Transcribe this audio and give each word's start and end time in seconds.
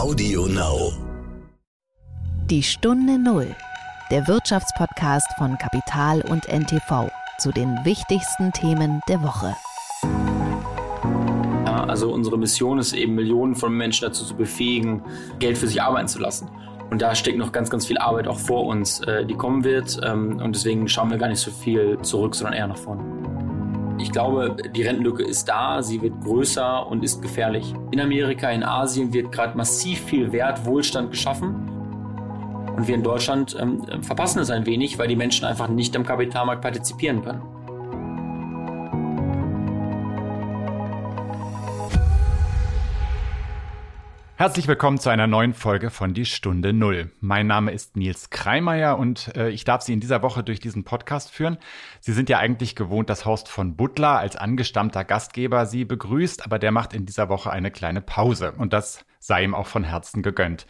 Audio 0.00 0.46
Now. 0.46 0.94
Die 2.46 2.62
Stunde 2.62 3.18
Null, 3.18 3.54
der 4.10 4.26
Wirtschaftspodcast 4.26 5.26
von 5.36 5.58
Kapital 5.58 6.22
und 6.22 6.48
NTV 6.48 7.10
zu 7.38 7.52
den 7.52 7.76
wichtigsten 7.84 8.50
Themen 8.52 9.02
der 9.08 9.22
Woche. 9.22 9.54
Ja, 11.66 11.84
also 11.84 12.10
unsere 12.10 12.38
Mission 12.38 12.78
ist 12.78 12.94
eben, 12.94 13.14
Millionen 13.14 13.54
von 13.54 13.74
Menschen 13.74 14.06
dazu 14.06 14.24
zu 14.24 14.34
befähigen, 14.34 15.02
Geld 15.38 15.58
für 15.58 15.66
sich 15.66 15.82
arbeiten 15.82 16.08
zu 16.08 16.18
lassen. 16.18 16.48
Und 16.88 17.02
da 17.02 17.14
steckt 17.14 17.36
noch 17.36 17.52
ganz, 17.52 17.68
ganz 17.68 17.84
viel 17.84 17.98
Arbeit 17.98 18.26
auch 18.26 18.38
vor 18.38 18.64
uns, 18.64 19.00
äh, 19.00 19.26
die 19.26 19.34
kommen 19.34 19.64
wird. 19.64 20.00
Ähm, 20.02 20.40
und 20.42 20.56
deswegen 20.56 20.88
schauen 20.88 21.10
wir 21.10 21.18
gar 21.18 21.28
nicht 21.28 21.40
so 21.40 21.50
viel 21.50 21.98
zurück, 22.00 22.34
sondern 22.34 22.54
eher 22.54 22.68
nach 22.68 22.78
vorne. 22.78 23.19
Ich 24.00 24.12
glaube, 24.12 24.56
die 24.74 24.82
Rentenlücke 24.82 25.22
ist 25.22 25.48
da, 25.48 25.82
sie 25.82 26.00
wird 26.00 26.20
größer 26.22 26.86
und 26.86 27.04
ist 27.04 27.20
gefährlich. 27.20 27.74
In 27.90 28.00
Amerika, 28.00 28.50
in 28.50 28.62
Asien 28.62 29.12
wird 29.12 29.30
gerade 29.30 29.56
massiv 29.56 30.00
viel 30.00 30.32
Wert, 30.32 30.64
Wohlstand 30.64 31.10
geschaffen. 31.10 31.68
Und 32.76 32.88
wir 32.88 32.94
in 32.94 33.02
Deutschland 33.02 33.54
ähm, 33.60 33.82
verpassen 34.02 34.38
es 34.38 34.50
ein 34.50 34.64
wenig, 34.64 34.98
weil 34.98 35.08
die 35.08 35.16
Menschen 35.16 35.44
einfach 35.44 35.68
nicht 35.68 35.94
am 35.96 36.04
Kapitalmarkt 36.04 36.62
partizipieren 36.62 37.22
können. 37.22 37.42
Herzlich 44.40 44.68
willkommen 44.68 44.98
zu 44.98 45.10
einer 45.10 45.26
neuen 45.26 45.52
Folge 45.52 45.90
von 45.90 46.14
Die 46.14 46.24
Stunde 46.24 46.72
Null. 46.72 47.10
Mein 47.20 47.46
Name 47.46 47.72
ist 47.72 47.98
Nils 47.98 48.30
Kreimeier 48.30 48.96
und 48.98 49.36
äh, 49.36 49.50
ich 49.50 49.64
darf 49.64 49.82
Sie 49.82 49.92
in 49.92 50.00
dieser 50.00 50.22
Woche 50.22 50.42
durch 50.42 50.60
diesen 50.60 50.82
Podcast 50.82 51.30
führen. 51.30 51.58
Sie 52.00 52.14
sind 52.14 52.30
ja 52.30 52.38
eigentlich 52.38 52.74
gewohnt, 52.74 53.10
dass 53.10 53.26
Horst 53.26 53.48
von 53.50 53.76
Butler 53.76 54.18
als 54.18 54.36
angestammter 54.36 55.04
Gastgeber 55.04 55.66
Sie 55.66 55.84
begrüßt, 55.84 56.42
aber 56.42 56.58
der 56.58 56.72
macht 56.72 56.94
in 56.94 57.04
dieser 57.04 57.28
Woche 57.28 57.50
eine 57.50 57.70
kleine 57.70 58.00
Pause 58.00 58.52
und 58.56 58.72
das 58.72 59.04
sei 59.18 59.44
ihm 59.44 59.54
auch 59.54 59.66
von 59.66 59.84
Herzen 59.84 60.22
gegönnt. 60.22 60.66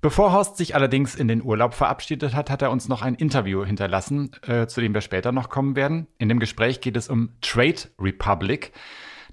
Bevor 0.00 0.32
Horst 0.32 0.56
sich 0.56 0.74
allerdings 0.74 1.14
in 1.14 1.28
den 1.28 1.42
Urlaub 1.42 1.74
verabschiedet 1.74 2.34
hat, 2.34 2.48
hat 2.48 2.62
er 2.62 2.70
uns 2.70 2.88
noch 2.88 3.02
ein 3.02 3.16
Interview 3.16 3.66
hinterlassen, 3.66 4.30
äh, 4.46 4.66
zu 4.66 4.80
dem 4.80 4.94
wir 4.94 5.02
später 5.02 5.30
noch 5.30 5.50
kommen 5.50 5.76
werden. 5.76 6.06
In 6.16 6.30
dem 6.30 6.38
Gespräch 6.38 6.80
geht 6.80 6.96
es 6.96 7.10
um 7.10 7.34
Trade 7.42 7.82
Republic. 8.00 8.72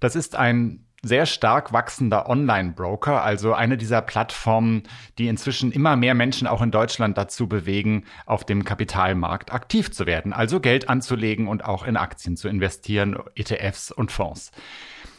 Das 0.02 0.18
ist 0.18 0.36
ein 0.36 0.88
sehr 1.04 1.26
stark 1.26 1.74
wachsender 1.74 2.30
Online-Broker, 2.30 3.24
also 3.24 3.54
eine 3.54 3.78
dieser 3.78 4.02
Plattformen, 4.02 4.84
die 5.18 5.28
inzwischen 5.28 5.72
immer 5.72 5.96
mehr 5.96 6.14
Menschen 6.14 6.48
auch 6.48 6.62
in 6.62 6.70
Deutschland 6.70 7.18
dazu 7.18 7.48
bewegen, 7.48 8.06
auf 8.26 8.46
dem 8.46 8.64
Kapitalmarkt 8.64 9.52
aktiv 9.52 9.92
zu 9.92 10.06
werden, 10.06 10.32
also 10.32 10.60
Geld 10.60 10.90
anzulegen 10.90 11.48
und 11.48 11.66
auch 11.66 11.86
in 11.86 11.98
Aktien 11.98 12.38
zu 12.38 12.48
investieren, 12.48 13.18
ETFs 13.36 13.92
und 13.92 14.12
Fonds. 14.12 14.52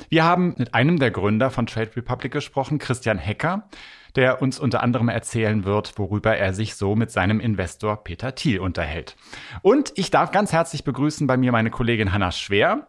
Wir 0.08 0.24
haben 0.24 0.54
mit 0.56 0.72
einem 0.74 0.98
der 0.98 1.10
Gründer 1.10 1.50
von 1.50 1.66
Trade 1.66 1.96
Republic 1.96 2.32
gesprochen, 2.32 2.78
Christian 2.78 3.18
Hecker, 3.18 3.68
der 4.14 4.42
uns 4.42 4.60
unter 4.60 4.82
anderem 4.82 5.08
erzählen 5.08 5.64
wird, 5.64 5.98
worüber 5.98 6.36
er 6.36 6.52
sich 6.52 6.76
so 6.76 6.94
mit 6.94 7.10
seinem 7.10 7.40
Investor 7.40 8.04
Peter 8.04 8.34
Thiel 8.34 8.60
unterhält. 8.60 9.16
Und 9.62 9.92
ich 9.96 10.10
darf 10.10 10.30
ganz 10.30 10.52
herzlich 10.52 10.84
begrüßen 10.84 11.26
bei 11.26 11.36
mir 11.36 11.50
meine 11.50 11.70
Kollegin 11.70 12.12
Hanna 12.12 12.30
Schwer. 12.30 12.88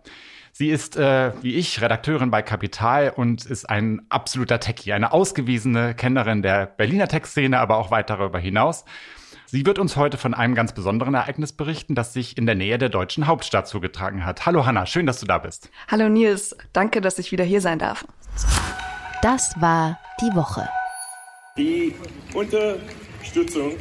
Sie 0.56 0.70
ist, 0.70 0.98
äh, 0.98 1.32
wie 1.42 1.56
ich, 1.56 1.82
Redakteurin 1.82 2.30
bei 2.30 2.44
Kapital 2.44 3.12
und 3.16 3.44
ist 3.44 3.68
ein 3.68 4.06
absoluter 4.09 4.59
Techie, 4.59 4.94
eine 4.94 5.12
ausgewiesene 5.12 5.96
Kennerin 5.96 6.44
der 6.44 6.68
Berliner 6.68 7.08
Tech-Szene, 7.08 7.58
aber 7.59 7.78
auch 7.78 7.90
weit 7.90 8.12
darüber 8.12 8.38
hinaus. 8.38 8.86
Sie 9.48 9.66
wird 9.66 9.80
uns 9.80 9.96
heute 9.96 10.20
von 10.20 10.36
einem 10.36 10.54
ganz 10.54 10.72
besonderen 10.72 11.16
Ereignis 11.16 11.54
berichten, 11.54 11.96
das 11.96 12.14
sich 12.14 12.38
in 12.38 12.46
der 12.46 12.54
Nähe 12.54 12.78
der 12.78 12.90
deutschen 12.90 13.26
Hauptstadt 13.26 13.68
zugetragen 13.68 14.28
hat. 14.28 14.46
Hallo 14.46 14.64
Hanna, 14.64 14.86
schön, 14.86 15.08
dass 15.08 15.20
du 15.20 15.26
da 15.26 15.40
bist. 15.40 15.72
Hallo 15.88 16.08
Nils, 16.08 16.56
danke, 16.72 17.02
dass 17.02 17.18
ich 17.18 17.31
wieder 17.31 17.44
hier 17.44 17.59
sein 17.59 17.80
darf. 17.80 18.06
Das 19.24 19.59
war 19.59 19.98
die 20.22 20.36
Woche. 20.36 20.70
Die 21.58 21.96
Unterstützung, 22.36 23.72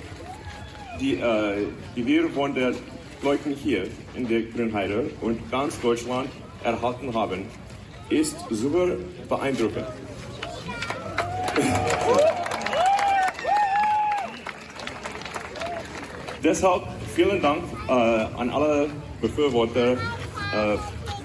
die, 0.99 1.17
äh, 1.17 1.67
die 1.95 2.07
wir 2.07 2.31
von 2.31 2.55
den 2.55 2.75
Leuten 3.21 3.51
hier 3.51 3.89
in 4.15 4.27
der 4.27 4.41
Grünheide 4.45 5.11
und 5.21 5.51
ganz 5.51 5.79
Deutschland 5.83 6.31
erhalten 6.65 7.15
haben, 7.15 7.47
ist 8.09 8.37
super 8.51 8.97
beeindruckend. 9.29 9.87
Deshalb 16.43 16.83
vielen 17.15 17.41
Dank 17.41 17.63
äh, 17.89 17.93
an 17.93 18.51
alle 18.51 18.91
Befürworter 19.21 19.93
äh, 19.93 19.97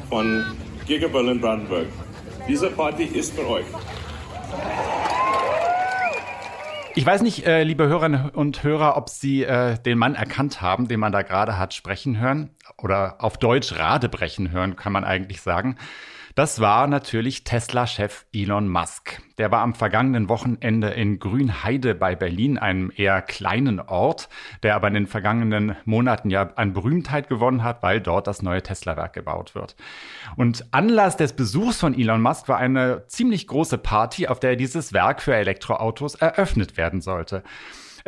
von 0.10 0.46
Giga 0.86 1.08
Berlin 1.08 1.42
Brandenburg. 1.42 1.88
Diese 2.48 2.70
Party 2.70 3.04
ist 3.04 3.34
für 3.34 3.48
euch. 3.48 3.66
Ich 6.96 7.06
weiß 7.06 7.22
nicht, 7.22 7.46
äh, 7.46 7.64
liebe 7.64 7.88
Hörerinnen 7.88 8.30
und 8.32 8.64
Hörer, 8.64 8.98
ob 8.98 9.10
Sie 9.10 9.44
äh, 9.44 9.78
den 9.78 9.98
Mann 9.98 10.16
erkannt 10.16 10.62
haben, 10.62 10.88
den 10.88 11.00
man 11.00 11.12
da 11.12 11.22
gerade 11.22 11.58
hat 11.58 11.74
sprechen 11.74 12.20
hören 12.20 12.50
oder 12.82 13.16
auf 13.20 13.38
Deutsch 13.38 13.74
Radebrechen 13.78 14.52
hören, 14.52 14.76
kann 14.76 14.94
man 14.94 15.04
eigentlich 15.04 15.42
sagen. 15.42 15.78
Das 16.38 16.60
war 16.60 16.86
natürlich 16.86 17.46
Tesla-Chef 17.46 18.28
Elon 18.32 18.68
Musk. 18.68 19.20
Der 19.40 19.50
war 19.50 19.62
am 19.62 19.74
vergangenen 19.74 20.30
Wochenende 20.30 20.90
in 20.90 21.18
Grünheide 21.18 21.96
bei 21.96 22.16
Berlin, 22.16 22.60
einem 22.60 22.92
eher 22.96 23.24
kleinen 23.24 23.80
Ort, 23.80 24.30
der 24.62 24.76
aber 24.76 24.88
in 24.90 24.94
den 24.94 25.08
vergangenen 25.08 25.76
Monaten 25.86 26.30
ja 26.30 26.52
an 26.56 26.74
Berühmtheit 26.74 27.28
gewonnen 27.28 27.64
hat, 27.64 27.82
weil 27.82 28.02
dort 28.02 28.28
das 28.28 28.44
neue 28.44 28.62
Tesla-Werk 28.62 29.14
gebaut 29.14 29.56
wird. 29.56 29.76
Und 30.36 30.64
Anlass 30.70 31.18
des 31.18 31.34
Besuchs 31.34 31.80
von 31.80 31.98
Elon 31.98 32.22
Musk 32.22 32.48
war 32.48 32.60
eine 32.60 33.08
ziemlich 33.08 33.48
große 33.48 33.80
Party, 33.80 34.28
auf 34.28 34.40
der 34.40 34.56
dieses 34.56 34.94
Werk 34.94 35.24
für 35.24 35.34
Elektroautos 35.34 36.14
eröffnet 36.14 36.78
werden 36.78 37.02
sollte. 37.02 37.42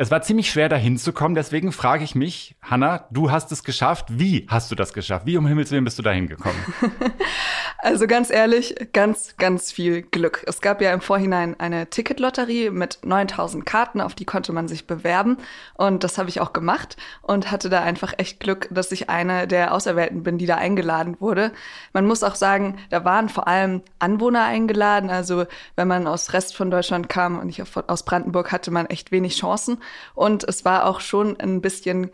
Es 0.00 0.10
war 0.10 0.22
ziemlich 0.22 0.50
schwer, 0.50 0.70
da 0.70 0.76
hinzukommen. 0.76 1.34
Deswegen 1.34 1.72
frage 1.72 2.04
ich 2.04 2.14
mich, 2.14 2.56
Hanna, 2.62 3.04
du 3.10 3.30
hast 3.30 3.52
es 3.52 3.64
geschafft. 3.64 4.06
Wie 4.08 4.46
hast 4.48 4.70
du 4.70 4.74
das 4.74 4.94
geschafft? 4.94 5.26
Wie 5.26 5.36
um 5.36 5.46
Himmels 5.46 5.70
Willen 5.72 5.84
bist 5.84 5.98
du 5.98 6.02
da 6.02 6.10
hingekommen? 6.10 6.56
also 7.80 8.06
ganz 8.06 8.30
ehrlich, 8.30 8.74
ganz, 8.94 9.36
ganz 9.36 9.70
viel 9.70 10.00
Glück. 10.00 10.42
Es 10.46 10.62
gab 10.62 10.80
ja 10.80 10.94
im 10.94 11.02
Vorhinein 11.02 11.54
eine 11.60 11.90
Ticketlotterie 11.90 12.70
mit 12.70 13.00
9000 13.04 13.66
Karten, 13.66 14.00
auf 14.00 14.14
die 14.14 14.24
konnte 14.24 14.54
man 14.54 14.68
sich 14.68 14.86
bewerben. 14.86 15.36
Und 15.74 16.02
das 16.02 16.16
habe 16.16 16.30
ich 16.30 16.40
auch 16.40 16.54
gemacht 16.54 16.96
und 17.20 17.50
hatte 17.50 17.68
da 17.68 17.82
einfach 17.82 18.14
echt 18.16 18.40
Glück, 18.40 18.68
dass 18.70 18.92
ich 18.92 19.10
eine 19.10 19.46
der 19.46 19.74
Auserwählten 19.74 20.22
bin, 20.22 20.38
die 20.38 20.46
da 20.46 20.54
eingeladen 20.54 21.20
wurde. 21.20 21.52
Man 21.92 22.06
muss 22.06 22.22
auch 22.22 22.36
sagen, 22.36 22.78
da 22.88 23.04
waren 23.04 23.28
vor 23.28 23.46
allem 23.46 23.82
Anwohner 23.98 24.44
eingeladen. 24.44 25.10
Also 25.10 25.44
wenn 25.76 25.88
man 25.88 26.06
aus 26.06 26.32
Rest 26.32 26.56
von 26.56 26.70
Deutschland 26.70 27.10
kam 27.10 27.38
und 27.38 27.48
nicht 27.48 27.62
aus 27.86 28.02
Brandenburg, 28.06 28.50
hatte 28.50 28.70
man 28.70 28.86
echt 28.86 29.12
wenig 29.12 29.36
Chancen. 29.36 29.76
Und 30.14 30.44
es 30.44 30.64
war 30.64 30.86
auch 30.86 31.00
schon 31.00 31.38
ein 31.40 31.60
bisschen 31.60 32.10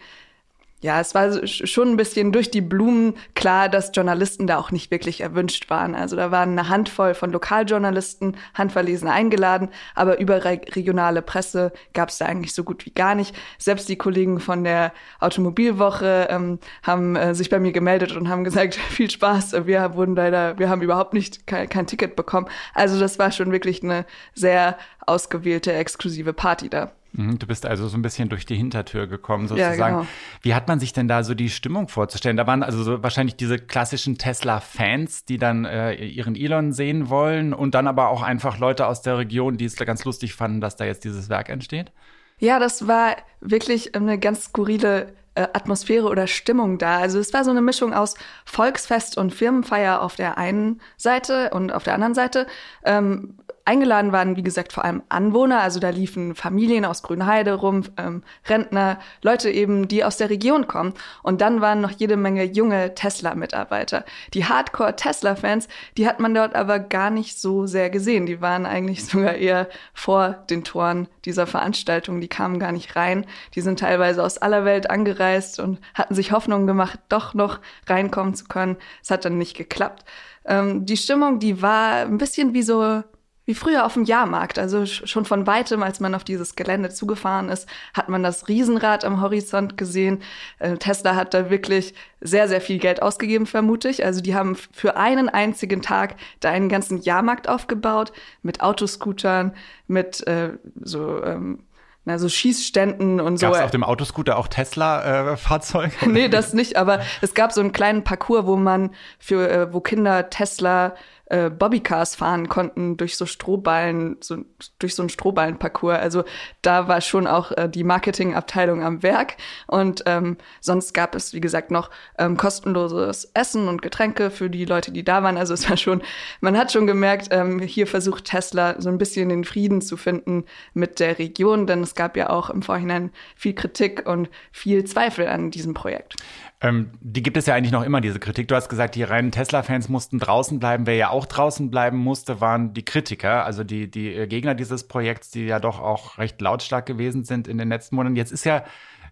ja, 0.83 1.01
es 1.01 1.15
war 1.15 1.47
schon 1.47 1.89
ein 1.89 1.97
bisschen 1.97 2.33
durch 2.33 2.51
die 2.51 2.61
Blumen 2.61 3.15
klar, 3.35 3.71
dass 3.71 3.93
Journalisten 3.95 4.47
da 4.47 4.59
auch 4.59 4.71
nicht 4.71 4.91
wirklich 4.91 5.23
erwünscht 5.23 5.71
waren. 5.71 5.95
Also 5.95 6.17
da 6.17 6.31
waren 6.31 6.51
eine 6.51 6.69
Handvoll 6.69 7.15
von 7.15 7.33
Lokaljournalisten 7.33 8.37
handverlesen 8.53 9.09
eingeladen, 9.09 9.71
aber 9.95 10.21
überregionale 10.21 11.23
Presse 11.23 11.73
gab 11.95 12.11
es 12.11 12.19
da 12.19 12.27
eigentlich 12.27 12.53
so 12.53 12.63
gut 12.63 12.85
wie 12.85 12.91
gar 12.91 13.15
nicht. 13.15 13.35
Selbst 13.57 13.89
die 13.89 13.97
Kollegen 13.97 14.39
von 14.39 14.65
der 14.65 14.93
Automobilwoche 15.19 16.29
ähm, 16.31 16.59
haben 16.83 17.17
äh, 17.17 17.35
sich 17.35 17.49
bei 17.49 17.59
mir 17.59 17.73
gemeldet 17.73 18.15
und 18.15 18.29
haben 18.29 18.45
gesagt, 18.45 18.75
viel 18.91 19.11
Spaß, 19.11 19.67
wir 19.67 19.95
wurden 19.95 20.15
leider, 20.15 20.59
wir 20.59 20.69
haben 20.69 20.83
überhaupt 20.83 21.15
nicht 21.15 21.47
kein, 21.47 21.71
kein 21.71 21.87
Ticket 21.87 22.17
bekommen. 22.17 22.49
Also 22.75 23.01
das 23.01 23.19
war 23.19 23.33
schon 23.33 23.51
wirklich 23.51 23.83
eine 23.83 24.05
sehr 24.35 24.77
ausgewählte, 25.07 25.73
exklusive 25.73 26.35
Party 26.35 26.69
da. 26.69 26.93
Mhm, 27.13 27.39
du 27.39 27.47
bist 27.47 27.67
also 27.67 27.89
so 27.89 27.97
ein 27.97 28.03
bisschen 28.03 28.29
durch 28.29 28.47
die 28.47 28.57
Hintertür 28.57 29.07
gekommen, 29.07 29.49
sozusagen. 29.49 29.79
Ja, 29.79 29.89
genau. 29.89 30.07
Wie 30.43 30.55
hat 30.55 30.69
man 30.69 30.81
sich 30.81 30.93
denn 30.93 31.09
da 31.09 31.23
so 31.23 31.35
die 31.35 31.51
Stimmung 31.51 31.89
vorzustellen? 31.89 32.37
Da 32.37 32.47
waren 32.47 32.63
also 32.63 32.83
so 32.83 33.03
wahrscheinlich 33.03 33.37
diese 33.37 33.59
klassischen 33.59 34.19
Tesla-Fans, 34.19 35.25
die 35.25 35.39
dann 35.39 35.65
äh, 35.65 35.95
ihren 35.95 36.37
Elon 36.37 36.73
sehen 36.73 37.09
wollen 37.09 37.55
und 37.55 37.75
dann 37.75 37.87
aber 37.87 38.09
auch 38.09 38.23
einfach 38.23 38.59
Leute 38.59 38.87
aus 38.87 39.03
der 39.03 39.19
Region, 39.19 39.57
die 39.57 39.65
es 39.65 39.77
ganz 39.77 40.05
lustig 40.05 40.35
fanden, 40.35 40.61
dass 40.61 40.77
da 40.77 40.85
jetzt 40.85 41.05
dieses 41.05 41.29
Werk 41.29 41.49
entsteht? 41.49 41.93
Ja, 42.39 42.59
das 42.59 42.87
war 42.87 43.17
wirklich 43.41 43.95
eine 43.95 44.19
ganz 44.19 44.45
skurrile 44.45 45.15
äh, 45.37 45.49
Atmosphäre 45.53 46.09
oder 46.09 46.27
Stimmung 46.27 46.79
da. 46.79 46.99
Also 46.99 47.19
es 47.19 47.33
war 47.33 47.45
so 47.45 47.51
eine 47.51 47.63
Mischung 47.63 47.95
aus 47.95 48.15
Volksfest 48.45 49.17
und 49.17 49.35
Firmenfeier 49.35 50.01
auf 50.03 50.17
der 50.17 50.39
einen 50.39 50.81
Seite 50.97 51.51
und 51.51 51.73
auf 51.73 51.85
der 51.85 51.95
anderen 51.95 52.15
Seite. 52.15 52.47
Ähm, 52.85 53.39
Eingeladen 53.67 54.13
waren, 54.13 54.37
wie 54.37 54.45
gesagt, 54.45 54.73
vor 54.73 54.85
allem 54.85 55.03
Anwohner, 55.09 55.61
also 55.61 55.81
da 55.81 55.91
liefen 55.91 56.37
Familien 56.37 56.85
aus 56.85 57.03
Grünheide 57.03 57.55
rum, 57.55 57.83
ähm, 57.97 58.23
Rentner, 58.49 59.01
Leute 59.23 59.51
eben, 59.51 59.89
die 59.89 60.05
aus 60.05 60.19
der 60.19 60.31
Region 60.31 60.69
kommen. 60.69 60.95
Und 61.25 61.41
dann 61.41 61.61
waren 61.61 61.81
noch 61.81 61.91
jede 61.91 62.17
Menge 62.17 62.45
junge 62.45 62.95
Tesla-Mitarbeiter. 62.95 64.05
Die 64.35 64.45
Hardcore-Tesla-Fans, 64.45 65.67
die 65.97 66.07
hat 66.07 66.21
man 66.21 66.33
dort 66.33 66.55
aber 66.55 66.79
gar 66.79 67.11
nicht 67.11 67.41
so 67.41 67.67
sehr 67.67 67.91
gesehen. 67.91 68.27
Die 68.27 68.41
waren 68.41 68.67
eigentlich 68.67 69.05
sogar 69.05 69.35
eher 69.35 69.69
vor 69.93 70.45
den 70.49 70.63
Toren 70.63 71.09
dieser 71.25 71.49
Veranstaltung. 71.49 72.21
Die 72.21 72.29
kamen 72.29 72.61
gar 72.61 72.71
nicht 72.71 72.95
rein. 72.95 73.27
Die 73.57 73.63
sind 73.63 73.81
teilweise 73.81 74.23
aus 74.23 74.39
aller 74.39 74.65
Welt 74.65 74.91
angereist 74.91 75.59
und 75.59 75.81
hatten 75.95 76.15
sich 76.15 76.31
Hoffnungen 76.31 76.69
gemacht, 76.69 77.01
doch 77.09 77.35
noch 77.35 77.59
reinkommen 77.89 78.37
zu 78.37 78.45
können. 78.45 78.77
Es 79.03 79.11
hat 79.11 79.25
dann 79.25 79.39
nicht 79.39 79.57
geklappt. 79.57 80.05
Ähm, 80.45 80.87
die 80.87 80.97
Stimmung, 80.97 81.41
die 81.41 81.61
war 81.63 82.03
ein 82.03 82.19
bisschen 82.19 82.55
wie 82.55 82.63
so 82.63 83.03
wie 83.47 83.55
früher 83.55 83.87
auf 83.87 83.95
dem 83.95 84.05
Jahrmarkt. 84.05 84.59
Also 84.59 84.85
schon 84.87 85.25
von 85.25 85.47
weitem, 85.47 85.83
als 85.83 86.01
man 86.01 86.15
auf 86.15 86.25
dieses 86.25 86.57
Gelände 86.57 86.91
zugefahren 86.91 87.49
ist, 87.49 87.69
hat 87.95 88.09
man 88.09 88.23
das 88.23 88.49
Riesenrad 88.49 89.05
am 89.05 89.23
Horizont 89.23 89.79
gesehen. 89.79 90.23
Äh, 90.59 90.77
Tesla 90.77 91.15
hat 91.15 91.33
da 91.33 91.49
wirklich 91.49 91.95
sehr, 92.21 92.49
sehr 92.49 92.61
viel 92.61 92.79
Geld 92.79 93.01
ausgegeben, 93.01 93.47
vermute 93.47 93.89
ich. 93.89 94.05
Also 94.05 94.21
die 94.21 94.35
haben 94.35 94.57
für 94.57 94.97
einen 94.97 95.29
einzigen 95.29 95.81
Tag 95.81 96.17
da 96.41 96.51
einen 96.51 96.69
ganzen 96.69 97.01
Jahrmarkt 97.01 97.49
aufgebaut 97.49 98.13
mit 98.43 98.61
Autoscootern, 98.61 99.55
mit 99.87 100.27
äh, 100.27 100.51
so 100.83 101.23
ähm, 101.23 101.61
na, 102.09 102.21
so 102.21 102.29
Schießständen 102.29 103.21
und 103.21 103.39
so. 103.39 103.47
Gab 103.47 103.57
es 103.57 103.63
auf 103.63 103.73
dem 103.73 103.83
Autoscooter 103.83 104.39
auch 104.39 104.47
Tesla-Fahrzeuge? 104.47 105.93
Äh, 106.03 106.07
nee, 106.07 106.29
das 106.29 106.55
nicht, 106.55 106.77
aber 106.77 107.01
es 107.21 107.35
gab 107.35 107.53
so 107.53 107.61
einen 107.61 107.73
kleinen 107.73 108.05
Parcours, 108.05 108.47
wo 108.47 108.57
man 108.57 108.91
für, 109.19 109.51
äh, 109.51 109.73
wo 109.73 109.81
Kinder 109.81 110.31
Tesla 110.31 110.95
äh, 111.27 111.51
Bobbycars 111.51 112.15
fahren 112.15 112.49
konnten 112.49 112.97
durch 112.97 113.17
so 113.17 113.27
Strohballen, 113.27 114.17
so, 114.21 114.39
durch 114.79 114.95
so 114.95 115.03
einen 115.03 115.09
Strohballenparcours. 115.09 115.99
Also 115.99 116.25
da 116.63 116.89
war 116.89 117.01
schon 117.01 117.27
auch 117.27 117.53
äh, 117.53 117.69
die 117.69 117.85
Marketingabteilung 117.85 118.83
am 118.83 119.03
Werk. 119.03 119.37
Und 119.67 120.05
ähm, 120.07 120.37
sonst 120.61 120.95
gab 120.95 121.15
es, 121.15 121.33
wie 121.33 121.41
gesagt, 121.41 121.71
noch 121.71 121.91
ähm, 122.19 122.37
kostenloses 122.37 123.31
Essen 123.35 123.69
und 123.69 123.83
Getränke 123.83 124.31
für 124.31 124.51
die 124.51 124.65
Leute, 124.65 124.93
die 124.93 125.05
da 125.05 125.23
waren. 125.23 125.37
Also 125.37 125.55
es 125.55 125.69
war 125.69 125.77
schon, 125.77 126.03
man 126.41 126.57
hat 126.57 126.73
schon 126.73 126.87
gemerkt, 126.87 127.29
ähm, 127.31 127.59
hier 127.61 127.87
versucht 127.87 128.25
Tesla 128.25 128.81
so 128.81 128.89
ein 128.89 128.99
bisschen 128.99 129.29
den 129.29 129.45
Frieden 129.45 129.81
zu 129.81 129.97
finden 129.97 130.45
mit 130.75 131.01
der 131.01 131.19
Region, 131.19 131.67
denn 131.67 131.83
es 131.83 131.95
gab 131.95 132.17
ja 132.17 132.31
auch 132.31 132.51
im 132.51 132.63
Vorhinein 132.63 133.11
viel 133.35 133.55
Kritik 133.55 134.07
und 134.07 134.29
viel 134.53 134.85
Zweifel 134.85 135.27
an 135.27 135.51
diesem 135.51 135.75
Projekt. 135.75 136.17
Ähm, 136.67 136.91
die 137.01 137.23
gibt 137.23 137.37
es 137.37 137.47
ja 137.47 137.55
eigentlich 137.55 137.73
noch 137.73 137.85
immer, 137.85 138.01
diese 138.01 138.19
Kritik. 138.19 138.49
Du 138.49 138.57
hast 138.57 138.69
gesagt, 138.69 138.97
die 138.97 139.05
reinen 139.05 139.31
Tesla-Fans 139.31 139.89
mussten 139.89 140.19
draußen 140.19 140.59
bleiben. 140.59 140.87
Wer 140.87 140.97
ja 140.97 141.11
auch 141.11 141.27
draußen 141.27 141.71
bleiben 141.71 141.99
musste, 141.99 142.41
waren 142.41 142.75
die 142.75 142.85
Kritiker, 142.85 143.45
also 143.45 143.63
die, 143.63 143.89
die 143.89 144.13
äh, 144.13 144.27
Gegner 144.27 144.55
dieses 144.55 144.89
Projekts, 144.89 145.31
die 145.31 145.45
ja 145.45 145.61
doch 145.61 145.81
auch 145.81 146.19
recht 146.19 146.41
lautstark 146.41 146.87
gewesen 146.87 147.25
sind 147.25 147.47
in 147.47 147.59
den 147.59 147.69
letzten 147.69 147.95
Monaten. 147.95 148.17
Jetzt 148.17 148.33
ist 148.33 148.45
ja 148.45 148.65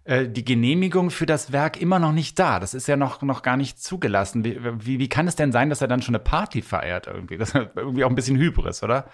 äh, 0.03 0.29
die 0.29 0.45
Genehmigung 0.45 1.11
für 1.11 1.27
das 1.27 1.53
Werk 1.53 1.81
immer 1.81 2.01
noch 2.01 2.13
nicht 2.13 2.39
da. 2.41 2.59
Das 2.59 2.75
ist 2.75 2.89
ja 2.89 2.97
noch, 2.97 3.23
noch 3.23 3.43
gar 3.43 3.57
nicht 3.57 3.81
zugelassen. 3.81 4.45
Wie, 4.45 4.59
wie, 4.61 4.99
wie 4.99 5.09
kann 5.09 5.29
es 5.29 5.37
denn 5.37 5.53
sein, 5.53 5.71
dass 5.71 5.81
er 5.81 5.89
dann 5.89 6.03
schon 6.03 6.17
eine 6.17 6.25
Party 6.25 6.61
feiert 6.61 7.07
irgendwie? 7.07 7.39
Das 7.39 7.51
ist 7.51 7.69
irgendwie 7.77 8.05
auch 8.05 8.11
ein 8.11 8.17
bisschen 8.17 8.37
Hybris, 8.37 8.83
oder? 8.83 9.07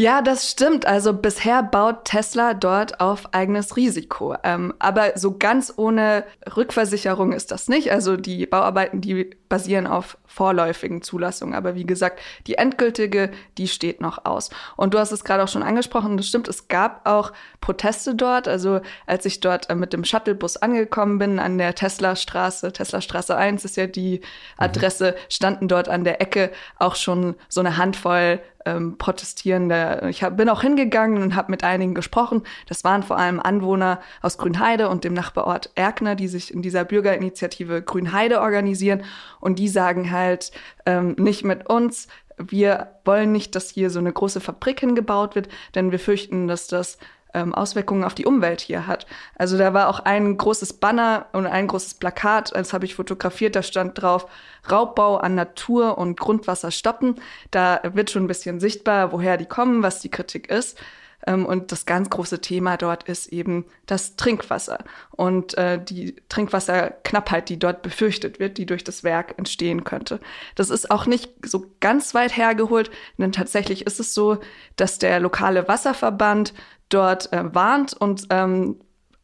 Ja, 0.00 0.22
das 0.22 0.50
stimmt. 0.50 0.86
Also 0.86 1.12
bisher 1.12 1.62
baut 1.62 2.06
Tesla 2.06 2.54
dort 2.54 3.00
auf 3.00 3.34
eigenes 3.34 3.76
Risiko. 3.76 4.34
Ähm, 4.42 4.72
aber 4.78 5.18
so 5.18 5.36
ganz 5.36 5.74
ohne 5.76 6.24
Rückversicherung 6.56 7.32
ist 7.34 7.50
das 7.50 7.68
nicht. 7.68 7.92
Also 7.92 8.16
die 8.16 8.46
Bauarbeiten, 8.46 9.02
die 9.02 9.36
basieren 9.50 9.86
auf 9.86 10.16
vorläufigen 10.24 11.02
Zulassungen. 11.02 11.54
Aber 11.54 11.74
wie 11.74 11.84
gesagt, 11.84 12.20
die 12.46 12.54
endgültige, 12.54 13.30
die 13.58 13.68
steht 13.68 14.00
noch 14.00 14.24
aus. 14.24 14.48
Und 14.76 14.94
du 14.94 14.98
hast 14.98 15.12
es 15.12 15.22
gerade 15.22 15.42
auch 15.42 15.48
schon 15.48 15.62
angesprochen, 15.62 16.16
das 16.16 16.28
stimmt, 16.28 16.48
es 16.48 16.68
gab 16.68 17.06
auch 17.06 17.34
Proteste 17.60 18.14
dort. 18.14 18.48
Also 18.48 18.80
als 19.06 19.26
ich 19.26 19.40
dort 19.40 19.68
äh, 19.68 19.74
mit 19.74 19.92
dem 19.92 20.04
Shuttlebus 20.04 20.56
angekommen 20.56 21.18
bin 21.18 21.38
an 21.38 21.58
der 21.58 21.74
Tesla-Straße, 21.74 22.72
Tesla-Straße 22.72 23.36
1 23.36 23.66
ist 23.66 23.76
ja 23.76 23.86
die 23.86 24.22
Adresse, 24.56 25.14
standen 25.28 25.68
dort 25.68 25.90
an 25.90 26.04
der 26.04 26.22
Ecke 26.22 26.52
auch 26.78 26.94
schon 26.94 27.34
so 27.50 27.60
eine 27.60 27.76
Handvoll 27.76 28.40
ähm, 28.66 28.98
Protestierende. 28.98 30.06
Ich 30.10 30.22
hab, 30.22 30.36
bin 30.36 30.48
auch 30.48 30.62
hingegangen 30.62 31.22
und 31.22 31.34
habe 31.34 31.50
mit 31.50 31.64
einigen 31.64 31.94
gesprochen. 31.94 32.42
Das 32.68 32.84
waren 32.84 33.02
vor 33.02 33.18
allem 33.18 33.40
Anwohner 33.40 34.00
aus 34.22 34.38
Grünheide 34.38 34.88
und 34.88 35.04
dem 35.04 35.14
Nachbarort 35.14 35.70
Erkner, 35.74 36.14
die 36.14 36.28
sich 36.28 36.52
in 36.52 36.62
dieser 36.62 36.84
Bürgerinitiative 36.84 37.82
Grünheide 37.82 38.40
organisieren. 38.40 39.02
Und 39.40 39.58
die 39.58 39.68
sagen 39.68 40.10
halt 40.10 40.52
ähm, 40.86 41.14
nicht 41.18 41.44
mit 41.44 41.68
uns. 41.68 42.08
Wir 42.38 42.94
wollen 43.04 43.32
nicht, 43.32 43.54
dass 43.54 43.70
hier 43.70 43.90
so 43.90 43.98
eine 43.98 44.12
große 44.12 44.40
Fabrik 44.40 44.80
hingebaut 44.80 45.34
wird, 45.34 45.48
denn 45.74 45.92
wir 45.92 45.98
fürchten, 45.98 46.48
dass 46.48 46.68
das 46.68 46.98
ähm, 47.34 47.54
Auswirkungen 47.54 48.04
auf 48.04 48.14
die 48.14 48.26
Umwelt 48.26 48.60
hier 48.60 48.86
hat. 48.86 49.06
Also 49.36 49.58
da 49.58 49.74
war 49.74 49.88
auch 49.88 50.00
ein 50.00 50.36
großes 50.36 50.74
Banner 50.74 51.26
und 51.32 51.46
ein 51.46 51.66
großes 51.66 51.94
Plakat, 51.94 52.52
das 52.54 52.72
habe 52.72 52.84
ich 52.84 52.94
fotografiert, 52.94 53.56
da 53.56 53.62
stand 53.62 54.00
drauf, 54.00 54.26
Raubbau 54.70 55.16
an 55.16 55.34
Natur 55.34 55.98
und 55.98 56.18
Grundwasser 56.18 56.70
stoppen. 56.70 57.16
Da 57.50 57.80
wird 57.92 58.10
schon 58.10 58.24
ein 58.24 58.28
bisschen 58.28 58.60
sichtbar, 58.60 59.12
woher 59.12 59.36
die 59.36 59.46
kommen, 59.46 59.82
was 59.82 60.00
die 60.00 60.10
Kritik 60.10 60.50
ist. 60.50 60.78
Ähm, 61.26 61.46
und 61.46 61.72
das 61.72 61.86
ganz 61.86 62.10
große 62.10 62.40
Thema 62.40 62.76
dort 62.76 63.04
ist 63.04 63.26
eben 63.28 63.66
das 63.86 64.16
Trinkwasser 64.16 64.84
und 65.10 65.56
äh, 65.58 65.82
die 65.82 66.16
Trinkwasserknappheit, 66.28 67.48
die 67.48 67.58
dort 67.58 67.82
befürchtet 67.82 68.38
wird, 68.38 68.58
die 68.58 68.66
durch 68.66 68.84
das 68.84 69.04
Werk 69.04 69.34
entstehen 69.38 69.84
könnte. 69.84 70.20
Das 70.54 70.70
ist 70.70 70.90
auch 70.90 71.06
nicht 71.06 71.30
so 71.44 71.66
ganz 71.80 72.14
weit 72.14 72.36
hergeholt, 72.36 72.90
denn 73.18 73.32
tatsächlich 73.32 73.86
ist 73.86 74.00
es 74.00 74.14
so, 74.14 74.38
dass 74.76 74.98
der 74.98 75.20
lokale 75.20 75.68
Wasserverband 75.68 76.54
dort 76.90 77.32
äh, 77.32 77.54
warnt 77.54 77.94
und 77.94 78.26
ähm, 78.30 78.76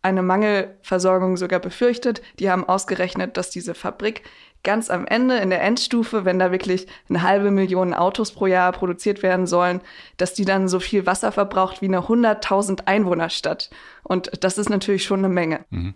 eine 0.03 0.23
Mangelversorgung 0.23 1.37
sogar 1.37 1.61
befürchtet. 1.61 2.23
Die 2.39 2.51
haben 2.51 2.67
ausgerechnet, 2.67 3.37
dass 3.37 3.51
diese 3.51 3.75
Fabrik 3.75 4.23
ganz 4.67 4.91
am 4.91 5.07
Ende 5.07 5.37
in 5.37 5.51
der 5.51 5.63
Endstufe, 5.63 6.25
wenn 6.25 6.41
da 6.41 6.51
wirklich 6.51 6.87
eine 7.09 7.23
halbe 7.23 7.53
Million 7.53 7.95
Autos 7.95 8.33
pro 8.33 8.47
Jahr 8.47 8.73
produziert 8.73 9.23
werden 9.23 9.47
sollen, 9.47 9.81
dass 10.17 10.35
die 10.35 10.45
dann 10.45 10.67
so 10.69 10.81
viel 10.81 11.07
Wasser 11.07 11.31
verbraucht 11.31 11.83
wie 11.83 11.87
eine 11.87 12.01
100.000 12.01 12.87
Einwohnerstadt. 12.87 13.71
Und 14.03 14.31
das 14.43 14.59
ist 14.59 14.69
natürlich 14.69 15.05
schon 15.05 15.21
eine 15.21 15.29
Menge. 15.29 15.65
Mhm. 15.71 15.95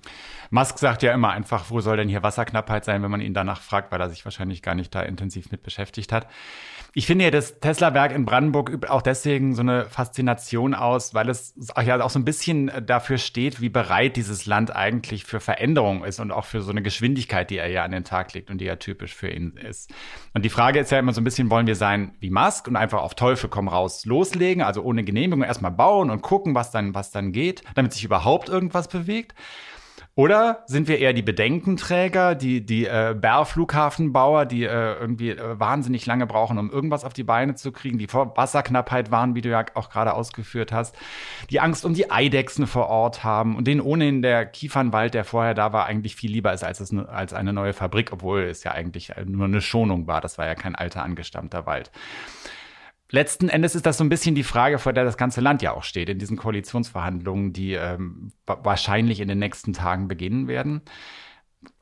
Musk 0.51 0.79
sagt 0.79 1.03
ja 1.03 1.13
immer 1.13 1.31
einfach, 1.31 1.67
wo 1.71 1.81
soll 1.81 1.97
denn 1.97 2.09
hier 2.09 2.23
Wasserknappheit 2.23 2.85
sein, 2.85 3.03
wenn 3.03 3.11
man 3.11 3.21
ihn 3.21 3.35
danach 3.35 3.61
fragt, 3.61 3.91
weil 3.91 4.01
er 4.01 4.09
sich 4.09 4.25
wahrscheinlich 4.25 4.63
gar 4.63 4.77
nicht 4.77 4.95
da 4.95 5.03
intensiv 5.03 5.51
mit 5.51 5.65
beschäftigt 5.65 6.13
hat. 6.13 6.29
Ich 6.93 7.07
finde 7.07 7.25
ja, 7.25 7.31
das 7.31 7.61
Tesla-Werk 7.61 8.13
in 8.13 8.25
Brandenburg 8.25 8.69
übt 8.69 8.89
auch 8.89 9.03
deswegen 9.03 9.55
so 9.55 9.63
eine 9.63 9.85
Faszination 9.85 10.75
aus, 10.75 11.15
weil 11.15 11.29
es 11.29 11.55
ja 11.85 12.03
auch 12.03 12.11
so 12.11 12.19
ein 12.19 12.25
bisschen 12.25 12.69
äh, 12.69 12.83
dafür 12.83 13.19
steht, 13.19 13.61
wie 13.61 13.69
bereit 13.69 14.17
dieses 14.17 14.47
Land 14.47 14.75
eigentlich 14.75 15.25
für 15.25 15.39
Veränderung 15.39 16.05
ist 16.05 16.19
und 16.19 16.33
auch 16.33 16.45
für 16.45 16.63
so 16.63 16.73
eine 16.73 16.83
Geschwindigkeit, 16.83 17.51
die 17.51 17.59
er 17.59 17.69
ja 17.69 17.85
an 17.85 17.93
den 17.93 18.03
Tag 18.03 18.33
legt 18.35 18.51
und 18.51 18.59
die 18.59 18.65
ja 18.65 18.77
typisch 18.77 19.15
für 19.15 19.29
ihn 19.29 19.57
ist. 19.57 19.93
Und 20.35 20.45
die 20.45 20.51
Frage 20.51 20.81
ist 20.81 20.91
ja 20.91 20.99
immer 20.99 21.13
so 21.13 21.21
ein 21.21 21.25
bisschen, 21.25 21.49
wollen 21.49 21.69
wir 21.69 21.77
sein 21.77 22.13
wie 22.19 22.31
Musk 22.31 22.67
und 22.67 22.75
einfach 22.75 23.03
auf 23.03 23.15
Teufel 23.15 23.49
komm 23.49 23.69
raus 23.69 24.05
loslegen, 24.05 24.63
also 24.63 24.83
ohne 24.83 25.05
Genehmigung 25.05 25.45
erstmal 25.45 25.71
bauen 25.71 26.11
und 26.11 26.23
gucken, 26.23 26.57
was 26.57 26.73
dann, 26.73 26.95
was 26.95 27.13
dann 27.13 27.31
geht, 27.31 27.63
damit 27.77 27.93
sich 27.93 28.05
überhaupt 28.05 28.49
irgendwas 28.49 28.89
bewegt? 28.89 29.35
Oder 30.17 30.65
sind 30.67 30.89
wir 30.89 30.99
eher 30.99 31.13
die 31.13 31.23
Bedenkenträger, 31.23 32.35
die, 32.35 32.67
die 32.67 32.85
äh, 32.85 33.15
Bär-Flughafenbauer, 33.19 34.45
die 34.45 34.65
äh, 34.65 34.95
irgendwie 34.95 35.31
äh, 35.31 35.59
wahnsinnig 35.59 36.05
lange 36.05 36.27
brauchen, 36.27 36.59
um 36.59 36.71
irgendwas 36.71 37.05
auf 37.05 37.13
die 37.13 37.23
Beine 37.23 37.55
zu 37.55 37.71
kriegen, 37.71 37.97
die 37.97 38.09
vor 38.09 38.37
Wasserknappheit 38.37 39.11
waren, 39.11 39.35
wie 39.35 39.41
du 39.41 39.49
ja 39.49 39.65
auch 39.75 39.89
gerade 39.89 40.15
ausgeführt 40.15 40.73
hast, 40.73 40.97
die 41.49 41.61
Angst 41.61 41.85
um 41.85 41.95
die 41.95 42.11
Eidechsen 42.11 42.67
vor 42.67 42.89
Ort 42.89 43.23
haben 43.23 43.57
und 43.57 43.67
denen 43.67 43.81
ohnehin 43.81 44.21
der 44.21 44.47
Kiefernwald, 44.47 45.15
der 45.15 45.25
vorher 45.25 45.55
da 45.55 45.73
war, 45.73 45.87
eigentlich 45.87 46.17
viel 46.17 46.33
lieber 46.33 46.53
ist 46.53 46.65
als, 46.65 46.81
es, 46.81 46.93
als 46.93 47.33
eine 47.33 47.53
neue 47.53 47.73
Fabrik, 47.73 48.13
obwohl 48.13 48.43
es 48.43 48.65
ja 48.65 48.73
eigentlich 48.73 49.13
nur 49.25 49.47
eine 49.47 49.61
Schonung 49.61 50.09
war. 50.09 50.21
Das 50.21 50.39
war 50.39 50.47
ja 50.47 50.57
kein 50.57 50.75
alter 50.75 51.05
angestammter 51.05 51.67
Wald 51.67 51.91
letzten 53.11 53.49
Endes 53.49 53.75
ist 53.75 53.87
das 53.87 53.99
so 53.99 54.05
ein 54.05 54.09
bisschen 54.09 54.35
die 54.35 54.43
Frage, 54.43 54.79
vor 54.79 54.93
der 54.93 55.05
das 55.05 55.17
ganze 55.17 55.41
Land 55.41 55.63
ja 55.63 55.73
auch 55.73 55.85
steht, 55.85 56.09
in 56.09 56.19
diesen 56.19 56.37
Koalitionsverhandlungen, 56.37 57.53
die 57.53 57.75
ähm, 57.75 58.33
wahrscheinlich 58.47 59.21
in 59.21 59.29
den 59.29 59.39
nächsten 59.39 59.73
Tagen 59.73 60.09
beginnen 60.09 60.49
werden. 60.49 60.83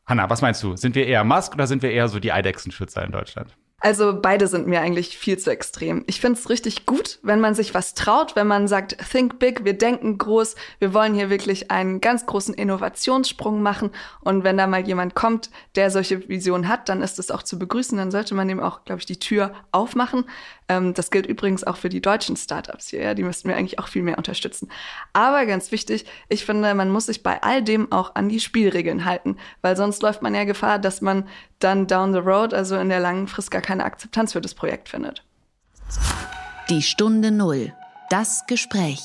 Hanna, 0.06 0.30
was 0.30 0.40
meinst 0.40 0.62
du? 0.62 0.76
Sind 0.76 0.94
wir 0.94 1.06
eher 1.06 1.24
Musk 1.24 1.54
oder 1.54 1.66
sind 1.66 1.82
wir 1.82 1.90
eher 1.90 2.08
so 2.08 2.18
die 2.18 2.32
Eidechsenschützer 2.32 3.04
in 3.04 3.12
Deutschland? 3.12 3.54
Also 3.80 4.18
beide 4.20 4.48
sind 4.48 4.66
mir 4.66 4.80
eigentlich 4.80 5.16
viel 5.16 5.38
zu 5.38 5.52
extrem. 5.52 6.02
Ich 6.08 6.20
finde 6.20 6.36
es 6.40 6.50
richtig 6.50 6.84
gut, 6.84 7.20
wenn 7.22 7.38
man 7.38 7.54
sich 7.54 7.74
was 7.74 7.94
traut, 7.94 8.34
wenn 8.34 8.48
man 8.48 8.66
sagt, 8.66 8.96
think 9.08 9.38
big, 9.38 9.64
wir 9.64 9.78
denken 9.78 10.18
groß, 10.18 10.56
wir 10.80 10.94
wollen 10.94 11.14
hier 11.14 11.30
wirklich 11.30 11.70
einen 11.70 12.00
ganz 12.00 12.26
großen 12.26 12.54
Innovationssprung 12.54 13.62
machen. 13.62 13.90
Und 14.20 14.42
wenn 14.42 14.56
da 14.56 14.66
mal 14.66 14.84
jemand 14.84 15.14
kommt, 15.14 15.50
der 15.76 15.92
solche 15.92 16.28
Visionen 16.28 16.66
hat, 16.66 16.88
dann 16.88 17.02
ist 17.02 17.20
es 17.20 17.30
auch 17.30 17.44
zu 17.44 17.56
begrüßen. 17.56 17.96
Dann 17.96 18.10
sollte 18.10 18.34
man 18.34 18.48
dem 18.48 18.58
auch, 18.58 18.84
glaube 18.84 18.98
ich, 18.98 19.06
die 19.06 19.20
Tür 19.20 19.54
aufmachen. 19.70 20.24
Ähm, 20.68 20.94
das 20.94 21.10
gilt 21.10 21.26
übrigens 21.26 21.64
auch 21.64 21.76
für 21.76 21.88
die 21.88 22.02
deutschen 22.02 22.36
Startups 22.36 22.88
hier. 22.88 23.02
Ja? 23.02 23.14
Die 23.14 23.22
müssten 23.22 23.48
wir 23.48 23.56
eigentlich 23.56 23.78
auch 23.78 23.88
viel 23.88 24.02
mehr 24.02 24.18
unterstützen. 24.18 24.70
Aber 25.12 25.46
ganz 25.46 25.72
wichtig, 25.72 26.04
ich 26.28 26.44
finde, 26.44 26.74
man 26.74 26.90
muss 26.90 27.06
sich 27.06 27.22
bei 27.22 27.42
all 27.42 27.62
dem 27.62 27.90
auch 27.90 28.14
an 28.14 28.28
die 28.28 28.40
Spielregeln 28.40 29.04
halten, 29.04 29.36
weil 29.62 29.76
sonst 29.76 30.02
läuft 30.02 30.22
man 30.22 30.34
ja 30.34 30.44
Gefahr, 30.44 30.78
dass 30.78 31.00
man 31.00 31.26
dann 31.58 31.86
down 31.86 32.12
the 32.12 32.18
road, 32.18 32.54
also 32.54 32.76
in 32.76 32.88
der 32.88 33.00
langen 33.00 33.28
Frist, 33.28 33.50
gar 33.50 33.62
keine 33.62 33.84
Akzeptanz 33.84 34.32
für 34.32 34.40
das 34.40 34.54
Projekt 34.54 34.88
findet. 34.88 35.24
Die 36.68 36.82
Stunde 36.82 37.30
Null. 37.30 37.72
Das 38.10 38.46
Gespräch. 38.46 39.00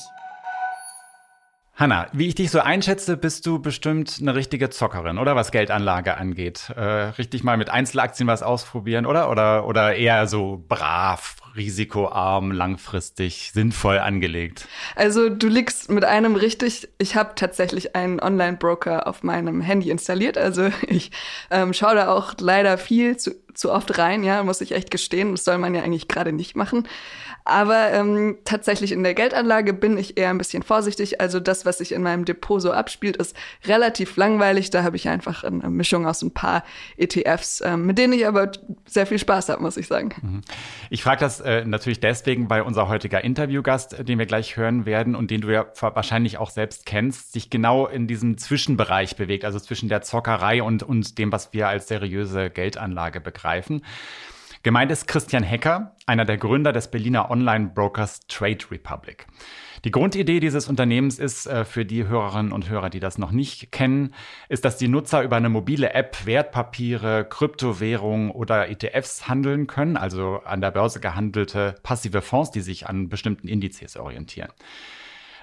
Hanna, 1.76 2.06
wie 2.12 2.28
ich 2.28 2.36
dich 2.36 2.52
so 2.52 2.60
einschätze, 2.60 3.16
bist 3.16 3.46
du 3.46 3.58
bestimmt 3.58 4.18
eine 4.20 4.36
richtige 4.36 4.70
Zockerin, 4.70 5.18
oder 5.18 5.34
was 5.34 5.50
Geldanlage 5.50 6.16
angeht. 6.16 6.70
Äh, 6.76 6.80
richtig 6.80 7.42
mal 7.42 7.56
mit 7.56 7.68
Einzelaktien 7.68 8.28
was 8.28 8.44
ausprobieren, 8.44 9.06
oder? 9.06 9.28
Oder, 9.28 9.66
oder 9.66 9.96
eher 9.96 10.28
so 10.28 10.64
brav, 10.68 11.38
risikoarm, 11.56 12.52
langfristig, 12.52 13.50
sinnvoll 13.52 13.98
angelegt? 13.98 14.68
Also 14.94 15.28
du 15.28 15.48
liegst 15.48 15.90
mit 15.90 16.04
einem 16.04 16.36
richtig. 16.36 16.88
Ich 16.98 17.16
habe 17.16 17.32
tatsächlich 17.34 17.96
einen 17.96 18.20
Online-Broker 18.20 19.08
auf 19.08 19.24
meinem 19.24 19.60
Handy 19.60 19.90
installiert. 19.90 20.38
Also 20.38 20.68
ich 20.86 21.10
ähm, 21.50 21.72
schaue 21.72 21.96
da 21.96 22.08
auch 22.08 22.34
leider 22.38 22.78
viel 22.78 23.16
zu, 23.16 23.32
zu 23.52 23.72
oft 23.72 23.98
rein, 23.98 24.22
ja, 24.22 24.44
muss 24.44 24.60
ich 24.60 24.70
echt 24.70 24.92
gestehen. 24.92 25.32
Das 25.32 25.42
soll 25.42 25.58
man 25.58 25.74
ja 25.74 25.82
eigentlich 25.82 26.06
gerade 26.06 26.32
nicht 26.32 26.54
machen. 26.54 26.86
Aber 27.44 27.92
ähm, 27.92 28.38
tatsächlich 28.44 28.90
in 28.90 29.02
der 29.02 29.12
Geldanlage 29.12 29.74
bin 29.74 29.98
ich 29.98 30.16
eher 30.16 30.30
ein 30.30 30.38
bisschen 30.38 30.62
vorsichtig. 30.62 31.20
Also 31.20 31.40
das, 31.40 31.66
was 31.66 31.78
sich 31.78 31.92
in 31.92 32.02
meinem 32.02 32.24
Depot 32.24 32.60
so 32.60 32.72
abspielt, 32.72 33.18
ist 33.18 33.36
relativ 33.66 34.16
langweilig. 34.16 34.70
Da 34.70 34.82
habe 34.82 34.96
ich 34.96 35.08
einfach 35.10 35.44
eine 35.44 35.68
Mischung 35.68 36.06
aus 36.06 36.22
ein 36.22 36.32
paar 36.32 36.64
ETFs, 36.96 37.62
ähm, 37.64 37.84
mit 37.84 37.98
denen 37.98 38.14
ich 38.14 38.26
aber 38.26 38.50
sehr 38.86 39.06
viel 39.06 39.18
Spaß 39.18 39.50
habe, 39.50 39.60
muss 39.60 39.76
ich 39.76 39.86
sagen. 39.86 40.14
Mhm. 40.22 40.40
Ich 40.88 41.02
frage 41.02 41.20
das 41.20 41.40
äh, 41.40 41.66
natürlich 41.66 42.00
deswegen, 42.00 42.48
weil 42.48 42.62
unser 42.62 42.88
heutiger 42.88 43.22
Interviewgast, 43.22 44.08
den 44.08 44.18
wir 44.18 44.26
gleich 44.26 44.56
hören 44.56 44.86
werden 44.86 45.14
und 45.14 45.30
den 45.30 45.42
du 45.42 45.50
ja 45.50 45.66
wahrscheinlich 45.80 46.38
auch 46.38 46.50
selbst 46.50 46.86
kennst, 46.86 47.34
sich 47.34 47.50
genau 47.50 47.86
in 47.86 48.06
diesem 48.06 48.38
Zwischenbereich 48.38 49.16
bewegt, 49.16 49.44
also 49.44 49.60
zwischen 49.60 49.90
der 49.90 50.00
Zockerei 50.00 50.62
und, 50.62 50.82
und 50.82 51.18
dem, 51.18 51.30
was 51.30 51.52
wir 51.52 51.68
als 51.68 51.88
seriöse 51.88 52.48
Geldanlage 52.48 53.20
begreifen. 53.20 53.82
Gemeint 54.64 54.90
ist 54.90 55.06
Christian 55.06 55.42
Hecker, 55.42 55.94
einer 56.06 56.24
der 56.24 56.38
Gründer 56.38 56.72
des 56.72 56.90
Berliner 56.90 57.30
Online-Brokers 57.30 58.20
Trade 58.28 58.64
Republic. 58.70 59.26
Die 59.84 59.90
Grundidee 59.90 60.40
dieses 60.40 60.70
Unternehmens 60.70 61.18
ist, 61.18 61.44
äh, 61.44 61.66
für 61.66 61.84
die 61.84 62.06
Hörerinnen 62.06 62.50
und 62.50 62.70
Hörer, 62.70 62.88
die 62.88 62.98
das 62.98 63.18
noch 63.18 63.30
nicht 63.30 63.72
kennen, 63.72 64.14
ist, 64.48 64.64
dass 64.64 64.78
die 64.78 64.88
Nutzer 64.88 65.22
über 65.22 65.36
eine 65.36 65.50
mobile 65.50 65.92
App 65.92 66.24
Wertpapiere, 66.24 67.26
Kryptowährungen 67.28 68.30
oder 68.30 68.70
ETFs 68.70 69.28
handeln 69.28 69.66
können, 69.66 69.98
also 69.98 70.40
an 70.46 70.62
der 70.62 70.70
Börse 70.70 70.98
gehandelte 70.98 71.74
passive 71.82 72.22
Fonds, 72.22 72.50
die 72.50 72.62
sich 72.62 72.88
an 72.88 73.10
bestimmten 73.10 73.48
Indizes 73.48 73.98
orientieren. 73.98 74.48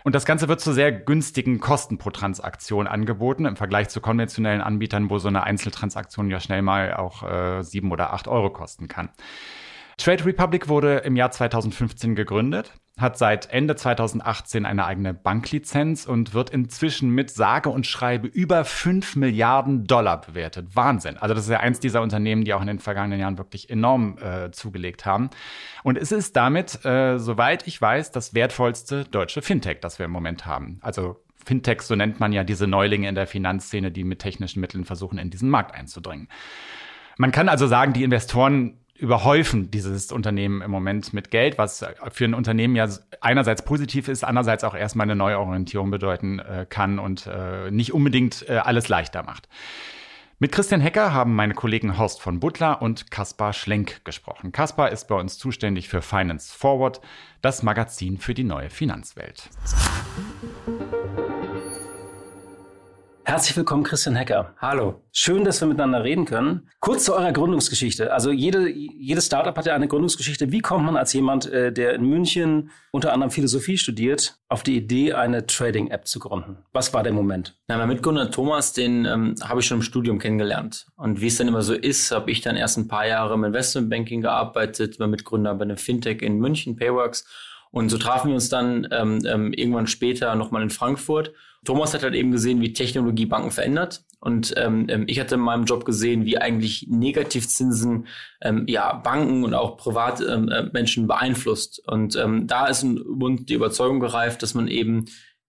Und 0.03 0.15
das 0.15 0.25
Ganze 0.25 0.48
wird 0.48 0.62
zu 0.62 0.74
sehr 0.74 0.91
günstigen 0.91 1.60
Kosten 1.60 1.98
pro 1.98 2.10
Transaktion 2.10 2.88
angeboten 2.88 3.46
im 3.46 3.55
Vergleich 3.55 3.89
zu 3.89 4.01
konventionellen 4.01 4.62
Anbietern, 4.62 5.10
wo 5.10 5.20
so 5.20 5.27
eine 5.27 5.43
Einzeltransaktion 5.43 6.29
ja 6.29 6.39
schnell 6.39 6.62
mal 6.62 6.93
auch 6.96 7.24
äh, 7.24 7.63
sieben 7.63 7.91
oder 7.91 8.13
acht 8.13 8.27
Euro 8.27 8.50
kosten 8.50 8.88
kann. 8.88 9.10
Trade 9.98 10.25
Republic 10.25 10.67
wurde 10.67 10.98
im 11.00 11.15
Jahr 11.15 11.31
2015 11.31 12.15
gegründet, 12.15 12.74
hat 12.98 13.17
seit 13.17 13.50
Ende 13.51 13.75
2018 13.75 14.65
eine 14.65 14.86
eigene 14.86 15.13
Banklizenz 15.13 16.05
und 16.05 16.33
wird 16.33 16.50
inzwischen 16.50 17.10
mit 17.10 17.31
sage 17.31 17.69
und 17.69 17.88
schreibe 17.88 18.27
über 18.27 18.65
5 18.65 19.15
Milliarden 19.15 19.86
Dollar 19.86 20.21
bewertet. 20.21 20.75
Wahnsinn. 20.75 21.17
Also 21.17 21.33
das 21.33 21.45
ist 21.45 21.50
ja 21.50 21.62
eins 21.62 21.79
dieser 21.79 22.01
Unternehmen, 22.01 22.43
die 22.43 22.53
auch 22.53 22.62
in 22.62 22.67
den 22.67 22.79
vergangenen 22.79 23.19
Jahren 23.19 23.38
wirklich 23.38 23.69
enorm 23.69 24.17
äh, 24.17 24.51
zugelegt 24.51 25.05
haben. 25.05 25.29
Und 25.83 25.98
es 25.98 26.12
ist 26.12 26.36
damit, 26.36 26.83
äh, 26.86 27.17
soweit 27.17 27.65
ich 27.65 27.81
weiß, 27.81 28.12
das 28.12 28.33
wertvollste 28.33 29.05
deutsche 29.05 29.41
Fintech, 29.41 29.79
das 29.79 29.98
wir 29.98 30.05
im 30.05 30.12
Moment 30.12 30.45
haben. 30.45 30.79
Also 30.81 31.17
Fintechs, 31.45 31.88
so 31.88 31.95
nennt 31.95 32.19
man 32.19 32.33
ja 32.33 32.43
diese 32.43 32.67
Neulinge 32.67 33.07
in 33.07 33.15
der 33.15 33.25
Finanzszene, 33.25 33.91
die 33.91 34.03
mit 34.03 34.19
technischen 34.19 34.60
Mitteln 34.60 34.86
versuchen, 34.86 35.17
in 35.17 35.29
diesen 35.29 35.50
Markt 35.50 35.74
einzudringen. 35.74 36.27
Man 37.17 37.31
kann 37.31 37.50
also 37.50 37.67
sagen, 37.67 37.93
die 37.93 38.03
Investoren 38.03 38.80
überhäufen 39.01 39.72
dieses 39.72 40.12
Unternehmen 40.12 40.62
im 40.62 40.70
Moment 40.70 41.12
mit 41.12 41.31
Geld, 41.31 41.58
was 41.58 41.84
für 42.12 42.25
ein 42.25 42.36
Unternehmen 42.36 42.75
ja 42.75 42.88
einerseits 43.20 43.65
positiv 43.65 44.08
ist, 44.08 44.24
andererseits 44.24 44.63
auch 44.63 44.75
erstmal 44.75 45.05
eine 45.05 45.15
Neuorientierung 45.15 45.89
bedeuten 45.89 46.38
äh, 46.38 46.67
kann 46.70 47.00
und 47.00 47.25
äh, 47.25 47.72
nicht 47.72 47.93
unbedingt 47.93 48.48
äh, 48.48 48.58
alles 48.58 48.89
leichter 48.89 49.24
macht. 49.24 49.50
Mit 50.38 50.51
Christian 50.51 50.81
Hecker 50.81 51.13
haben 51.13 51.36
meine 51.36 51.55
Kollegen 51.55 51.98
Horst 51.98 52.22
von 52.22 52.39
Butler 52.39 52.81
und 52.81 53.10
Kaspar 53.10 53.53
Schlenk 53.53 54.05
gesprochen. 54.05 54.51
Kaspar 54.51 54.91
ist 54.91 55.08
bei 55.08 55.15
uns 55.15 55.38
zuständig 55.39 55.89
für 55.89 56.03
Finance 56.03 56.55
Forward, 56.55 57.01
das 57.41 57.63
Magazin 57.63 58.20
für 58.20 58.36
die 58.36 58.43
neue 58.43 58.70
Finanzwelt. 58.70 59.50
Herzlich 63.23 63.55
willkommen, 63.55 63.83
Christian 63.83 64.15
Hecker. 64.15 64.55
Hallo. 64.57 65.03
Schön, 65.11 65.45
dass 65.45 65.61
wir 65.61 65.67
miteinander 65.67 66.03
reden 66.03 66.25
können. 66.25 66.67
Kurz 66.79 67.05
zu 67.05 67.13
eurer 67.13 67.31
Gründungsgeschichte. 67.31 68.11
Also 68.11 68.31
jede, 68.31 68.67
jedes 68.67 69.27
Startup 69.27 69.55
hat 69.55 69.67
ja 69.67 69.75
eine 69.75 69.87
Gründungsgeschichte. 69.87 70.51
Wie 70.51 70.59
kommt 70.59 70.85
man 70.85 70.97
als 70.97 71.13
jemand, 71.13 71.45
äh, 71.45 71.71
der 71.71 71.93
in 71.93 72.03
München 72.03 72.71
unter 72.91 73.13
anderem 73.13 73.29
Philosophie 73.29 73.77
studiert, 73.77 74.37
auf 74.49 74.63
die 74.63 74.75
Idee, 74.75 75.13
eine 75.13 75.45
Trading-App 75.45 76.07
zu 76.07 76.19
gründen? 76.19 76.57
Was 76.73 76.93
war 76.95 77.03
der 77.03 77.13
Moment? 77.13 77.55
Na, 77.67 77.77
mein 77.77 77.89
Mitgründer 77.89 78.31
Thomas, 78.31 78.73
den 78.73 79.05
ähm, 79.05 79.35
habe 79.43 79.59
ich 79.59 79.67
schon 79.67 79.77
im 79.77 79.83
Studium 79.83 80.17
kennengelernt. 80.17 80.87
Und 80.95 81.21
wie 81.21 81.27
es 81.27 81.37
dann 81.37 81.47
immer 81.47 81.61
so 81.61 81.75
ist, 81.75 82.11
habe 82.11 82.31
ich 82.31 82.41
dann 82.41 82.57
erst 82.57 82.77
ein 82.77 82.87
paar 82.87 83.05
Jahre 83.05 83.35
im 83.35 83.43
Investmentbanking 83.43 84.21
gearbeitet, 84.21 84.99
war 84.99 85.07
Mitgründer 85.07 85.53
bei 85.53 85.63
einem 85.63 85.77
Fintech 85.77 86.23
in 86.23 86.39
München, 86.39 86.75
Payworks. 86.75 87.25
Und 87.69 87.89
so 87.89 87.97
trafen 87.97 88.29
wir 88.29 88.35
uns 88.35 88.49
dann 88.49 88.87
ähm, 88.91 89.23
ähm, 89.25 89.53
irgendwann 89.53 89.87
später 89.87 90.35
nochmal 90.35 90.63
in 90.63 90.69
Frankfurt. 90.69 91.33
Thomas 91.63 91.94
hat 91.94 92.03
halt 92.03 92.15
eben 92.15 92.32
gesehen, 92.32 92.62
wie 92.62 92.74
Technologie 92.74 93.25
Banken 93.25 93.51
verändert. 93.51 94.03
Und 94.20 94.53
ähm, 94.58 94.88
ähm, 94.89 95.06
ich 95.08 95.20
hatte 95.20 95.36
in 95.36 95.41
meinem 95.41 95.65
Job 95.65 95.86
gesehen, 95.86 96.25
wie 96.25 96.38
eigentlich 96.38 96.88
Negativzinsen 96.89 98.08
ähm, 98.41 98.65
ja 98.68 98.94
Banken 98.94 99.44
und 99.44 99.53
auch 99.53 99.77
Privatmenschen 99.77 101.03
ähm, 101.03 101.06
äh, 101.06 101.08
beeinflusst. 101.08 101.82
Und 101.88 102.15
ähm, 102.15 102.48
da 102.48 102.68
ist 102.68 102.84
ein 102.84 103.00
Bund 103.03 103.50
die 103.50 103.56
Überzeugung 103.56 104.00
gereift, 104.00 104.41
dass 104.44 104.53
man 104.53 104.68
eben 104.68 105.06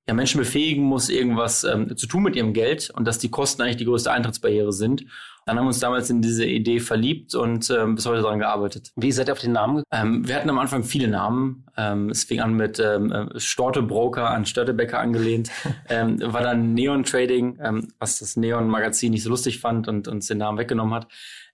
ja 0.07 0.15
Menschen 0.15 0.39
befähigen 0.39 0.85
muss, 0.85 1.09
irgendwas 1.09 1.65
ähm, 1.65 1.97
zu 1.97 2.07
tun 2.07 2.23
mit 2.25 2.37
ihrem 2.37 2.53
Geld 2.53 2.91
und 2.91 3.07
dass 3.07 3.19
die 3.19 3.31
Kosten 3.31 3.63
eigentlich 3.63 3.77
die 3.77 3.85
größte 3.85 4.11
Eintrittsbarriere 4.11 4.73
sind. 4.73 5.05
Dann 5.45 5.57
haben 5.57 5.65
wir 5.65 5.69
uns 5.69 5.81
damals 5.81 6.09
in 6.11 6.23
diese 6.23 6.45
Idee 6.45 6.79
verliebt 6.79 7.35
und 7.35 7.69
ähm, 7.71 7.97
bis 7.97 8.07
heute 8.07 8.23
daran 8.23 8.39
gearbeitet. 8.39 8.93
Wie 8.97 9.11
seid 9.11 9.29
ihr 9.29 9.33
auf 9.33 9.41
den 9.41 9.53
Namen? 9.53 9.83
Ähm, 9.91 10.27
wir 10.27 10.37
hatten 10.37 10.51
am 10.51 10.59
Anfang 10.59 10.85
viele 10.85 11.09
Namen. 11.09 11.67
Ähm, 11.77 12.11
es 12.11 12.25
fing 12.25 12.41
an 12.41 12.55
mit 12.55 12.79
ähm, 12.79 13.11
äh, 13.11 13.41
Storte 13.41 13.83
Broker 13.83 14.31
an 14.31 14.47
Störtebecker 14.47 14.99
angelehnt. 14.99 15.51
ähm, 15.89 16.21
war 16.21 16.43
dann 16.43 16.75
Neon 16.75 17.05
Trading, 17.05 17.59
ähm, 17.63 17.89
was 17.99 18.19
das 18.21 18.37
Neon 18.37 18.69
Magazin 18.69 19.13
nicht 19.13 19.25
so 19.25 19.31
lustig 19.31 19.61
fand 19.61 19.89
und 19.89 20.09
uns 20.09 20.29
den 20.29 20.39
Namen 20.39 20.59
weggenommen 20.59 20.95
hat. 20.95 21.09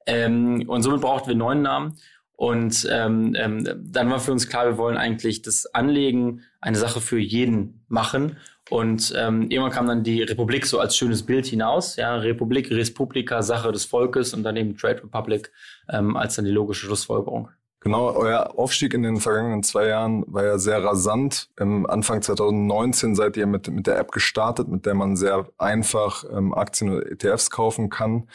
Ähm, 0.06 0.64
und 0.66 0.82
somit 0.82 1.00
brauchten 1.00 1.28
wir 1.28 1.32
einen 1.32 1.38
neuen 1.38 1.62
Namen. 1.62 1.96
Und 2.32 2.86
ähm, 2.88 3.34
ähm, 3.36 3.66
dann 3.82 4.10
war 4.10 4.20
für 4.20 4.30
uns 4.30 4.48
klar, 4.48 4.66
wir 4.66 4.78
wollen 4.78 4.96
eigentlich 4.96 5.42
das 5.42 5.66
Anlegen 5.74 6.42
eine 6.60 6.76
Sache 6.76 7.00
für 7.00 7.18
jeden 7.18 7.84
machen 7.88 8.36
und 8.70 9.14
ähm, 9.16 9.50
irgendwann 9.50 9.72
kam 9.72 9.86
dann 9.86 10.02
die 10.02 10.22
Republik 10.22 10.66
so 10.66 10.78
als 10.78 10.96
schönes 10.96 11.24
Bild 11.24 11.46
hinaus. 11.46 11.96
Ja, 11.96 12.16
Republik, 12.16 12.70
Respublika, 12.70 13.42
Sache 13.42 13.72
des 13.72 13.84
Volkes 13.84 14.34
und 14.34 14.42
dann 14.42 14.56
eben 14.56 14.76
Trade 14.76 15.02
Republic 15.02 15.50
ähm, 15.88 16.16
als 16.16 16.36
dann 16.36 16.44
die 16.44 16.50
logische 16.50 16.86
Schlussfolgerung. 16.86 17.48
Genau, 17.80 18.12
euer 18.12 18.58
Aufstieg 18.58 18.92
in 18.92 19.04
den 19.04 19.18
vergangenen 19.18 19.62
zwei 19.62 19.86
Jahren 19.86 20.24
war 20.26 20.44
ja 20.44 20.58
sehr 20.58 20.82
rasant. 20.82 21.48
Im 21.60 21.86
Anfang 21.88 22.22
2019 22.22 23.14
seid 23.14 23.36
ihr 23.36 23.46
mit, 23.46 23.68
mit 23.68 23.86
der 23.86 23.98
App 23.98 24.10
gestartet, 24.10 24.66
mit 24.66 24.84
der 24.84 24.94
man 24.94 25.16
sehr 25.16 25.48
einfach 25.58 26.24
ähm, 26.30 26.52
Aktien 26.52 26.90
oder 26.90 27.06
ETFs 27.06 27.50
kaufen 27.50 27.88
kann. 27.88 28.28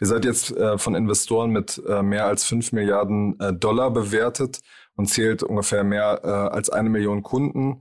Ihr 0.00 0.06
seid 0.06 0.26
jetzt 0.26 0.54
äh, 0.54 0.76
von 0.76 0.94
Investoren 0.94 1.50
mit 1.50 1.82
äh, 1.88 2.02
mehr 2.02 2.26
als 2.26 2.44
fünf 2.44 2.72
Milliarden 2.72 3.40
äh, 3.40 3.54
Dollar 3.54 3.90
bewertet 3.90 4.60
und 4.96 5.06
zählt 5.06 5.42
ungefähr 5.42 5.82
mehr 5.82 6.20
äh, 6.22 6.28
als 6.28 6.68
eine 6.68 6.90
Million 6.90 7.22
Kunden. 7.22 7.80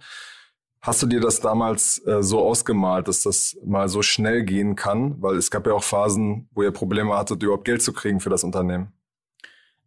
Hast 0.82 1.04
du 1.04 1.08
dir 1.08 1.20
das 1.20 1.42
damals 1.42 2.02
äh, 2.06 2.24
so 2.24 2.40
ausgemalt, 2.40 3.08
dass 3.10 3.24
das 3.24 3.58
mal 3.66 3.90
so 3.90 4.02
schnell 4.02 4.44
gehen 4.44 4.76
kann? 4.76 5.22
Weil 5.22 5.36
es 5.36 5.52
gab 5.52 5.68
ja 5.68 5.74
auch 5.74 5.84
Phasen, 5.84 6.48
wo 6.54 6.64
ihr 6.64 6.72
Probleme 6.72 7.18
hattet, 7.18 7.44
überhaupt 7.44 7.66
Geld 7.66 7.82
zu 7.82 7.92
kriegen 7.92 8.22
für 8.22 8.30
das 8.30 8.46
Unternehmen. 8.46 8.94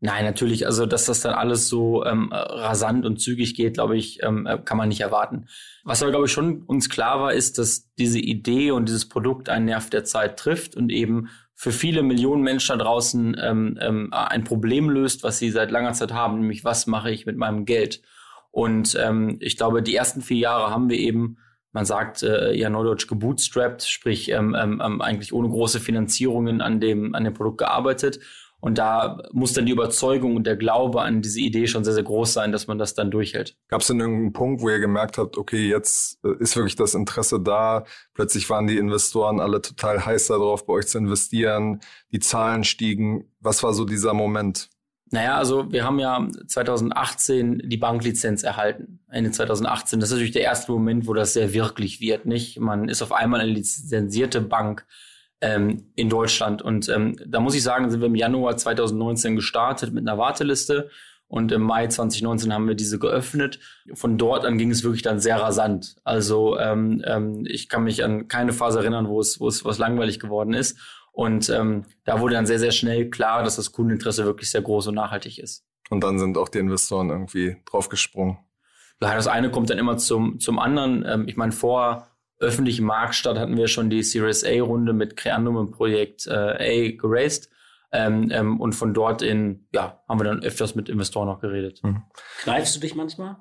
Nein, 0.04 0.24
natürlich. 0.24 0.66
Also, 0.66 0.84
dass 0.84 1.06
das 1.06 1.20
dann 1.20 1.32
alles 1.32 1.68
so 1.68 2.04
ähm, 2.04 2.30
rasant 2.32 3.06
und 3.06 3.20
zügig 3.20 3.54
geht, 3.54 3.74
glaube 3.74 3.96
ich, 3.96 4.20
ähm, 4.22 4.46
äh, 4.46 4.58
kann 4.58 4.76
man 4.76 4.88
nicht 4.88 5.00
erwarten. 5.00 5.46
Was 5.84 6.02
aber, 6.02 6.10
glaube 6.10 6.26
ich, 6.26 6.32
schon 6.32 6.62
uns 6.62 6.90
klar 6.90 7.20
war, 7.20 7.32
ist, 7.32 7.56
dass 7.58 7.88
diese 7.94 8.18
Idee 8.18 8.72
und 8.72 8.88
dieses 8.88 9.08
Produkt 9.08 9.48
einen 9.48 9.66
Nerv 9.66 9.90
der 9.90 10.02
Zeit 10.02 10.38
trifft 10.38 10.76
und 10.76 10.90
eben 10.90 11.28
für 11.54 11.70
viele 11.70 12.02
Millionen 12.02 12.42
Menschen 12.42 12.76
da 12.76 12.84
draußen 12.84 13.36
ähm, 13.40 13.78
ähm, 13.80 14.08
ein 14.12 14.42
Problem 14.42 14.90
löst, 14.90 15.22
was 15.22 15.38
sie 15.38 15.50
seit 15.50 15.70
langer 15.70 15.92
Zeit 15.92 16.12
haben, 16.12 16.40
nämlich 16.40 16.64
was 16.64 16.88
mache 16.88 17.12
ich 17.12 17.24
mit 17.24 17.36
meinem 17.36 17.64
Geld? 17.64 18.02
Und 18.52 18.96
ähm, 19.00 19.38
ich 19.40 19.56
glaube, 19.56 19.82
die 19.82 19.96
ersten 19.96 20.20
vier 20.20 20.38
Jahre 20.38 20.70
haben 20.70 20.88
wir 20.88 20.98
eben, 20.98 21.38
man 21.72 21.86
sagt 21.86 22.22
äh, 22.22 22.52
ja 22.52 22.68
neudeutsch 22.70 23.08
gebootstrapped, 23.08 23.82
sprich 23.82 24.28
ähm, 24.28 24.54
ähm, 24.54 24.80
ähm, 24.84 25.00
eigentlich 25.00 25.32
ohne 25.32 25.48
große 25.48 25.80
Finanzierungen 25.80 26.60
an 26.60 26.78
dem, 26.78 27.14
an 27.14 27.24
dem 27.24 27.34
Produkt 27.34 27.58
gearbeitet. 27.58 28.20
Und 28.60 28.78
da 28.78 29.20
muss 29.32 29.54
dann 29.54 29.66
die 29.66 29.72
Überzeugung 29.72 30.36
und 30.36 30.46
der 30.46 30.56
Glaube 30.56 31.02
an 31.02 31.20
diese 31.20 31.40
Idee 31.40 31.66
schon 31.66 31.82
sehr, 31.82 31.94
sehr 31.94 32.04
groß 32.04 32.32
sein, 32.32 32.52
dass 32.52 32.68
man 32.68 32.78
das 32.78 32.94
dann 32.94 33.10
durchhält. 33.10 33.56
Gab 33.66 33.80
es 33.80 33.88
denn 33.88 33.98
irgendeinen 33.98 34.32
Punkt, 34.34 34.62
wo 34.62 34.68
ihr 34.68 34.78
gemerkt 34.78 35.18
habt, 35.18 35.36
okay, 35.36 35.68
jetzt 35.68 36.22
äh, 36.24 36.36
ist 36.38 36.54
wirklich 36.54 36.76
das 36.76 36.94
Interesse 36.94 37.40
da, 37.40 37.84
plötzlich 38.14 38.48
waren 38.50 38.68
die 38.68 38.76
Investoren 38.76 39.40
alle 39.40 39.62
total 39.62 40.04
heiß 40.04 40.28
darauf, 40.28 40.64
bei 40.64 40.74
euch 40.74 40.86
zu 40.86 40.98
investieren, 40.98 41.80
die 42.12 42.20
Zahlen 42.20 42.62
stiegen. 42.62 43.32
Was 43.40 43.62
war 43.64 43.72
so 43.72 43.84
dieser 43.84 44.14
Moment? 44.14 44.68
Naja, 45.12 45.36
also 45.36 45.70
wir 45.70 45.84
haben 45.84 45.98
ja 45.98 46.26
2018 46.46 47.62
die 47.66 47.76
Banklizenz 47.76 48.42
erhalten. 48.44 48.98
Ende 49.10 49.30
2018. 49.30 50.00
Das 50.00 50.08
ist 50.08 50.14
natürlich 50.14 50.32
der 50.32 50.42
erste 50.42 50.72
Moment, 50.72 51.06
wo 51.06 51.12
das 51.12 51.34
sehr 51.34 51.52
wirklich 51.52 52.00
wird, 52.00 52.24
nicht? 52.24 52.58
Man 52.58 52.88
ist 52.88 53.02
auf 53.02 53.12
einmal 53.12 53.40
eine 53.40 53.52
lizenzierte 53.52 54.40
Bank 54.40 54.86
ähm, 55.42 55.92
in 55.96 56.08
Deutschland. 56.08 56.62
Und 56.62 56.88
ähm, 56.88 57.16
da 57.26 57.40
muss 57.40 57.54
ich 57.54 57.62
sagen, 57.62 57.90
sind 57.90 58.00
wir 58.00 58.06
im 58.06 58.14
Januar 58.14 58.56
2019 58.56 59.36
gestartet 59.36 59.92
mit 59.92 60.08
einer 60.08 60.16
Warteliste. 60.16 60.88
Und 61.28 61.52
im 61.52 61.60
Mai 61.60 61.88
2019 61.88 62.52
haben 62.52 62.66
wir 62.66 62.74
diese 62.74 62.98
geöffnet. 62.98 63.58
Von 63.92 64.16
dort 64.16 64.46
an 64.46 64.56
ging 64.56 64.70
es 64.70 64.82
wirklich 64.82 65.02
dann 65.02 65.20
sehr 65.20 65.38
rasant. 65.38 65.96
Also 66.04 66.58
ähm, 66.58 67.02
ähm, 67.06 67.44
ich 67.46 67.68
kann 67.68 67.84
mich 67.84 68.02
an 68.02 68.28
keine 68.28 68.54
Phase 68.54 68.78
erinnern, 68.78 69.08
wo 69.08 69.20
es, 69.20 69.40
wo 69.40 69.48
es 69.48 69.62
was 69.62 69.76
langweilig 69.76 70.20
geworden 70.20 70.54
ist. 70.54 70.78
Und 71.12 71.50
ähm, 71.50 71.84
da 72.04 72.20
wurde 72.20 72.34
dann 72.34 72.46
sehr, 72.46 72.58
sehr 72.58 72.72
schnell 72.72 73.10
klar, 73.10 73.42
dass 73.44 73.56
das 73.56 73.70
Kundeninteresse 73.70 74.24
wirklich 74.24 74.50
sehr 74.50 74.62
groß 74.62 74.88
und 74.88 74.94
nachhaltig 74.94 75.38
ist. 75.38 75.64
Und 75.90 76.02
dann 76.02 76.18
sind 76.18 76.38
auch 76.38 76.48
die 76.48 76.58
Investoren 76.58 77.10
irgendwie 77.10 77.56
draufgesprungen. 77.66 78.38
Ja, 79.00 79.14
das 79.14 79.26
eine 79.26 79.50
kommt 79.50 79.68
dann 79.68 79.78
immer 79.78 79.98
zum, 79.98 80.40
zum 80.40 80.58
anderen. 80.58 81.04
Ähm, 81.06 81.28
ich 81.28 81.36
meine, 81.36 81.52
vor 81.52 82.08
öffentlichem 82.38 82.86
Marktstart 82.86 83.38
hatten 83.38 83.56
wir 83.56 83.68
schon 83.68 83.90
die 83.90 84.02
Series 84.02 84.44
A-Runde 84.44 84.92
mit 84.92 85.16
Creandum 85.16 85.58
im 85.58 85.70
Projekt 85.70 86.26
äh, 86.26 86.32
A 86.32 86.96
geraced. 86.96 87.50
Ähm, 87.94 88.30
ähm, 88.32 88.58
und 88.58 88.74
von 88.74 88.94
dort 88.94 89.20
in, 89.20 89.68
ja, 89.72 90.02
haben 90.08 90.18
wir 90.18 90.24
dann 90.24 90.42
öfters 90.42 90.74
mit 90.74 90.88
Investoren 90.88 91.28
noch 91.28 91.40
geredet. 91.40 91.80
Mhm. 91.82 92.04
Kneifst 92.38 92.74
du 92.74 92.80
dich 92.80 92.94
manchmal? 92.94 93.36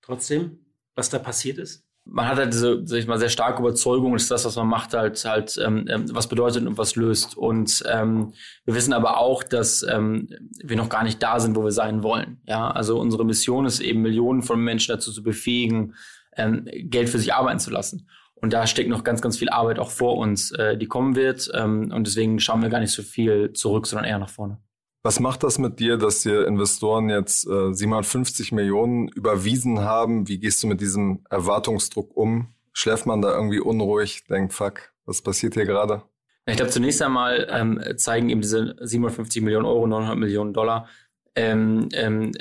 Trotzdem, 0.00 0.66
was 0.96 1.10
da 1.10 1.20
passiert 1.20 1.58
ist? 1.58 1.86
Man 2.04 2.28
hat 2.28 2.38
halt 2.38 2.52
diese, 2.52 2.82
sag 2.84 2.98
ich 2.98 3.06
mal, 3.06 3.18
sehr 3.18 3.28
starke 3.28 3.60
Überzeugung, 3.60 4.12
dass 4.12 4.28
das, 4.28 4.44
was 4.44 4.56
man 4.56 4.66
macht, 4.66 4.92
halt 4.94 5.24
halt 5.24 5.58
ähm, 5.62 5.86
ähm, 5.88 6.06
was 6.14 6.28
bedeutet 6.28 6.66
und 6.66 6.76
was 6.76 6.96
löst. 6.96 7.36
Und 7.36 7.82
ähm, 7.88 8.32
wir 8.64 8.74
wissen 8.74 8.92
aber 8.92 9.18
auch, 9.18 9.42
dass 9.42 9.82
ähm, 9.82 10.28
wir 10.62 10.76
noch 10.76 10.88
gar 10.88 11.04
nicht 11.04 11.22
da 11.22 11.38
sind, 11.38 11.56
wo 11.56 11.64
wir 11.64 11.70
sein 11.70 12.02
wollen. 12.02 12.40
Ja, 12.46 12.70
also 12.70 12.98
unsere 12.98 13.24
Mission 13.24 13.66
ist 13.66 13.80
eben 13.80 14.02
Millionen 14.02 14.42
von 14.42 14.60
Menschen 14.60 14.92
dazu 14.92 15.12
zu 15.12 15.22
befähigen, 15.22 15.94
ähm, 16.36 16.66
Geld 16.66 17.08
für 17.08 17.18
sich 17.18 17.34
arbeiten 17.34 17.60
zu 17.60 17.70
lassen. 17.70 18.08
Und 18.34 18.52
da 18.52 18.66
steckt 18.66 18.90
noch 18.90 19.04
ganz, 19.04 19.22
ganz 19.22 19.38
viel 19.38 19.50
Arbeit 19.50 19.78
auch 19.78 19.90
vor 19.90 20.16
uns, 20.16 20.50
äh, 20.52 20.76
die 20.76 20.86
kommen 20.86 21.14
wird. 21.14 21.50
Ähm, 21.54 21.92
und 21.94 22.06
deswegen 22.06 22.40
schauen 22.40 22.62
wir 22.62 22.68
gar 22.68 22.80
nicht 22.80 22.92
so 22.92 23.02
viel 23.02 23.52
zurück, 23.52 23.86
sondern 23.86 24.08
eher 24.08 24.18
nach 24.18 24.28
vorne. 24.28 24.58
Was 25.04 25.18
macht 25.18 25.42
das 25.42 25.58
mit 25.58 25.80
dir, 25.80 25.96
dass 25.96 26.22
dir 26.22 26.46
Investoren 26.46 27.10
jetzt 27.10 27.44
äh, 27.48 27.74
750 27.74 28.52
Millionen 28.52 29.08
überwiesen 29.08 29.80
haben? 29.80 30.28
Wie 30.28 30.38
gehst 30.38 30.62
du 30.62 30.68
mit 30.68 30.80
diesem 30.80 31.24
Erwartungsdruck 31.28 32.16
um? 32.16 32.54
Schläft 32.72 33.06
man 33.06 33.20
da 33.20 33.34
irgendwie 33.34 33.58
unruhig, 33.58 34.24
denkt, 34.28 34.52
fuck, 34.52 34.92
was 35.04 35.20
passiert 35.20 35.54
hier 35.54 35.66
gerade? 35.66 36.02
Ich 36.46 36.56
glaube, 36.56 36.70
zunächst 36.70 37.02
einmal 37.02 37.48
ähm, 37.50 37.80
zeigen 37.96 38.28
eben 38.28 38.40
diese 38.40 38.76
750 38.80 39.42
Millionen 39.42 39.66
Euro, 39.66 39.86
900 39.86 40.16
Millionen 40.16 40.52
Dollar, 40.52 40.88
ähm, 41.34 41.88
ähm, 41.92 42.32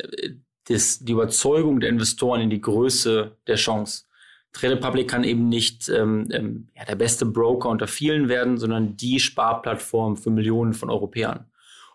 das, 0.68 1.00
die 1.00 1.14
Überzeugung 1.14 1.80
der 1.80 1.90
Investoren 1.90 2.42
in 2.42 2.50
die 2.50 2.62
Größe 2.62 3.38
der 3.48 3.56
Chance. 3.56 4.06
Trade 4.54 4.76
Republic 4.76 5.08
kann 5.08 5.24
eben 5.24 5.50
nicht 5.50 5.90
ähm, 5.90 6.28
ähm, 6.32 6.68
ja, 6.76 6.86
der 6.86 6.96
beste 6.96 7.26
Broker 7.26 7.70
unter 7.70 7.88
vielen 7.88 8.30
werden, 8.30 8.58
sondern 8.58 8.98
die 8.98 9.20
Sparplattform 9.20 10.18
für 10.18 10.30
Millionen 10.30 10.74
von 10.74 10.90
Europäern. 10.90 11.51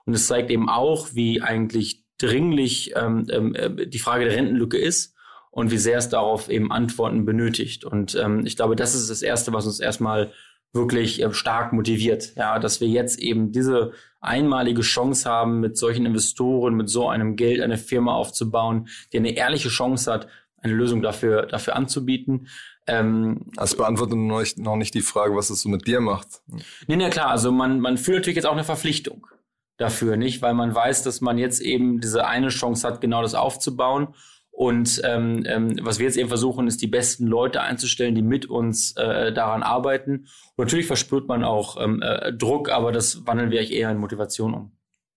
Und 0.07 0.15
es 0.15 0.27
zeigt 0.27 0.51
eben 0.51 0.69
auch, 0.69 1.09
wie 1.13 1.43
eigentlich 1.43 2.05
dringlich 2.19 2.95
ähm, 2.97 3.27
ähm, 3.31 3.55
äh, 3.55 3.87
die 3.87 3.99
Frage 3.99 4.25
der 4.25 4.37
Rentenlücke 4.37 4.79
ist 4.79 5.15
und 5.51 5.71
wie 5.71 5.79
sehr 5.79 5.99
es 5.99 6.09
darauf 6.09 6.49
eben 6.49 6.73
Antworten 6.73 7.25
benötigt. 7.25 7.85
Und 7.85 8.15
ähm, 8.15 8.47
ich 8.47 8.57
glaube, 8.57 8.77
das 8.77 8.95
ist 8.95 9.11
das 9.11 9.23
Erste, 9.23 9.53
was 9.53 9.67
uns 9.67 9.81
erstmal 9.81 10.33
wirklich 10.73 11.23
äh, 11.23 11.33
stark 11.33 11.73
motiviert, 11.73 12.35
ja, 12.37 12.59
dass 12.59 12.81
wir 12.81 12.89
jetzt 12.89 13.19
eben 13.19 13.53
diese 13.53 13.93
einmalige 14.21 14.83
Chance 14.83 15.29
haben, 15.29 15.61
mit 15.61 15.77
solchen 15.77 16.07
Investoren, 16.07 16.75
mit 16.75 16.89
so 16.89 17.09
einem 17.09 17.37
Geld 17.37 17.61
eine 17.61 17.79
Firma 17.79 18.15
aufzubauen, 18.15 18.89
die 19.13 19.19
eine 19.19 19.37
ehrliche 19.37 19.69
Chance 19.69 20.13
hat, 20.13 20.29
eine 20.59 20.75
Lösung 20.75 21.03
dafür, 21.03 21.47
dafür 21.47 21.77
anzubieten. 21.77 22.49
Ähm, 22.87 23.47
das 23.55 23.75
beantwortet 23.77 24.17
noch 24.17 24.41
nicht, 24.41 24.59
noch 24.59 24.77
nicht 24.77 24.95
die 24.95 25.01
Frage, 25.01 25.35
was 25.35 25.51
es 25.51 25.63
so 25.63 25.69
mit 25.69 25.87
dir 25.87 26.01
macht. 26.01 26.43
Nee, 26.87 26.97
nee, 26.97 27.11
klar. 27.11 27.31
Also 27.31 27.51
man, 27.51 27.81
man 27.81 27.99
fühlt 27.99 28.19
natürlich 28.19 28.37
jetzt 28.37 28.47
auch 28.47 28.53
eine 28.53 28.65
Verpflichtung 28.65 29.27
dafür, 29.77 30.17
nicht? 30.17 30.43
Weil 30.43 30.55
man 30.55 30.75
weiß, 30.75 31.03
dass 31.03 31.21
man 31.21 31.39
jetzt 31.39 31.61
eben 31.61 32.01
diese 32.01 32.27
eine 32.27 32.49
Chance 32.49 32.87
hat, 32.87 33.01
genau 33.01 33.23
das 33.23 33.35
aufzubauen. 33.35 34.09
Und 34.51 35.03
ähm, 35.05 35.45
ähm, 35.47 35.79
was 35.83 35.99
wir 35.99 36.07
jetzt 36.07 36.17
eben 36.17 36.31
versuchen, 36.31 36.67
ist 36.67 36.81
die 36.81 36.87
besten 36.87 37.27
Leute 37.27 37.61
einzustellen, 37.61 38.15
die 38.15 38.23
mit 38.23 38.47
uns 38.47 38.97
äh, 38.97 39.31
daran 39.31 39.63
arbeiten. 39.63 40.29
Und 40.57 40.65
natürlich 40.65 40.87
verspürt 40.87 41.29
man 41.29 41.45
auch 41.45 41.77
ähm, 41.79 42.01
äh, 42.01 42.33
Druck, 42.33 42.71
aber 42.71 42.91
das 42.91 43.27
wandeln 43.27 43.51
wir 43.51 43.71
eher 43.71 43.91
in 43.91 43.99
Motivation 43.99 44.55
um. 44.55 44.73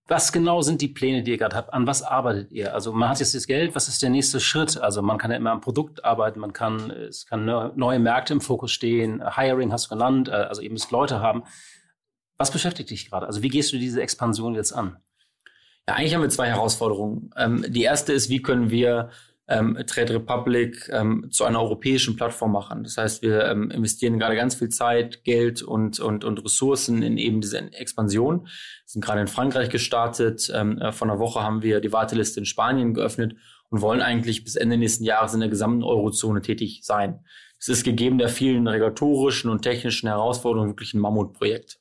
Was 0.08 0.32
genau 0.32 0.60
sind 0.60 0.82
die 0.82 0.88
Pläne, 0.88 1.22
die 1.22 1.30
ihr 1.30 1.36
gerade 1.38 1.56
habt? 1.56 1.72
An 1.72 1.86
was 1.86 2.02
arbeitet 2.02 2.50
ihr? 2.50 2.74
Also 2.74 2.92
man 2.92 3.08
hat 3.08 3.20
jetzt 3.20 3.34
das 3.34 3.46
Geld, 3.46 3.74
was 3.76 3.88
ist 3.88 4.02
der 4.02 4.10
nächste 4.10 4.40
Schritt? 4.40 4.76
Also 4.76 5.00
man 5.02 5.16
kann 5.16 5.30
ja 5.30 5.36
immer 5.36 5.52
am 5.52 5.60
Produkt 5.60 6.04
arbeiten, 6.04 6.40
man 6.40 6.52
kann, 6.52 6.90
es 6.90 7.26
kann 7.26 7.44
neue 7.44 7.98
Märkte 8.00 8.32
im 8.34 8.40
Fokus 8.40 8.72
stehen, 8.72 9.22
Hiring 9.36 9.72
hast 9.72 9.86
du 9.86 9.94
genannt, 9.94 10.28
äh, 10.28 10.32
also 10.32 10.60
ihr 10.60 10.70
müsst 10.70 10.90
Leute 10.90 11.20
haben. 11.20 11.44
Was 12.40 12.50
beschäftigt 12.50 12.88
dich 12.88 13.10
gerade? 13.10 13.26
Also 13.26 13.42
wie 13.42 13.50
gehst 13.50 13.70
du 13.70 13.76
diese 13.76 14.00
Expansion 14.00 14.54
jetzt 14.54 14.72
an? 14.72 14.96
Ja, 15.86 15.96
eigentlich 15.96 16.14
haben 16.14 16.22
wir 16.22 16.30
zwei 16.30 16.46
Herausforderungen. 16.46 17.30
Ähm, 17.36 17.66
die 17.68 17.82
erste 17.82 18.14
ist, 18.14 18.30
wie 18.30 18.40
können 18.40 18.70
wir 18.70 19.10
ähm, 19.46 19.76
Trade 19.86 20.14
Republic 20.14 20.88
ähm, 20.90 21.28
zu 21.30 21.44
einer 21.44 21.60
europäischen 21.60 22.16
Plattform 22.16 22.52
machen. 22.52 22.82
Das 22.82 22.96
heißt, 22.96 23.20
wir 23.20 23.44
ähm, 23.44 23.70
investieren 23.70 24.18
gerade 24.18 24.36
ganz 24.36 24.54
viel 24.54 24.70
Zeit, 24.70 25.22
Geld 25.24 25.60
und, 25.60 26.00
und, 26.00 26.24
und 26.24 26.42
Ressourcen 26.42 27.02
in 27.02 27.18
eben 27.18 27.42
diese 27.42 27.58
Expansion. 27.74 28.44
Wir 28.44 28.50
sind 28.86 29.04
gerade 29.04 29.20
in 29.20 29.26
Frankreich 29.26 29.68
gestartet. 29.68 30.50
Ähm, 30.54 30.78
äh, 30.78 30.92
vor 30.92 31.10
einer 31.10 31.18
Woche 31.18 31.42
haben 31.42 31.60
wir 31.60 31.80
die 31.80 31.92
Warteliste 31.92 32.40
in 32.40 32.46
Spanien 32.46 32.94
geöffnet 32.94 33.36
und 33.68 33.82
wollen 33.82 34.00
eigentlich 34.00 34.44
bis 34.44 34.56
Ende 34.56 34.78
nächsten 34.78 35.04
Jahres 35.04 35.34
in 35.34 35.40
der 35.40 35.50
gesamten 35.50 35.84
Eurozone 35.84 36.40
tätig 36.40 36.80
sein. 36.84 37.20
Es 37.58 37.68
ist 37.68 37.84
gegeben 37.84 38.16
der 38.16 38.30
vielen 38.30 38.66
regulatorischen 38.66 39.50
und 39.50 39.60
technischen 39.60 40.08
Herausforderungen 40.08 40.70
wirklich 40.70 40.94
ein 40.94 41.00
Mammutprojekt. 41.00 41.79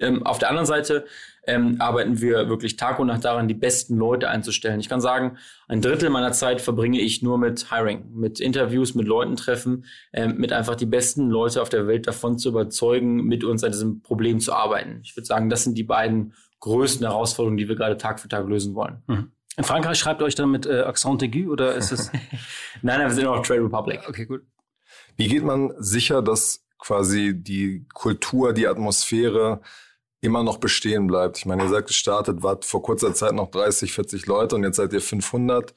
Ähm, 0.00 0.24
auf 0.26 0.38
der 0.38 0.48
anderen 0.48 0.66
Seite 0.66 1.04
ähm, 1.46 1.76
arbeiten 1.78 2.20
wir 2.20 2.48
wirklich 2.48 2.76
Tag 2.76 2.98
und 2.98 3.06
Nacht 3.08 3.24
daran, 3.24 3.48
die 3.48 3.54
besten 3.54 3.96
Leute 3.96 4.28
einzustellen. 4.28 4.80
Ich 4.80 4.88
kann 4.88 5.00
sagen, 5.00 5.38
ein 5.68 5.80
Drittel 5.80 6.10
meiner 6.10 6.32
Zeit 6.32 6.60
verbringe 6.60 7.00
ich 7.00 7.22
nur 7.22 7.38
mit 7.38 7.70
Hiring, 7.70 8.12
mit 8.12 8.40
Interviews, 8.40 8.94
mit 8.94 9.06
Leuten 9.06 9.36
treffen, 9.36 9.84
ähm, 10.12 10.36
mit 10.36 10.52
einfach 10.52 10.76
die 10.76 10.86
besten 10.86 11.28
Leute 11.30 11.62
auf 11.62 11.68
der 11.68 11.86
Welt 11.86 12.06
davon 12.06 12.38
zu 12.38 12.50
überzeugen, 12.50 13.24
mit 13.24 13.44
uns 13.44 13.64
an 13.64 13.72
diesem 13.72 14.02
Problem 14.02 14.40
zu 14.40 14.52
arbeiten. 14.52 15.00
Ich 15.02 15.16
würde 15.16 15.26
sagen, 15.26 15.48
das 15.48 15.64
sind 15.64 15.76
die 15.76 15.84
beiden 15.84 16.34
größten 16.60 17.06
Herausforderungen, 17.06 17.56
die 17.56 17.68
wir 17.68 17.76
gerade 17.76 17.96
Tag 17.96 18.20
für 18.20 18.28
Tag 18.28 18.46
lösen 18.46 18.74
wollen. 18.74 19.02
Mhm. 19.06 19.32
In 19.56 19.64
Frankreich 19.64 19.98
schreibt 19.98 20.22
euch 20.22 20.34
dann 20.34 20.50
mit 20.50 20.66
äh, 20.66 20.80
Accent 20.80 21.22
aigu 21.22 21.50
oder 21.50 21.74
ist 21.74 21.90
es? 21.90 22.10
nein, 22.82 22.98
nein, 22.98 23.08
wir 23.08 23.14
sind 23.14 23.26
auch 23.26 23.42
Trade 23.42 23.64
Republic. 23.64 24.00
Okay, 24.08 24.26
gut. 24.26 24.42
Wie 25.16 25.28
geht 25.28 25.42
man 25.42 25.72
sicher, 25.78 26.22
dass 26.22 26.64
quasi 26.78 27.34
die 27.36 27.86
Kultur, 27.92 28.52
die 28.52 28.68
Atmosphäre 28.68 29.60
immer 30.20 30.42
noch 30.42 30.58
bestehen 30.58 31.06
bleibt. 31.06 31.38
Ich 31.38 31.46
meine, 31.46 31.64
ihr 31.64 31.68
seid 31.68 31.86
gestartet, 31.86 32.42
wart 32.42 32.64
vor 32.64 32.82
kurzer 32.82 33.14
Zeit 33.14 33.32
noch 33.32 33.50
30, 33.50 33.92
40 33.92 34.26
Leute 34.26 34.56
und 34.56 34.64
jetzt 34.64 34.76
seid 34.76 34.92
ihr 34.92 35.00
500. 35.00 35.74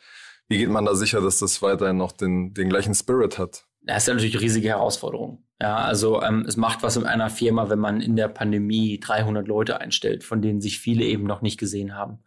Wie 0.49 0.57
geht 0.57 0.69
man 0.69 0.85
da 0.85 0.95
sicher, 0.95 1.21
dass 1.21 1.39
das 1.39 1.61
weiterhin 1.61 1.97
noch 1.97 2.11
den, 2.11 2.53
den 2.53 2.69
gleichen 2.69 2.93
Spirit 2.93 3.37
hat? 3.37 3.65
Das 3.81 4.03
ist 4.03 4.07
ja 4.07 4.13
natürlich 4.13 4.39
riesige 4.39 4.69
Herausforderung. 4.69 5.43
Ja, 5.61 5.77
also 5.77 6.21
ähm, 6.21 6.45
es 6.47 6.57
macht 6.57 6.83
was 6.83 6.97
in 6.97 7.05
einer 7.05 7.29
Firma, 7.29 7.69
wenn 7.69 7.79
man 7.79 8.01
in 8.01 8.15
der 8.15 8.27
Pandemie 8.27 8.99
300 8.99 9.47
Leute 9.47 9.79
einstellt, 9.79 10.23
von 10.23 10.41
denen 10.41 10.61
sich 10.61 10.79
viele 10.79 11.05
eben 11.05 11.23
noch 11.23 11.41
nicht 11.41 11.57
gesehen 11.57 11.95
haben. 11.95 12.19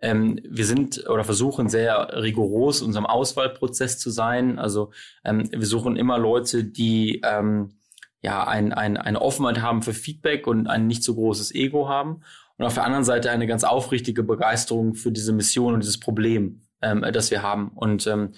Ähm, 0.00 0.38
wir 0.48 0.64
sind 0.64 1.08
oder 1.08 1.24
versuchen 1.24 1.68
sehr 1.68 2.08
rigoros 2.22 2.82
unserem 2.82 3.06
Auswahlprozess 3.06 3.98
zu 3.98 4.10
sein. 4.10 4.58
Also 4.58 4.92
ähm, 5.24 5.48
wir 5.50 5.66
suchen 5.66 5.96
immer 5.96 6.18
Leute, 6.18 6.64
die 6.64 7.20
ähm, 7.24 7.77
ja, 8.22 8.46
ein, 8.46 8.72
ein, 8.72 8.96
eine 8.96 9.20
Offenheit 9.20 9.62
haben 9.62 9.82
für 9.82 9.94
Feedback 9.94 10.46
und 10.46 10.66
ein 10.66 10.86
nicht 10.86 11.04
so 11.04 11.14
großes 11.14 11.54
Ego 11.54 11.88
haben. 11.88 12.22
Und 12.56 12.66
auf 12.66 12.74
der 12.74 12.84
anderen 12.84 13.04
Seite 13.04 13.30
eine 13.30 13.46
ganz 13.46 13.62
aufrichtige 13.62 14.24
Begeisterung 14.24 14.94
für 14.94 15.12
diese 15.12 15.32
Mission 15.32 15.74
und 15.74 15.80
dieses 15.82 16.00
Problem, 16.00 16.62
ähm, 16.82 17.04
das 17.12 17.30
wir 17.30 17.42
haben. 17.42 17.68
Und 17.68 18.06
ähm, 18.08 18.32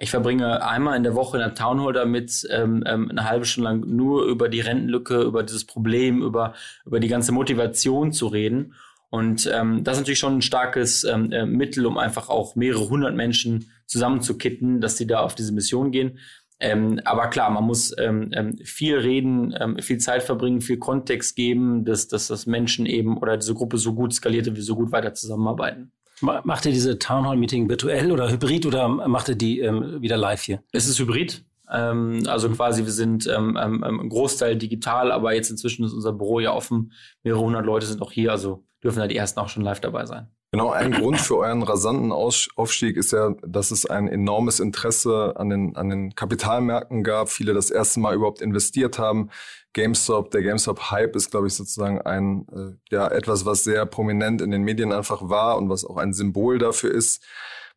ich 0.00 0.10
verbringe 0.10 0.66
einmal 0.66 0.96
in 0.96 1.02
der 1.02 1.14
Woche 1.14 1.36
in 1.36 1.42
der 1.42 1.54
Townhall 1.54 1.92
damit, 1.92 2.46
ähm, 2.50 2.82
ähm, 2.86 3.10
eine 3.10 3.28
halbe 3.28 3.44
Stunde 3.44 3.70
lang 3.70 3.80
nur 3.86 4.24
über 4.24 4.48
die 4.48 4.60
Rentenlücke, 4.60 5.20
über 5.20 5.42
dieses 5.42 5.66
Problem, 5.66 6.22
über, 6.22 6.54
über 6.84 7.00
die 7.00 7.08
ganze 7.08 7.32
Motivation 7.32 8.12
zu 8.12 8.26
reden. 8.28 8.74
Und 9.08 9.48
ähm, 9.52 9.84
das 9.84 9.96
ist 9.96 10.00
natürlich 10.02 10.18
schon 10.18 10.38
ein 10.38 10.42
starkes 10.42 11.04
ähm, 11.04 11.30
äh, 11.32 11.46
Mittel, 11.46 11.86
um 11.86 11.96
einfach 11.96 12.28
auch 12.28 12.56
mehrere 12.56 12.88
hundert 12.88 13.14
Menschen 13.14 13.70
zusammenzukitten, 13.86 14.80
dass 14.80 14.96
sie 14.96 15.06
da 15.06 15.20
auf 15.20 15.34
diese 15.34 15.52
Mission 15.52 15.92
gehen. 15.92 16.18
Ähm, 16.58 17.00
aber 17.04 17.28
klar, 17.28 17.50
man 17.50 17.64
muss 17.64 17.94
ähm, 17.98 18.30
ähm, 18.32 18.56
viel 18.64 18.96
reden, 18.96 19.54
ähm, 19.60 19.78
viel 19.78 19.98
Zeit 19.98 20.22
verbringen, 20.22 20.62
viel 20.62 20.78
Kontext 20.78 21.36
geben, 21.36 21.84
dass, 21.84 22.08
dass 22.08 22.28
das 22.28 22.46
Menschen 22.46 22.86
eben 22.86 23.18
oder 23.18 23.36
diese 23.36 23.54
Gruppe 23.54 23.76
so 23.76 23.94
gut 23.94 24.14
skaliert, 24.14 24.54
wie 24.56 24.60
so 24.62 24.74
gut 24.74 24.90
weiter 24.90 25.12
zusammenarbeiten. 25.12 25.92
Macht 26.22 26.64
ihr 26.64 26.72
diese 26.72 26.98
Townhall-Meeting 26.98 27.68
virtuell 27.68 28.10
oder 28.10 28.30
hybrid 28.30 28.64
oder 28.64 28.88
macht 28.88 29.28
ihr 29.28 29.34
die 29.34 29.60
ähm, 29.60 30.00
wieder 30.00 30.16
live 30.16 30.40
hier? 30.40 30.62
Es 30.72 30.88
ist 30.88 30.98
hybrid. 30.98 31.44
Ähm, 31.70 32.22
also 32.26 32.48
quasi, 32.48 32.84
wir 32.84 32.92
sind 32.92 33.26
ähm, 33.26 33.58
ähm, 33.60 33.84
ein 33.84 34.08
Großteil 34.08 34.56
digital, 34.56 35.12
aber 35.12 35.34
jetzt 35.34 35.50
inzwischen 35.50 35.84
ist 35.84 35.92
unser 35.92 36.14
Büro 36.14 36.40
ja 36.40 36.54
offen. 36.54 36.92
Mehrere 37.22 37.42
hundert 37.42 37.66
Leute 37.66 37.84
sind 37.84 38.00
auch 38.00 38.12
hier, 38.12 38.30
also 38.32 38.64
dürfen 38.82 39.00
da 39.00 39.06
die 39.06 39.16
ersten 39.16 39.40
auch 39.40 39.50
schon 39.50 39.62
live 39.62 39.80
dabei 39.80 40.06
sein. 40.06 40.28
Genau, 40.52 40.70
ein 40.70 40.92
Grund 40.92 41.20
für 41.20 41.38
euren 41.38 41.62
rasanten 41.62 42.12
Aufstieg 42.12 42.96
ist 42.96 43.12
ja, 43.12 43.34
dass 43.46 43.72
es 43.72 43.84
ein 43.84 44.08
enormes 44.08 44.60
Interesse 44.60 45.34
an 45.36 45.50
den, 45.50 45.76
an 45.76 45.90
den 45.90 46.14
Kapitalmärkten 46.14 47.02
gab. 47.02 47.28
Viele 47.28 47.52
das 47.52 47.70
erste 47.70 48.00
Mal 48.00 48.14
überhaupt 48.14 48.40
investiert 48.40 48.98
haben. 48.98 49.30
GameStop, 49.72 50.30
der 50.30 50.42
GameStop-Hype 50.42 51.16
ist, 51.16 51.30
glaube 51.30 51.48
ich, 51.48 51.54
sozusagen 51.54 52.00
ein, 52.00 52.46
äh, 52.54 52.94
ja, 52.94 53.08
etwas, 53.08 53.44
was 53.44 53.64
sehr 53.64 53.84
prominent 53.86 54.40
in 54.40 54.50
den 54.50 54.62
Medien 54.62 54.92
einfach 54.92 55.28
war 55.28 55.58
und 55.58 55.68
was 55.68 55.84
auch 55.84 55.96
ein 55.98 56.14
Symbol 56.14 56.58
dafür 56.58 56.92
ist. 56.92 57.22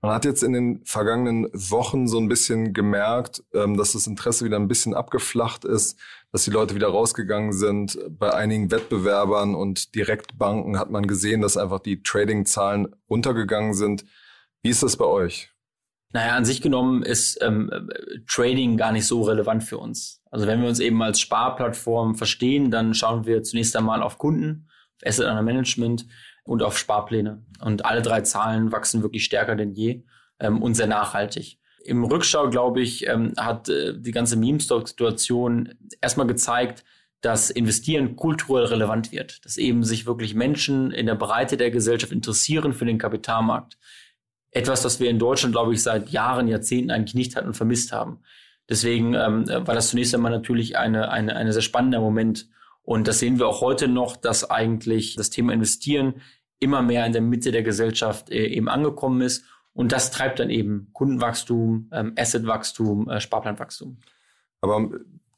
Man 0.01 0.13
hat 0.13 0.23
jetzt 0.23 0.43
in 0.43 0.53
den 0.53 0.81
vergangenen 0.85 1.49
Wochen 1.51 2.07
so 2.07 2.17
ein 2.19 2.29
bisschen 2.29 2.73
gemerkt, 2.73 3.43
ähm, 3.53 3.75
dass 3.75 3.91
das 3.91 4.07
Interesse 4.07 4.45
wieder 4.45 4.55
ein 4.55 4.69
bisschen 4.69 4.93
abgeflacht 4.93 5.65
ist, 5.65 5.99
dass 6.31 6.45
die 6.45 6.51
Leute 6.51 6.75
wieder 6.75 6.87
rausgegangen 6.87 7.53
sind. 7.53 7.97
Bei 8.09 8.33
einigen 8.33 8.71
Wettbewerbern 8.71 9.55
und 9.55 9.95
Direktbanken 9.95 10.77
hat 10.77 10.91
man 10.91 11.07
gesehen, 11.07 11.41
dass 11.41 11.57
einfach 11.57 11.79
die 11.79 12.03
Trading-Zahlen 12.03 12.95
runtergegangen 13.09 13.73
sind. 13.73 14.05
Wie 14.61 14.69
ist 14.69 14.83
das 14.83 14.97
bei 14.97 15.05
euch? 15.05 15.51
Naja, 16.11 16.35
an 16.35 16.45
sich 16.45 16.61
genommen 16.61 17.03
ist 17.03 17.37
ähm, 17.41 17.69
Trading 18.27 18.77
gar 18.77 18.91
nicht 18.91 19.05
so 19.05 19.21
relevant 19.23 19.63
für 19.63 19.77
uns. 19.77 20.21
Also 20.31 20.47
wenn 20.47 20.61
wir 20.61 20.67
uns 20.67 20.79
eben 20.79 21.01
als 21.01 21.19
Sparplattform 21.19 22.15
verstehen, 22.15 22.71
dann 22.71 22.93
schauen 22.93 23.25
wir 23.25 23.43
zunächst 23.43 23.75
einmal 23.75 24.01
auf 24.01 24.17
Kunden, 24.17 24.67
auf 24.97 25.07
Asset 25.07 25.27
Under 25.27 25.43
Management 25.43 26.07
und 26.43 26.63
auf 26.63 26.77
Sparpläne. 26.77 27.45
Und 27.61 27.85
alle 27.85 28.01
drei 28.01 28.21
Zahlen 28.21 28.71
wachsen 28.71 29.03
wirklich 29.03 29.23
stärker 29.23 29.55
denn 29.55 29.73
je 29.73 30.03
ähm, 30.39 30.61
und 30.63 30.73
sehr 30.73 30.87
nachhaltig. 30.87 31.58
Im 31.89 32.03
Rückschau, 32.03 32.49
glaube 32.49 32.81
ich, 32.81 33.07
ähm, 33.07 33.33
hat 33.35 33.67
äh, 33.67 33.93
die 33.97 34.11
ganze 34.11 34.35
Meme-Stock-Situation 34.35 35.73
erstmal 36.01 36.27
gezeigt, 36.27 36.83
dass 37.21 37.49
Investieren 37.49 38.15
kulturell 38.15 38.65
relevant 38.65 39.11
wird, 39.11 39.43
dass 39.43 39.57
eben 39.57 39.83
sich 39.83 40.05
wirklich 40.05 40.35
Menschen 40.35 40.91
in 40.91 41.07
der 41.07 41.15
Breite 41.15 41.57
der 41.57 41.71
Gesellschaft 41.71 42.13
interessieren 42.13 42.73
für 42.73 42.85
den 42.85 42.99
Kapitalmarkt. 42.99 43.77
Etwas, 44.51 44.83
das 44.83 44.99
wir 44.99 45.09
in 45.09 45.17
Deutschland, 45.17 45.53
glaube 45.53 45.73
ich, 45.73 45.81
seit 45.81 46.09
Jahren, 46.09 46.47
Jahrzehnten 46.47 46.91
eigentlich 46.91 47.15
nicht 47.15 47.35
hatten 47.35 47.47
und 47.47 47.57
vermisst 47.57 47.91
haben. 47.91 48.19
Deswegen 48.69 49.15
ähm, 49.15 49.47
war 49.47 49.73
das 49.73 49.89
zunächst 49.89 50.13
einmal 50.13 50.31
natürlich 50.31 50.77
eine, 50.77 51.09
eine, 51.09 51.35
eine 51.35 51.53
sehr 51.53 51.63
spannender 51.63 52.01
Moment. 52.01 52.47
Und 52.83 53.07
das 53.07 53.17
sehen 53.17 53.39
wir 53.39 53.47
auch 53.47 53.61
heute 53.61 53.87
noch, 53.87 54.15
dass 54.15 54.47
eigentlich 54.49 55.15
das 55.15 55.31
Thema 55.31 55.53
Investieren 55.53 56.21
immer 56.59 56.83
mehr 56.83 57.05
in 57.07 57.13
der 57.13 57.21
Mitte 57.21 57.51
der 57.51 57.63
Gesellschaft 57.63 58.29
äh, 58.29 58.45
eben 58.45 58.69
angekommen 58.69 59.21
ist. 59.21 59.43
Und 59.73 59.91
das 59.91 60.11
treibt 60.11 60.39
dann 60.39 60.49
eben 60.49 60.89
Kundenwachstum, 60.93 61.89
ähm, 61.93 62.13
Assetwachstum, 62.17 63.09
äh, 63.09 63.19
Sparplanwachstum. 63.21 63.97
Aber 64.61 64.89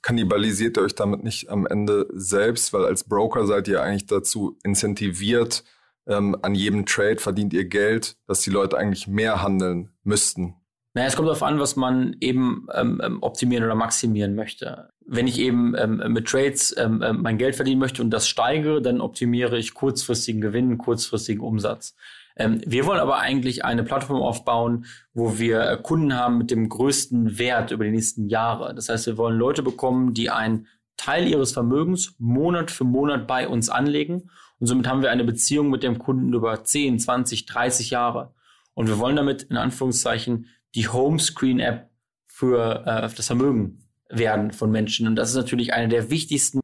kannibalisiert 0.02 0.78
ihr 0.78 0.84
euch 0.84 0.96
damit 0.96 1.24
nicht 1.24 1.50
am 1.50 1.68
Ende 1.68 2.08
selbst, 2.14 2.74
weil 2.74 2.86
als 2.86 3.04
Broker 3.04 3.46
seid 3.46 3.68
ihr 3.68 3.84
eigentlich 3.84 4.08
dazu 4.08 4.58
incentiviert, 4.64 5.64
ähm, 6.08 6.36
an 6.42 6.56
jedem 6.56 6.86
Trade 6.86 7.18
verdient 7.18 7.54
ihr 7.54 7.66
Geld, 7.66 8.16
dass 8.28 8.42
die 8.42 8.50
Leute 8.50 8.78
eigentlich 8.78 9.08
mehr 9.08 9.44
handeln 9.44 9.90
müssten. 10.04 10.56
Naja, 10.94 11.08
es 11.08 11.16
kommt 11.16 11.28
darauf 11.28 11.44
an, 11.44 11.60
was 11.60 11.78
man 11.78 12.18
eben 12.20 12.68
ähm, 12.74 13.00
ähm, 13.04 13.24
optimieren 13.24 13.64
oder 13.64 13.76
maximieren 13.76 14.36
möchte. 14.36 14.90
Wenn 15.06 15.28
ich 15.28 15.40
eben 15.40 15.74
ähm, 15.78 16.04
mit 16.12 16.28
Trades 16.28 16.76
ähm, 16.78 17.02
ähm, 17.02 17.22
mein 17.22 17.38
Geld 17.38 17.56
verdienen 17.56 17.80
möchte 17.80 18.02
und 18.02 18.10
das 18.10 18.28
steigere, 18.28 18.82
dann 18.82 19.00
optimiere 19.00 19.58
ich 19.58 19.74
kurzfristigen 19.74 20.42
Gewinn, 20.42 20.78
kurzfristigen 20.78 21.42
Umsatz. 21.42 21.96
Ähm, 22.38 22.62
wir 22.66 22.86
wollen 22.86 23.00
aber 23.00 23.20
eigentlich 23.20 23.66
eine 23.66 23.84
Plattform 23.84 24.22
aufbauen, 24.22 24.86
wo 25.14 25.38
wir 25.38 25.62
äh, 25.62 25.78
Kunden 25.82 26.16
haben 26.16 26.38
mit 26.38 26.52
dem 26.52 26.70
größten 26.70 27.38
Wert 27.38 27.72
über 27.72 27.86
die 27.86 27.92
nächsten 27.92 28.28
Jahre. 28.28 28.74
Das 28.76 28.90
heißt, 28.90 29.08
wir 29.08 29.18
wollen 29.18 29.38
Leute 29.38 29.64
bekommen, 29.64 30.14
die 30.14 30.30
einen 30.30 30.68
Teil 30.98 31.28
ihres 31.28 31.52
Vermögens 31.52 32.16
Monat 32.20 32.72
für 32.72 32.84
Monat 32.84 33.28
bei 33.28 33.48
uns 33.48 33.70
anlegen. 33.70 34.30
Und 34.60 34.68
somit 34.68 34.88
haben 34.88 35.02
wir 35.02 35.12
eine 35.12 35.24
Beziehung 35.24 35.70
mit 35.70 35.84
dem 35.84 35.98
Kunden 35.98 36.34
über 36.34 36.64
10, 36.64 37.00
20, 37.00 37.46
30 37.48 37.90
Jahre. 37.90 38.34
Und 38.74 38.88
wir 38.88 39.00
wollen 39.00 39.16
damit 39.16 39.44
in 39.44 39.58
Anführungszeichen 39.58 40.48
die 40.76 40.88
Homescreen-App 40.88 41.90
für 42.28 42.86
äh, 42.86 43.10
das 43.16 43.28
Vermögen 43.28 43.91
werden 44.12 44.52
von 44.52 44.72
Menschen. 44.72 45.08
Und 45.08 45.16
das 45.16 45.30
ist 45.30 45.36
natürlich 45.36 45.74
eine 45.74 45.88
der 45.88 46.10
wichtigsten 46.10 46.60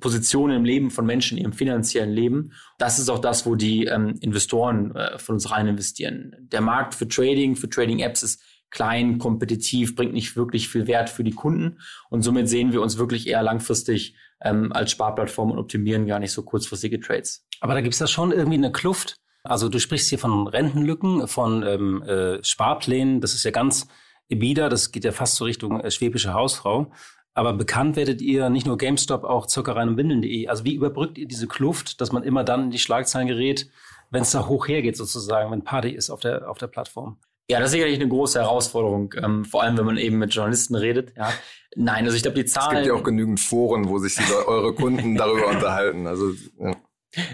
Positionen 0.00 0.56
im 0.56 0.64
Leben 0.64 0.90
von 0.90 1.04
Menschen, 1.04 1.38
im 1.38 1.52
finanziellen 1.52 2.12
Leben. 2.12 2.52
Das 2.78 2.98
ist 2.98 3.08
auch 3.08 3.18
das, 3.18 3.46
wo 3.46 3.54
die 3.54 3.86
ähm, 3.86 4.16
Investoren 4.20 4.94
äh, 4.94 5.18
von 5.18 5.34
uns 5.34 5.50
rein 5.50 5.66
investieren. 5.66 6.34
Der 6.52 6.60
Markt 6.60 6.94
für 6.94 7.08
Trading, 7.08 7.56
für 7.56 7.68
Trading-Apps 7.68 8.22
ist 8.22 8.42
klein, 8.70 9.18
kompetitiv, 9.18 9.94
bringt 9.94 10.14
nicht 10.14 10.36
wirklich 10.36 10.68
viel 10.68 10.86
Wert 10.86 11.10
für 11.10 11.24
die 11.24 11.32
Kunden. 11.32 11.78
Und 12.08 12.22
somit 12.22 12.48
sehen 12.48 12.72
wir 12.72 12.80
uns 12.80 12.98
wirklich 12.98 13.26
eher 13.26 13.42
langfristig 13.42 14.16
ähm, 14.40 14.72
als 14.72 14.90
Sparplattform 14.90 15.50
und 15.50 15.58
optimieren 15.58 16.06
gar 16.06 16.18
nicht 16.18 16.32
so 16.32 16.42
kurzfristige 16.42 16.98
Trades. 16.98 17.46
Aber 17.60 17.74
da 17.74 17.80
gibt 17.80 17.94
es 17.94 18.00
ja 18.00 18.06
schon 18.06 18.32
irgendwie 18.32 18.58
eine 18.58 18.72
Kluft. 18.72 19.16
Also 19.44 19.68
du 19.68 19.78
sprichst 19.78 20.08
hier 20.08 20.18
von 20.18 20.46
Rentenlücken, 20.46 21.26
von 21.26 21.62
ähm, 21.64 22.02
äh, 22.02 22.42
Sparplänen. 22.42 23.20
Das 23.20 23.34
ist 23.34 23.44
ja 23.44 23.50
ganz 23.50 23.86
Ebida, 24.32 24.68
das 24.68 24.92
geht 24.92 25.04
ja 25.04 25.12
fast 25.12 25.36
so 25.36 25.44
Richtung 25.44 25.80
äh, 25.80 25.90
schwäbische 25.90 26.34
Hausfrau. 26.34 26.90
Aber 27.34 27.54
bekannt 27.54 27.96
werdet 27.96 28.20
ihr 28.20 28.50
nicht 28.50 28.66
nur 28.66 28.76
GameStop, 28.76 29.24
auch 29.24 29.46
Zuckereien 29.46 29.90
und 29.90 29.96
Windeln.de. 29.96 30.48
Also 30.48 30.64
wie 30.64 30.74
überbrückt 30.74 31.16
ihr 31.16 31.26
diese 31.26 31.46
Kluft, 31.46 32.00
dass 32.00 32.12
man 32.12 32.24
immer 32.24 32.44
dann 32.44 32.64
in 32.64 32.70
die 32.70 32.78
Schlagzeilen 32.78 33.28
gerät, 33.28 33.70
wenn 34.10 34.22
es 34.22 34.32
da 34.32 34.46
hoch 34.46 34.68
hergeht 34.68 34.96
sozusagen, 34.96 35.50
wenn 35.50 35.64
Party 35.64 35.90
ist 35.90 36.10
auf 36.10 36.20
der, 36.20 36.50
auf 36.50 36.58
der 36.58 36.66
Plattform? 36.66 37.18
Ja, 37.48 37.58
das 37.58 37.68
ist 37.68 37.72
sicherlich 37.72 37.98
eine 37.98 38.08
große 38.08 38.38
Herausforderung, 38.38 39.14
ähm, 39.22 39.44
vor 39.44 39.62
allem 39.62 39.76
wenn 39.76 39.86
man 39.86 39.96
eben 39.96 40.18
mit 40.18 40.34
Journalisten 40.34 40.74
redet. 40.74 41.14
Ja. 41.16 41.32
Nein, 41.74 42.04
also 42.04 42.16
ich 42.16 42.22
glaube, 42.22 42.36
die 42.36 42.44
Zahlen. 42.44 42.76
Es 42.76 42.82
gibt 42.84 42.94
ja 42.94 43.00
auch 43.00 43.04
genügend 43.04 43.40
Foren, 43.40 43.88
wo 43.88 43.98
sich 43.98 44.14
die, 44.14 44.22
eure 44.46 44.74
Kunden 44.74 45.14
darüber 45.16 45.48
unterhalten. 45.48 46.06
Also 46.06 46.32
ja. 46.58 46.76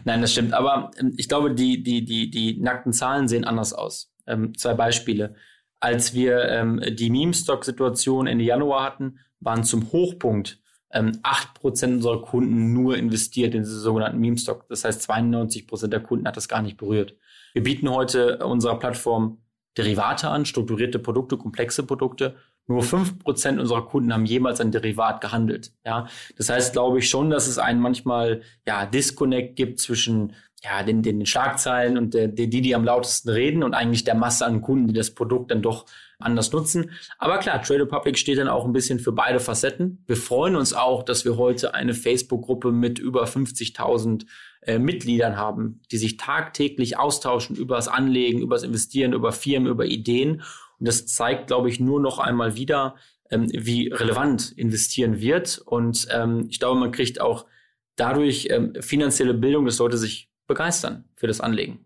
Nein, 0.05 0.21
das 0.21 0.33
stimmt. 0.33 0.55
Aber 0.55 0.91
ähm, 0.99 1.15
ich 1.17 1.29
glaube, 1.29 1.55
die, 1.55 1.83
die, 1.83 2.05
die, 2.05 2.31
die 2.31 2.61
nackten 2.61 2.93
Zahlen 2.93 3.29
sehen 3.29 3.45
anders 3.45 3.73
aus. 3.73 4.13
Ähm, 4.27 4.57
zwei 4.57 4.75
Beispiele. 4.75 5.35
Als 5.81 6.15
wir 6.15 6.49
ähm, 6.49 6.83
die 6.91 7.11
Meme-Stock-Situation 7.11 8.27
Ende 8.27 8.45
Januar 8.45 8.85
hatten, 8.85 9.19
waren 9.41 9.65
zum 9.65 9.93
Hochpunkt 9.93 10.61
ähm, 10.91 11.21
8% 11.23 11.95
unserer 11.95 12.23
Kunden 12.23 12.73
nur 12.73 12.97
investiert 12.97 13.55
in 13.55 13.63
diese 13.63 13.79
sogenannten 13.79 14.19
Meme-Stock. 14.19 14.67
Das 14.69 14.85
heißt, 14.85 15.09
92% 15.09 15.89
der 15.89 16.01
Kunden 16.01 16.27
hat 16.27 16.37
das 16.37 16.49
gar 16.49 16.63
nicht 16.63 16.77
berührt. 16.77 17.15
Wir 17.53 17.63
bieten 17.63 17.89
heute 17.91 18.39
unserer 18.45 18.79
Plattform 18.79 19.39
Derivate 19.77 20.29
an, 20.29 20.45
strukturierte 20.45 20.99
Produkte, 20.99 21.37
komplexe 21.37 21.85
Produkte. 21.85 22.37
Nur 22.67 22.83
fünf 22.83 23.19
Prozent 23.19 23.61
unserer 23.61 23.87
Kunden 23.87 24.13
haben 24.13 24.27
jemals 24.27 24.61
ein 24.61 24.73
Derivat 24.73 25.21
gehandelt. 25.21 25.73
Ja, 25.87 26.09
das 26.37 26.51
heißt, 26.51 26.73
glaube 26.73 26.99
ich 26.99 27.09
schon, 27.09 27.31
dass 27.31 27.47
es 27.47 27.59
einen 27.59 27.81
manchmal 27.81 28.43
ja 28.67 28.85
Disconnect 28.85 29.57
gibt 29.57 29.79
zwischen 29.79 30.35
ja 30.65 30.83
den, 30.83 31.03
den 31.03 31.25
Schlagzeilen 31.25 31.97
und 31.97 32.15
der, 32.15 32.29
die, 32.29 32.49
die 32.49 32.75
am 32.75 32.85
lautesten 32.85 33.29
reden 33.31 33.63
und 33.63 33.75
eigentlich 33.75 34.05
der 34.05 34.15
Masse 34.15 34.45
an 34.45 34.61
Kunden, 34.61 34.89
die 34.89 34.95
das 34.95 35.15
Produkt 35.15 35.51
dann 35.51 35.63
doch 35.63 35.87
anders 36.19 36.51
nutzen. 36.53 36.91
Aber 37.19 37.39
klar, 37.39 37.63
Trade 37.63 37.83
Republic 37.83 38.19
steht 38.19 38.39
dann 38.39 38.49
auch 38.49 38.65
ein 38.65 38.73
bisschen 38.73 38.99
für 38.99 39.13
beide 39.13 39.39
Facetten. 39.39 40.03
Wir 40.07 40.17
freuen 40.17 40.57
uns 40.57 40.73
auch, 40.75 41.05
dass 41.05 41.25
wir 41.25 41.37
heute 41.37 41.75
eine 41.75 41.95
Facebook-Gruppe 41.95 42.73
mit 42.73 42.99
über 42.99 43.25
50.000 43.25 44.27
äh, 44.63 44.79
Mitgliedern 44.81 45.37
haben, 45.37 45.81
die 45.93 45.99
sich 45.99 46.17
tagtäglich 46.17 46.99
austauschen 46.99 47.55
über 47.55 47.77
das 47.77 47.87
Anlegen, 47.87 48.41
über 48.41 48.57
das 48.57 48.65
Investieren, 48.65 49.13
über 49.13 49.31
Firmen, 49.31 49.69
über 49.69 49.87
Ideen. 49.87 50.43
Und 50.81 50.89
das 50.89 51.07
zeigt, 51.07 51.47
glaube 51.47 51.69
ich, 51.69 51.79
nur 51.79 52.01
noch 52.01 52.19
einmal 52.19 52.57
wieder, 52.57 52.97
ähm, 53.31 53.49
wie 53.53 53.89
relevant 53.89 54.53
investieren 54.57 55.21
wird. 55.21 55.59
Und 55.65 56.09
ähm, 56.11 56.47
ich 56.51 56.59
glaube, 56.59 56.81
man 56.81 56.91
kriegt 56.91 57.21
auch 57.21 57.47
dadurch 57.95 58.49
ähm, 58.51 58.75
finanzielle 58.81 59.35
Bildung, 59.35 59.67
dass 59.67 59.79
Leute 59.79 59.99
sich 59.99 60.29
begeistern 60.49 61.05
für 61.15 61.29
das 61.29 61.41
Anlegen. 61.41 61.85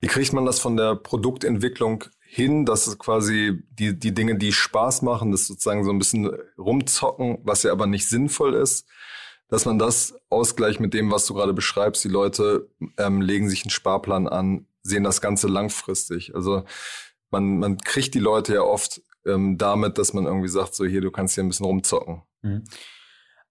Wie 0.00 0.06
kriegt 0.06 0.32
man 0.32 0.46
das 0.46 0.58
von 0.58 0.76
der 0.76 0.96
Produktentwicklung 0.96 2.04
hin, 2.20 2.64
dass 2.64 2.86
es 2.86 2.98
quasi 2.98 3.62
die, 3.70 3.98
die 3.98 4.14
Dinge, 4.14 4.36
die 4.36 4.52
Spaß 4.52 5.02
machen, 5.02 5.30
das 5.30 5.46
sozusagen 5.46 5.84
so 5.84 5.90
ein 5.90 5.98
bisschen 5.98 6.30
rumzocken, 6.58 7.38
was 7.42 7.62
ja 7.62 7.72
aber 7.72 7.86
nicht 7.86 8.08
sinnvoll 8.08 8.54
ist, 8.54 8.86
dass 9.48 9.66
man 9.66 9.78
das 9.78 10.14
ausgleicht 10.30 10.80
mit 10.80 10.94
dem, 10.94 11.10
was 11.10 11.26
du 11.26 11.34
gerade 11.34 11.52
beschreibst. 11.52 12.02
Die 12.04 12.08
Leute 12.08 12.68
ähm, 12.98 13.20
legen 13.20 13.48
sich 13.48 13.62
einen 13.62 13.70
Sparplan 13.70 14.26
an, 14.26 14.66
sehen 14.82 15.04
das 15.04 15.20
Ganze 15.20 15.48
langfristig. 15.48 16.34
Also 16.34 16.64
man, 17.30 17.58
man 17.58 17.78
kriegt 17.78 18.14
die 18.14 18.20
Leute 18.20 18.54
ja 18.54 18.62
oft 18.62 19.00
ähm, 19.26 19.56
damit, 19.56 19.98
dass 19.98 20.12
man 20.12 20.26
irgendwie 20.26 20.48
sagt, 20.48 20.74
so 20.74 20.84
hier, 20.84 21.00
du 21.00 21.10
kannst 21.10 21.34
hier 21.34 21.44
ein 21.44 21.48
bisschen 21.48 21.66
rumzocken. 21.66 22.22
Mhm. 22.42 22.64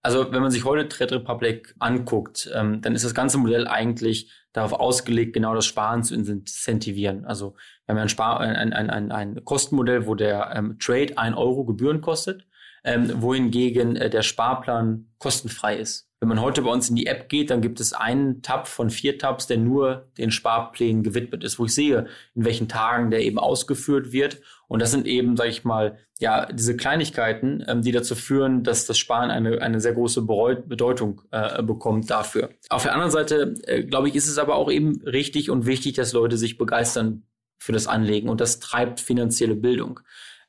Also 0.04 0.30
wenn 0.32 0.42
man 0.42 0.50
sich 0.50 0.64
heute 0.64 0.88
Trade 0.88 1.16
Republic 1.16 1.74
anguckt, 1.78 2.50
ähm, 2.54 2.80
dann 2.82 2.94
ist 2.94 3.04
das 3.04 3.14
ganze 3.14 3.38
Modell 3.38 3.66
eigentlich 3.66 4.30
darauf 4.52 4.72
ausgelegt, 4.74 5.32
genau 5.32 5.54
das 5.54 5.66
Sparen 5.66 6.04
zu 6.04 6.14
incentivieren. 6.14 7.24
Also 7.24 7.56
wir 7.86 7.92
haben 7.92 7.96
ja 7.96 8.02
ein, 8.02 8.08
Spar 8.08 8.38
ein, 8.40 8.72
ein, 8.72 8.90
ein, 8.90 9.10
ein 9.10 9.44
Kostenmodell, 9.44 10.06
wo 10.06 10.14
der 10.14 10.52
ähm, 10.54 10.78
Trade 10.78 11.18
ein 11.18 11.34
Euro 11.34 11.64
Gebühren 11.64 12.00
kostet 12.00 12.46
ähm, 12.84 13.22
wohingegen 13.22 13.96
äh, 13.96 14.10
der 14.10 14.22
Sparplan 14.22 15.06
kostenfrei 15.18 15.76
ist. 15.78 16.08
Wenn 16.20 16.28
man 16.28 16.40
heute 16.40 16.62
bei 16.62 16.70
uns 16.70 16.88
in 16.88 16.96
die 16.96 17.06
App 17.06 17.28
geht, 17.28 17.50
dann 17.50 17.60
gibt 17.60 17.80
es 17.80 17.92
einen 17.92 18.40
Tab 18.40 18.66
von 18.66 18.88
vier 18.88 19.18
Tabs, 19.18 19.46
der 19.46 19.58
nur 19.58 20.08
den 20.16 20.30
Sparplänen 20.30 21.02
gewidmet 21.02 21.44
ist, 21.44 21.58
wo 21.58 21.66
ich 21.66 21.74
sehe, 21.74 22.06
in 22.34 22.44
welchen 22.44 22.68
Tagen 22.68 23.10
der 23.10 23.22
eben 23.22 23.38
ausgeführt 23.38 24.12
wird. 24.12 24.40
Und 24.68 24.80
das 24.80 24.90
sind 24.90 25.06
eben, 25.06 25.36
sage 25.36 25.50
ich 25.50 25.64
mal, 25.64 25.98
ja, 26.20 26.46
diese 26.46 26.76
Kleinigkeiten, 26.76 27.64
ähm, 27.68 27.82
die 27.82 27.92
dazu 27.92 28.14
führen, 28.14 28.62
dass 28.62 28.86
das 28.86 28.96
Sparen 28.96 29.30
eine, 29.30 29.60
eine 29.60 29.80
sehr 29.80 29.92
große 29.92 30.22
Bedeutung 30.22 31.22
äh, 31.30 31.62
bekommt 31.62 32.08
dafür. 32.10 32.50
Auf 32.70 32.84
der 32.84 32.92
anderen 32.92 33.10
Seite, 33.10 33.54
äh, 33.66 33.82
glaube 33.82 34.08
ich, 34.08 34.14
ist 34.14 34.28
es 34.28 34.38
aber 34.38 34.54
auch 34.54 34.70
eben 34.70 35.02
richtig 35.02 35.50
und 35.50 35.66
wichtig, 35.66 35.94
dass 35.94 36.12
Leute 36.12 36.38
sich 36.38 36.56
begeistern 36.56 37.24
für 37.58 37.72
das 37.72 37.86
Anlegen 37.86 38.28
und 38.28 38.40
das 38.40 38.60
treibt 38.60 39.00
finanzielle 39.00 39.56
Bildung. 39.56 40.00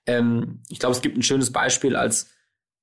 Ähm, 0.06 0.62
ich 0.70 0.80
glaube, 0.80 0.94
es 0.94 1.02
gibt 1.02 1.18
ein 1.18 1.24
schönes 1.24 1.52
Beispiel, 1.52 1.96
als 1.96 2.30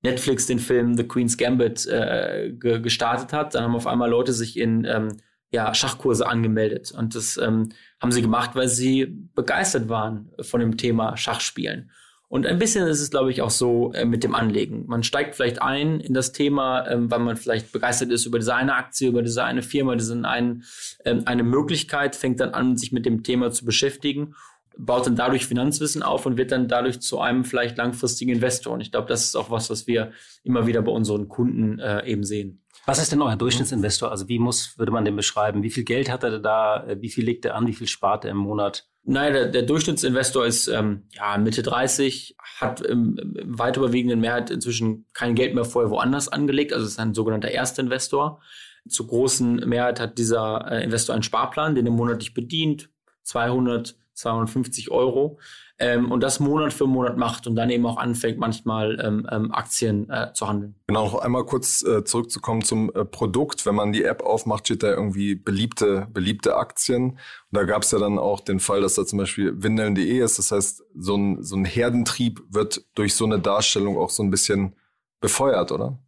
Netflix 0.03 0.47
den 0.47 0.59
Film 0.59 0.97
The 0.97 1.05
Queen's 1.05 1.37
Gambit 1.37 1.87
äh, 1.87 2.53
ge 2.59 2.81
gestartet 2.81 3.33
hat. 3.33 3.55
Dann 3.55 3.65
haben 3.65 3.77
auf 3.77 3.87
einmal 3.87 4.11
Leute 4.11 4.33
sich 4.33 4.59
in 4.59 4.85
ähm, 4.85 5.17
ja, 5.51 5.75
Schachkurse 5.75 6.27
angemeldet. 6.27 6.93
Und 6.93 7.15
das 7.15 7.37
ähm, 7.37 7.69
haben 8.01 8.13
sie 8.13 8.23
gemacht, 8.23 8.51
weil 8.55 8.69
sie 8.69 9.07
begeistert 9.35 9.89
waren 9.89 10.31
von 10.41 10.61
dem 10.61 10.77
Thema 10.77 11.17
Schachspielen. 11.17 11.91
Und 12.33 12.47
ein 12.47 12.59
bisschen 12.59 12.87
ist 12.89 13.03
es, 13.03 13.11
glaube 13.11 13.31
ich, 13.31 13.43
auch 13.43 13.51
so 13.51 13.93
äh, 13.93 14.07
mit 14.07 14.25
dem 14.25 14.35
Anlegen. 14.35 14.87
Man 14.87 15.03
steigt 15.03 15.35
vielleicht 15.35 15.61
ein 15.61 16.01
in 16.01 16.15
das 16.15 16.33
Thema, 16.33 16.89
ähm, 16.89 17.11
weil 17.11 17.19
man 17.19 17.37
vielleicht 17.37 17.73
begeistert 17.73 18.11
ist 18.11 18.25
über 18.25 18.39
diese 18.39 18.55
eine 18.55 18.75
Aktie, 18.75 19.09
über 19.09 19.21
diese 19.21 19.45
eine 19.45 19.63
Firma, 19.63 19.97
diese 19.97 20.19
ein, 20.25 20.65
ähm, 21.05 21.25
eine 21.27 21.43
Möglichkeit, 21.43 22.17
fängt 22.17 22.41
dann 22.41 22.55
an, 22.55 22.79
sich 22.79 22.91
mit 22.91 23.05
dem 23.05 23.23
Thema 23.23 23.51
zu 23.51 23.67
beschäftigen, 23.67 24.35
baut 24.79 25.07
dann 25.07 25.17
dadurch 25.17 25.47
Finanzwissen 25.47 26.03
auf 26.03 26.27
und 26.27 26.37
wird 26.37 26.53
dann 26.53 26.69
dadurch 26.69 27.01
zu 27.01 27.21
einem 27.21 27.45
vielleicht 27.45 27.77
langfristigen 27.77 28.33
Investor. 28.33 28.73
Und 28.73 28.81
ich 28.81 28.91
glaube, 28.91 29.09
das 29.09 29.25
ist 29.25 29.37
auch 29.37 29.51
was, 29.51 29.71
was 29.71 29.87
wir 29.87 30.13
immer 30.43 30.67
wieder 30.67 30.83
bei 30.83 30.93
unseren 30.93 31.29
Kunden 31.29 31.79
äh, 31.79 32.07
eben 32.07 32.25
sehen. 32.25 32.63
Was 32.85 33.01
ist 33.01 33.13
denn 33.13 33.23
euer 33.23 33.37
Durchschnittsinvestor? 33.37 34.11
Also 34.11 34.29
wie 34.29 34.39
muss, 34.39 34.77
würde 34.79 34.91
man 34.91 35.05
den 35.05 35.15
beschreiben? 35.15 35.63
Wie 35.63 35.71
viel 35.71 35.85
Geld 35.85 36.11
hat 36.11 36.25
er 36.25 36.41
da? 36.41 36.87
Wie 36.99 37.11
viel 37.11 37.25
legt 37.25 37.45
er 37.45 37.55
an? 37.55 37.67
Wie 37.67 37.75
viel 37.75 37.87
spart 37.87 38.25
er 38.25 38.33
im 38.33 38.39
Monat? 38.39 38.89
Nein, 39.05 39.33
der, 39.33 39.47
der 39.47 39.63
Durchschnittsinvestor 39.63 40.47
ist 40.47 40.69
ähm, 40.69 41.05
ja 41.13 41.37
Mitte 41.37 41.63
30, 41.63 42.37
hat 42.61 42.81
im, 42.81 43.17
im 43.19 43.59
weit 43.59 43.77
überwiegenden 43.77 44.21
Mehrheit 44.21 44.51
inzwischen 44.51 45.07
kein 45.13 45.35
Geld 45.35 45.55
mehr 45.55 45.65
vorher 45.65 45.91
woanders 45.91 46.29
angelegt, 46.29 46.73
also 46.73 46.87
ist 46.87 47.01
ein 47.01 47.15
sogenannter 47.15 47.49
Erstinvestor. 47.49 48.41
Zur 48.89 49.09
großen 49.09 49.57
Mehrheit 49.69 49.99
hat 49.99 50.19
dieser 50.19 50.71
äh, 50.71 50.85
Investor 50.85 51.15
einen 51.15 51.25
Sparplan, 51.25 51.75
den 51.75 51.87
er 51.87 51.93
monatlich 51.93 52.33
bedient, 52.33 52.91
200, 53.25 53.97
250 54.15 54.91
Euro 54.91 55.39
ähm, 55.79 56.13
und 56.13 56.23
das 56.23 56.39
Monat 56.39 56.73
für 56.73 56.87
Monat 56.87 57.17
macht 57.17 57.47
und 57.47 57.57
dann 57.57 57.69
eben 57.71 57.85
auch 57.87 57.97
anfängt, 57.97 58.39
manchmal 58.39 59.01
ähm, 59.01 59.27
ähm, 59.31 59.53
Aktien 59.53 60.09
äh, 60.11 60.33
zu 60.33 60.47
handeln. 60.47 60.77
Genau, 60.87 61.05
noch 61.05 61.17
einmal 61.17 61.45
kurz 61.45 61.83
äh, 61.83 62.05
zurückzukommen 62.05 62.63
zum 62.63 62.91
äh, 62.95 63.05
Produkt. 63.05 63.67
Wenn 63.67 63.75
man 63.75 63.93
die 63.93 64.05
App 64.05 64.23
aufmacht, 64.23 64.67
steht 64.67 64.83
da 64.83 64.91
irgendwie 64.91 65.35
beliebte, 65.35 66.07
beliebte 66.13 66.57
Aktien. 66.57 67.11
Und 67.11 67.19
da 67.51 67.65
gab 67.65 67.83
es 67.83 67.91
ja 67.91 67.99
dann 67.99 68.19
auch 68.19 68.41
den 68.41 68.61
Fall, 68.61 68.81
dass 68.81 68.95
da 68.95 69.05
zum 69.05 69.19
Beispiel 69.19 69.61
windeln.de 69.63 70.19
ist. 70.19 70.39
Das 70.39 70.53
heißt, 70.53 70.85
so 70.95 71.17
ein, 71.17 71.43
so 71.43 71.57
ein 71.57 71.65
Herdentrieb 71.65 72.43
wird 72.49 72.85
durch 72.95 73.15
so 73.15 73.25
eine 73.25 73.41
Darstellung 73.41 73.99
auch 73.99 74.11
so 74.11 74.23
ein 74.23 74.31
bisschen 74.31 74.77
befeuert, 75.21 75.73
oder? 75.73 75.99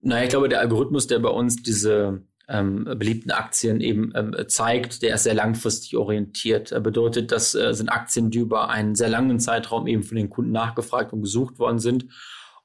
Naja, 0.00 0.24
ich 0.24 0.30
glaube, 0.30 0.48
der 0.48 0.60
Algorithmus, 0.60 1.06
der 1.06 1.18
bei 1.18 1.30
uns 1.30 1.62
diese 1.62 2.22
ähm, 2.48 2.84
beliebten 2.84 3.30
Aktien 3.30 3.80
eben 3.80 4.12
ähm, 4.14 4.34
zeigt, 4.48 5.02
der 5.02 5.14
ist 5.14 5.24
sehr 5.24 5.34
langfristig 5.34 5.96
orientiert. 5.96 6.72
Er 6.72 6.80
bedeutet, 6.80 7.32
das 7.32 7.54
äh, 7.54 7.72
sind 7.72 7.88
Aktien, 7.88 8.30
die 8.30 8.38
über 8.38 8.68
einen 8.68 8.94
sehr 8.94 9.08
langen 9.08 9.40
Zeitraum 9.40 9.86
eben 9.86 10.02
von 10.02 10.16
den 10.16 10.30
Kunden 10.30 10.52
nachgefragt 10.52 11.12
und 11.12 11.22
gesucht 11.22 11.58
worden 11.58 11.78
sind. 11.78 12.06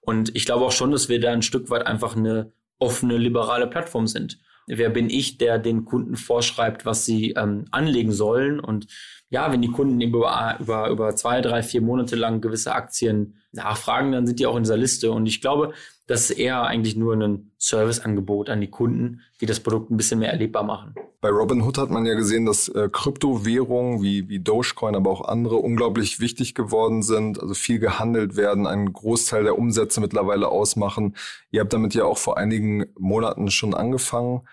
Und 0.02 0.36
ich 0.36 0.46
glaube 0.46 0.65
auch 0.65 0.72
schon, 0.72 0.92
dass 0.92 1.10
wir 1.10 1.20
da 1.20 1.32
ein 1.32 1.42
Stück 1.42 1.70
weit 1.70 1.88
einfach 1.88 2.15
eine 2.15 2.52
offene, 2.78 3.18
liberale 3.18 3.68
Plattform 3.68 4.08
sind. 4.08 4.39
Wer 4.68 4.89
bin 4.89 5.10
ich, 5.10 5.38
der 5.38 5.58
den 5.58 5.86
Kunden 5.86 6.15
vorschreibt, 6.15 6.86
was 6.86 7.06
sie 7.06 7.32
ähm, 7.32 7.65
anlegen 7.72 8.12
sollen? 8.12 8.60
Und 8.60 8.88
ja, 9.30 9.52
wenn 9.52 9.62
die 9.62 9.72
Kunden 9.72 10.00
über, 10.02 10.58
über, 10.60 10.89
über 10.89 11.15
zwei, 11.15 11.42
drei, 11.42 11.63
vier 11.63 11.82
Monate 11.82 12.15
lang 12.15 12.42
gewisse 12.42 12.74
Aktien 12.74 13.39
nachfragen, 13.52 14.12
dann 14.12 14.28
sind 14.28 14.39
die 14.39 14.46
auch 14.46 14.58
in 14.58 14.63
dieser 14.63 14.78
Liste. 14.78 15.12
Und 15.12 15.26
ich 15.26 15.42
glaube, 15.42 15.74
das 16.10 16.32
ist 16.32 16.39
eher 16.39 16.63
eigentlich 16.63 16.95
nur 16.95 17.13
ein 17.13 17.52
Serviceangebot 17.60 18.50
an 18.50 18.60
die 18.62 18.72
Kunden, 18.72 19.22
die 19.41 19.45
das 19.45 19.60
Produkt 19.60 19.91
ein 19.91 19.98
bisschen 19.98 20.17
mehr 20.17 20.32
erlebbar 20.32 20.63
machen. 20.63 20.95
Bei 21.22 21.30
Robinhood 21.30 21.78
hat 21.78 21.91
man 21.91 22.04
ja 22.08 22.15
gesehen, 22.15 22.48
dass 22.48 22.67
äh, 22.67 22.89
Kryptowährungen 22.91 24.02
wie, 24.02 24.28
wie 24.28 24.39
Dogecoin, 24.39 24.95
aber 24.95 25.12
auch 25.12 25.28
andere 25.28 25.58
unglaublich 25.58 26.19
wichtig 26.19 26.56
geworden 26.56 27.04
sind, 27.04 27.39
also 27.39 27.54
viel 27.54 27.78
gehandelt 27.78 28.36
werden, 28.36 28.65
einen 28.65 28.91
Großteil 28.91 29.43
der 29.43 29.60
Umsätze 29.60 30.02
mittlerweile 30.02 30.48
ausmachen. 30.48 31.15
Ihr 31.52 31.62
habt 31.62 31.74
damit 31.74 31.93
ja 31.93 32.06
auch 32.06 32.17
vor 32.17 32.39
einigen 32.39 32.88
Monaten 32.98 33.52
schon 33.52 33.76
angefangen. 33.76 34.48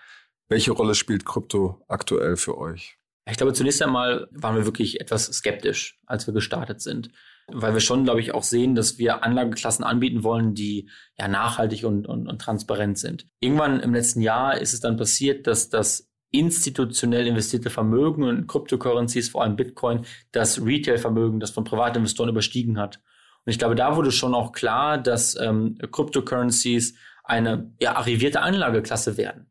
Welche 0.49 0.73
Rolle 0.73 0.93
spielt 0.93 1.25
Krypto 1.25 1.81
aktuell 1.87 2.37
für 2.37 2.59
euch? 2.59 2.99
Ich 3.27 3.37
glaube, 3.37 3.53
zunächst 3.53 3.81
einmal 3.81 4.27
waren 4.29 4.55
wir 4.55 4.65
wirklich 4.65 5.01
etwas 5.01 5.25
skeptisch, 5.25 5.99
als 6.05 6.27
wir 6.27 6.35
gestartet 6.35 6.81
sind 6.81 7.09
weil 7.47 7.73
wir 7.73 7.79
schon, 7.79 8.03
glaube 8.03 8.19
ich, 8.19 8.33
auch 8.33 8.43
sehen, 8.43 8.75
dass 8.75 8.97
wir 8.97 9.23
Anlageklassen 9.23 9.85
anbieten 9.85 10.23
wollen, 10.23 10.53
die 10.53 10.89
ja 11.17 11.27
nachhaltig 11.27 11.85
und, 11.85 12.07
und, 12.07 12.27
und 12.27 12.39
transparent 12.39 12.97
sind. 12.97 13.27
Irgendwann 13.39 13.79
im 13.79 13.93
letzten 13.93 14.21
Jahr 14.21 14.57
ist 14.57 14.73
es 14.73 14.81
dann 14.81 14.97
passiert, 14.97 15.47
dass 15.47 15.69
das 15.69 16.09
institutionell 16.31 17.25
investierte 17.25 17.69
Vermögen 17.69 18.23
und 18.23 18.47
Cryptocurrencies, 18.47 19.29
vor 19.29 19.43
allem 19.43 19.55
Bitcoin, 19.55 20.05
das 20.33 20.63
Retail-Vermögen, 20.63 21.39
das 21.39 21.51
von 21.51 21.63
Privatinvestoren 21.63 22.29
überstiegen 22.29 22.77
hat. 22.77 22.99
Und 23.45 23.51
ich 23.51 23.59
glaube, 23.59 23.75
da 23.75 23.95
wurde 23.95 24.11
schon 24.11 24.35
auch 24.35 24.51
klar, 24.51 24.97
dass 24.97 25.39
ähm, 25.39 25.77
Cryptocurrencies 25.91 26.95
eine 27.23 27.73
ja, 27.79 27.95
arrivierte 27.95 28.41
Anlageklasse 28.41 29.15
werden. 29.15 29.49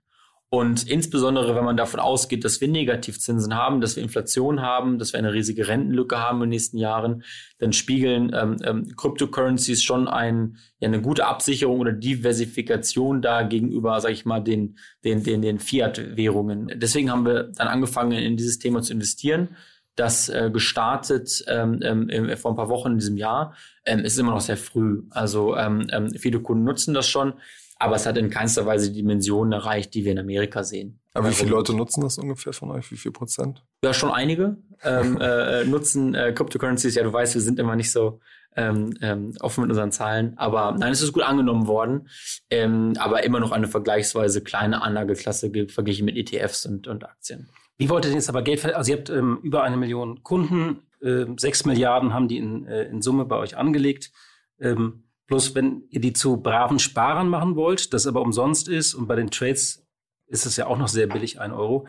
Und 0.57 0.89
insbesondere, 0.89 1.55
wenn 1.55 1.67
man 1.67 1.77
davon 1.77 2.01
ausgeht, 2.01 2.43
dass 2.43 2.63
wir 2.63 2.69
Negativzinsen 2.69 3.55
haben, 3.55 3.83
dass 3.83 3.97
wir 3.97 4.03
Inflation 4.03 4.63
haben, 4.63 4.99
dass 4.99 5.13
wir 5.13 5.19
eine 5.19 5.35
riesige 5.35 5.69
Rentenlücke 5.69 6.19
haben 6.19 6.39
in 6.39 6.45
den 6.45 6.49
nächsten 6.49 6.79
Jahren, 6.79 7.25
dann 7.59 7.75
spiegeln 7.75 8.33
ähm, 8.35 8.57
ähm, 8.65 8.97
Cryptocurrencies 8.97 9.83
schon 9.83 10.09
ein, 10.09 10.57
ja, 10.79 10.89
eine 10.89 11.03
gute 11.03 11.27
Absicherung 11.27 11.81
oder 11.81 11.93
Diversifikation 11.93 13.21
da 13.21 13.43
gegenüber, 13.43 14.01
sage 14.01 14.15
ich 14.15 14.25
mal, 14.25 14.41
den, 14.41 14.79
den, 15.05 15.23
den, 15.23 15.43
den 15.43 15.59
Fiat-Währungen. 15.59 16.73
Deswegen 16.77 17.11
haben 17.11 17.27
wir 17.27 17.53
dann 17.55 17.69
angefangen, 17.69 18.13
in 18.13 18.39
dieses 18.39 18.59
Thema 18.59 18.81
zu 18.81 18.95
investieren. 18.95 19.57
Das 19.95 20.31
äh, 20.31 20.51
gestartet 20.51 21.45
ähm, 21.49 21.81
ähm, 21.83 22.35
vor 22.39 22.53
ein 22.53 22.57
paar 22.57 22.71
Wochen 22.71 22.93
in 22.93 22.99
diesem 22.99 23.19
Jahr. 23.19 23.55
Ähm, 23.85 23.99
es 24.07 24.15
ist 24.15 24.21
immer 24.21 24.33
noch 24.33 24.41
sehr 24.41 24.57
früh. 24.57 25.03
Also 25.11 25.55
ähm, 25.55 25.87
ähm, 25.93 26.13
viele 26.13 26.41
Kunden 26.41 26.65
nutzen 26.65 26.95
das 26.95 27.07
schon 27.07 27.35
aber 27.79 27.97
es 27.97 28.07
hat 28.07 28.17
in 28.17 28.31
keinster 28.31 28.67
Weise 28.67 28.91
die 28.91 28.99
Dimensionen 28.99 29.53
erreicht, 29.53 29.95
die 29.95 30.05
wir 30.05 30.13
in 30.13 30.19
Amerika 30.19 30.65
sehen. 30.65 31.01
Aber 31.15 31.31
wie 31.31 31.35
viele 31.35 31.51
Leute 31.51 31.75
nutzen 31.75 32.03
das 32.03 32.19
ungefähr 32.19 32.53
von 32.53 32.71
euch? 32.71 32.91
Wie 32.91 32.97
viel 32.97 33.13
Prozent? 33.13 33.63
Ja, 33.83 33.95
schon 33.95 34.11
einige 34.11 34.57
ähm, 34.83 35.17
äh, 35.21 35.65
nutzen 35.65 36.15
äh, 36.15 36.33
Cryptocurrencies. 36.33 36.95
Ja, 36.95 37.03
du 37.03 37.13
weißt, 37.13 37.35
wir 37.35 37.41
sind 37.41 37.59
immer 37.59 37.77
nicht 37.77 37.91
so 37.91 38.21
ähm, 38.55 38.95
ähm, 39.01 39.35
offen 39.41 39.63
mit 39.63 39.71
unseren 39.71 39.93
Zahlen. 39.93 40.37
Aber 40.37 40.73
nein, 40.79 40.93
es 40.93 41.03
ist 41.03 41.13
gut 41.13 41.23
angenommen 41.23 41.67
worden. 41.67 42.09
Ähm, 42.51 42.95
aber 42.99 43.25
immer 43.25 43.41
noch 43.41 43.53
eine 43.53 43.69
vergleichsweise 43.69 44.43
kleine 44.43 44.83
Anlageklasse 44.83 45.51
verglichen 45.69 46.07
mit 46.07 46.17
ETFs 46.17 46.67
und, 46.67 46.87
und 46.87 47.05
Aktien. 47.05 47.49
Wie 47.79 47.89
wollt 47.91 48.05
ihr 48.05 48.09
denn 48.09 48.19
jetzt 48.19 48.31
aber 48.31 48.43
Geld 48.43 48.61
verdienen? 48.61 48.79
Also 48.79 48.93
ihr 48.93 48.99
habt 48.99 49.11
ähm, 49.11 49.39
über 49.43 49.63
eine 49.63 49.77
Million 49.77 50.23
Kunden, 50.23 50.81
äh, 51.03 51.27
sechs 51.37 51.67
Milliarden 51.67 52.15
haben 52.15 52.29
die 52.29 52.39
in, 52.39 52.67
äh, 52.67 52.85
in 52.85 53.03
Summe 53.03 53.27
bei 53.27 53.37
euch 53.37 53.57
angelegt. 53.57 54.11
Ähm, 54.59 55.05
Bloß 55.27 55.55
wenn 55.55 55.85
ihr 55.91 56.01
die 56.01 56.13
zu 56.13 56.37
braven 56.39 56.79
Sparern 56.79 57.29
machen 57.29 57.57
wollt, 57.57 57.93
das 57.93 58.07
aber 58.07 58.23
umsonst 58.23 58.69
ist 58.69 58.95
und 58.95 59.09
bei 59.09 59.17
den 59.17 59.31
Trades 59.31 59.87
ist 60.29 60.47
es 60.47 60.57
ja 60.57 60.67
auch 60.67 60.79
noch 60.79 60.89
sehr 60.89 61.07
billig, 61.07 61.41
ein 61.41 61.53
Euro. 61.53 61.87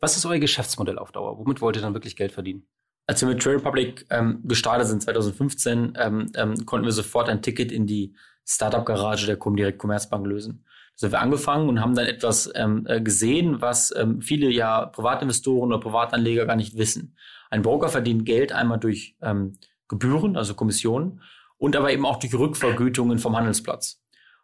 Was 0.00 0.16
ist 0.16 0.26
euer 0.26 0.38
Geschäftsmodell 0.38 0.98
auf 0.98 1.12
Dauer? 1.12 1.38
Womit 1.38 1.60
wollt 1.60 1.76
ihr 1.76 1.82
dann 1.82 1.94
wirklich 1.94 2.16
Geld 2.16 2.32
verdienen? 2.32 2.66
Als 3.06 3.20
wir 3.20 3.28
mit 3.28 3.42
Trade 3.42 3.56
Republic 3.56 4.06
ähm, 4.10 4.40
gestartet 4.44 4.88
sind 4.88 5.02
2015, 5.02 5.94
ähm, 5.96 6.26
ähm, 6.36 6.66
konnten 6.66 6.86
wir 6.86 6.92
sofort 6.92 7.28
ein 7.28 7.42
Ticket 7.42 7.72
in 7.72 7.86
die 7.86 8.14
Startup-Garage 8.46 9.26
der 9.26 9.36
Comdirect 9.36 9.78
Commerzbank 9.78 10.26
lösen. 10.26 10.64
Da 10.94 11.06
sind 11.06 11.12
wir 11.12 11.20
angefangen 11.20 11.68
und 11.68 11.80
haben 11.80 11.94
dann 11.94 12.06
etwas 12.06 12.50
ähm, 12.54 12.86
äh, 12.88 13.00
gesehen, 13.00 13.60
was 13.60 13.94
ähm, 13.96 14.20
viele 14.20 14.50
ja 14.50 14.86
Privatinvestoren 14.86 15.72
oder 15.72 15.80
Privatanleger 15.80 16.46
gar 16.46 16.56
nicht 16.56 16.76
wissen. 16.76 17.16
Ein 17.50 17.62
Broker 17.62 17.88
verdient 17.88 18.24
Geld 18.26 18.52
einmal 18.52 18.78
durch 18.78 19.16
ähm, 19.22 19.58
Gebühren, 19.88 20.36
also 20.36 20.54
Kommissionen, 20.54 21.20
und 21.60 21.76
aber 21.76 21.92
eben 21.92 22.06
auch 22.06 22.18
durch 22.18 22.34
Rückvergütungen 22.34 23.18
vom 23.18 23.36
Handelsplatz. 23.36 24.00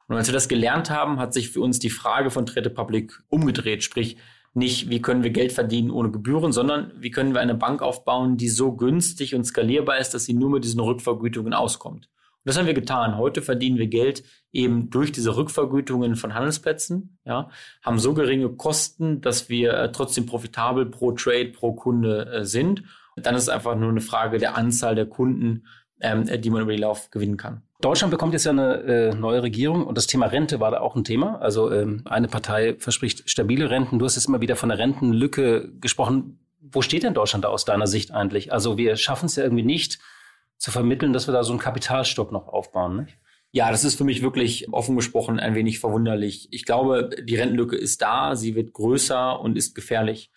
Und 0.07 0.16
als 0.16 0.29
wir 0.29 0.35
das 0.35 0.48
gelernt 0.48 0.90
haben, 0.90 1.18
hat 1.18 1.33
sich 1.33 1.50
für 1.50 1.61
uns 1.61 1.79
die 1.79 1.90
Frage 1.90 2.31
von 2.31 2.46
Trade 2.46 2.70
Public 2.70 3.20
umgedreht, 3.29 3.83
sprich 3.83 4.18
nicht, 4.52 4.90
wie 4.90 5.02
können 5.02 5.22
wir 5.22 5.31
Geld 5.31 5.52
verdienen 5.52 5.90
ohne 5.90 6.11
Gebühren, 6.11 6.52
sondern 6.52 6.92
wie 6.98 7.11
können 7.11 7.35
wir 7.35 7.40
eine 7.40 7.55
Bank 7.55 7.83
aufbauen, 7.83 8.37
die 8.37 8.48
so 8.48 8.76
günstig 8.76 9.35
und 9.35 9.44
skalierbar 9.44 9.98
ist, 9.98 10.14
dass 10.14 10.24
sie 10.24 10.35
nur 10.35 10.50
mit 10.50 10.64
diesen 10.64 10.81
Rückvergütungen 10.81 11.52
auskommt. 11.52 12.07
Und 12.07 12.50
das 12.50 12.59
haben 12.59 12.66
wir 12.66 12.74
getan. 12.74 13.16
Heute 13.16 13.42
verdienen 13.42 13.79
wir 13.79 13.88
Geld 13.88 14.22
eben 14.52 14.90
durch 14.90 15.11
diese 15.11 15.37
Rückvergütungen 15.37 16.16
von 16.16 16.35
Handelsplätzen, 16.35 17.18
ja, 17.24 17.50
haben 17.83 17.98
so 17.98 18.14
geringe 18.14 18.50
Kosten, 18.50 19.20
dass 19.22 19.48
wir 19.48 19.72
äh, 19.72 19.90
trotzdem 19.90 20.26
profitabel 20.26 20.87
pro 20.87 21.12
Trade, 21.12 21.48
pro 21.48 21.72
Kunde 21.72 22.26
äh, 22.26 22.44
sind. 22.44 22.85
Dann 23.16 23.35
ist 23.35 23.44
es 23.44 23.48
einfach 23.48 23.74
nur 23.74 23.88
eine 23.88 24.02
Frage 24.02 24.38
der 24.38 24.57
Anzahl 24.57 24.94
der 24.94 25.07
Kunden, 25.07 25.64
ähm, 26.01 26.25
die 26.41 26.51
man 26.51 26.63
über 26.63 26.73
die 26.73 26.81
Lauf 26.81 27.11
gewinnen 27.11 27.37
kann. 27.37 27.63
Deutschland 27.81 28.11
bekommt 28.11 28.33
jetzt 28.33 28.45
ja 28.45 28.53
eine 28.53 28.75
äh, 28.83 29.15
neue 29.15 29.43
Regierung 29.43 29.87
und 29.87 29.99
das 29.99 30.07
Thema 30.07 30.27
Rente 30.27 30.61
war 30.61 30.71
da 30.71 30.81
auch 30.81 30.97
ein 30.97 31.05
Thema. 31.05 31.41
Also 31.41 31.71
ähm, 31.71 32.03
eine 32.07 32.29
Partei 32.29 32.77
verspricht 32.79 33.29
stabile 33.29 33.71
Renten. 33.71 33.99
Du 33.99 34.05
hast 34.05 34.17
jetzt 34.17 34.29
immer 34.29 34.41
wieder 34.41 34.57
von 34.57 34.71
der 34.71 34.79
Rentenlücke 34.79 35.73
gesprochen. 35.79 36.41
Wo 36.61 36.81
steht 36.81 37.03
denn 37.03 37.15
Deutschland 37.15 37.45
da 37.45 37.49
aus 37.49 37.65
deiner 37.65 37.87
Sicht 37.87 38.13
eigentlich? 38.13 38.53
Also 38.53 38.79
wir 38.79 38.97
schaffen 38.97 39.27
es 39.27 39.37
ja 39.37 39.45
irgendwie 39.45 39.63
nicht 39.63 39.99
zu 40.57 40.71
vermitteln, 40.71 41.13
dass 41.13 41.29
wir 41.29 41.33
da 41.33 41.45
so 41.45 41.53
einen 41.53 41.61
Kapitalstock 41.61 42.33
noch 42.33 42.49
aufbauen. 42.49 42.97
Nicht? 42.97 43.19
Ja, 43.53 43.71
das 43.71 43.85
ist 43.85 43.97
für 43.97 44.05
mich 44.05 44.23
wirklich 44.23 44.73
offen 44.73 44.97
gesprochen 44.97 45.39
ein 45.39 45.55
wenig 45.55 45.79
verwunderlich. 45.79 46.49
Ich 46.51 46.65
glaube, 46.65 47.11
die 47.23 47.37
Rentenlücke 47.37 47.77
ist 47.77 48.03
da, 48.03 48.37
sie 48.37 48.55
wird 48.55 48.73
größer 48.73 49.39
und 49.39 49.57
ist 49.57 49.75
gefährlich. 49.75 50.31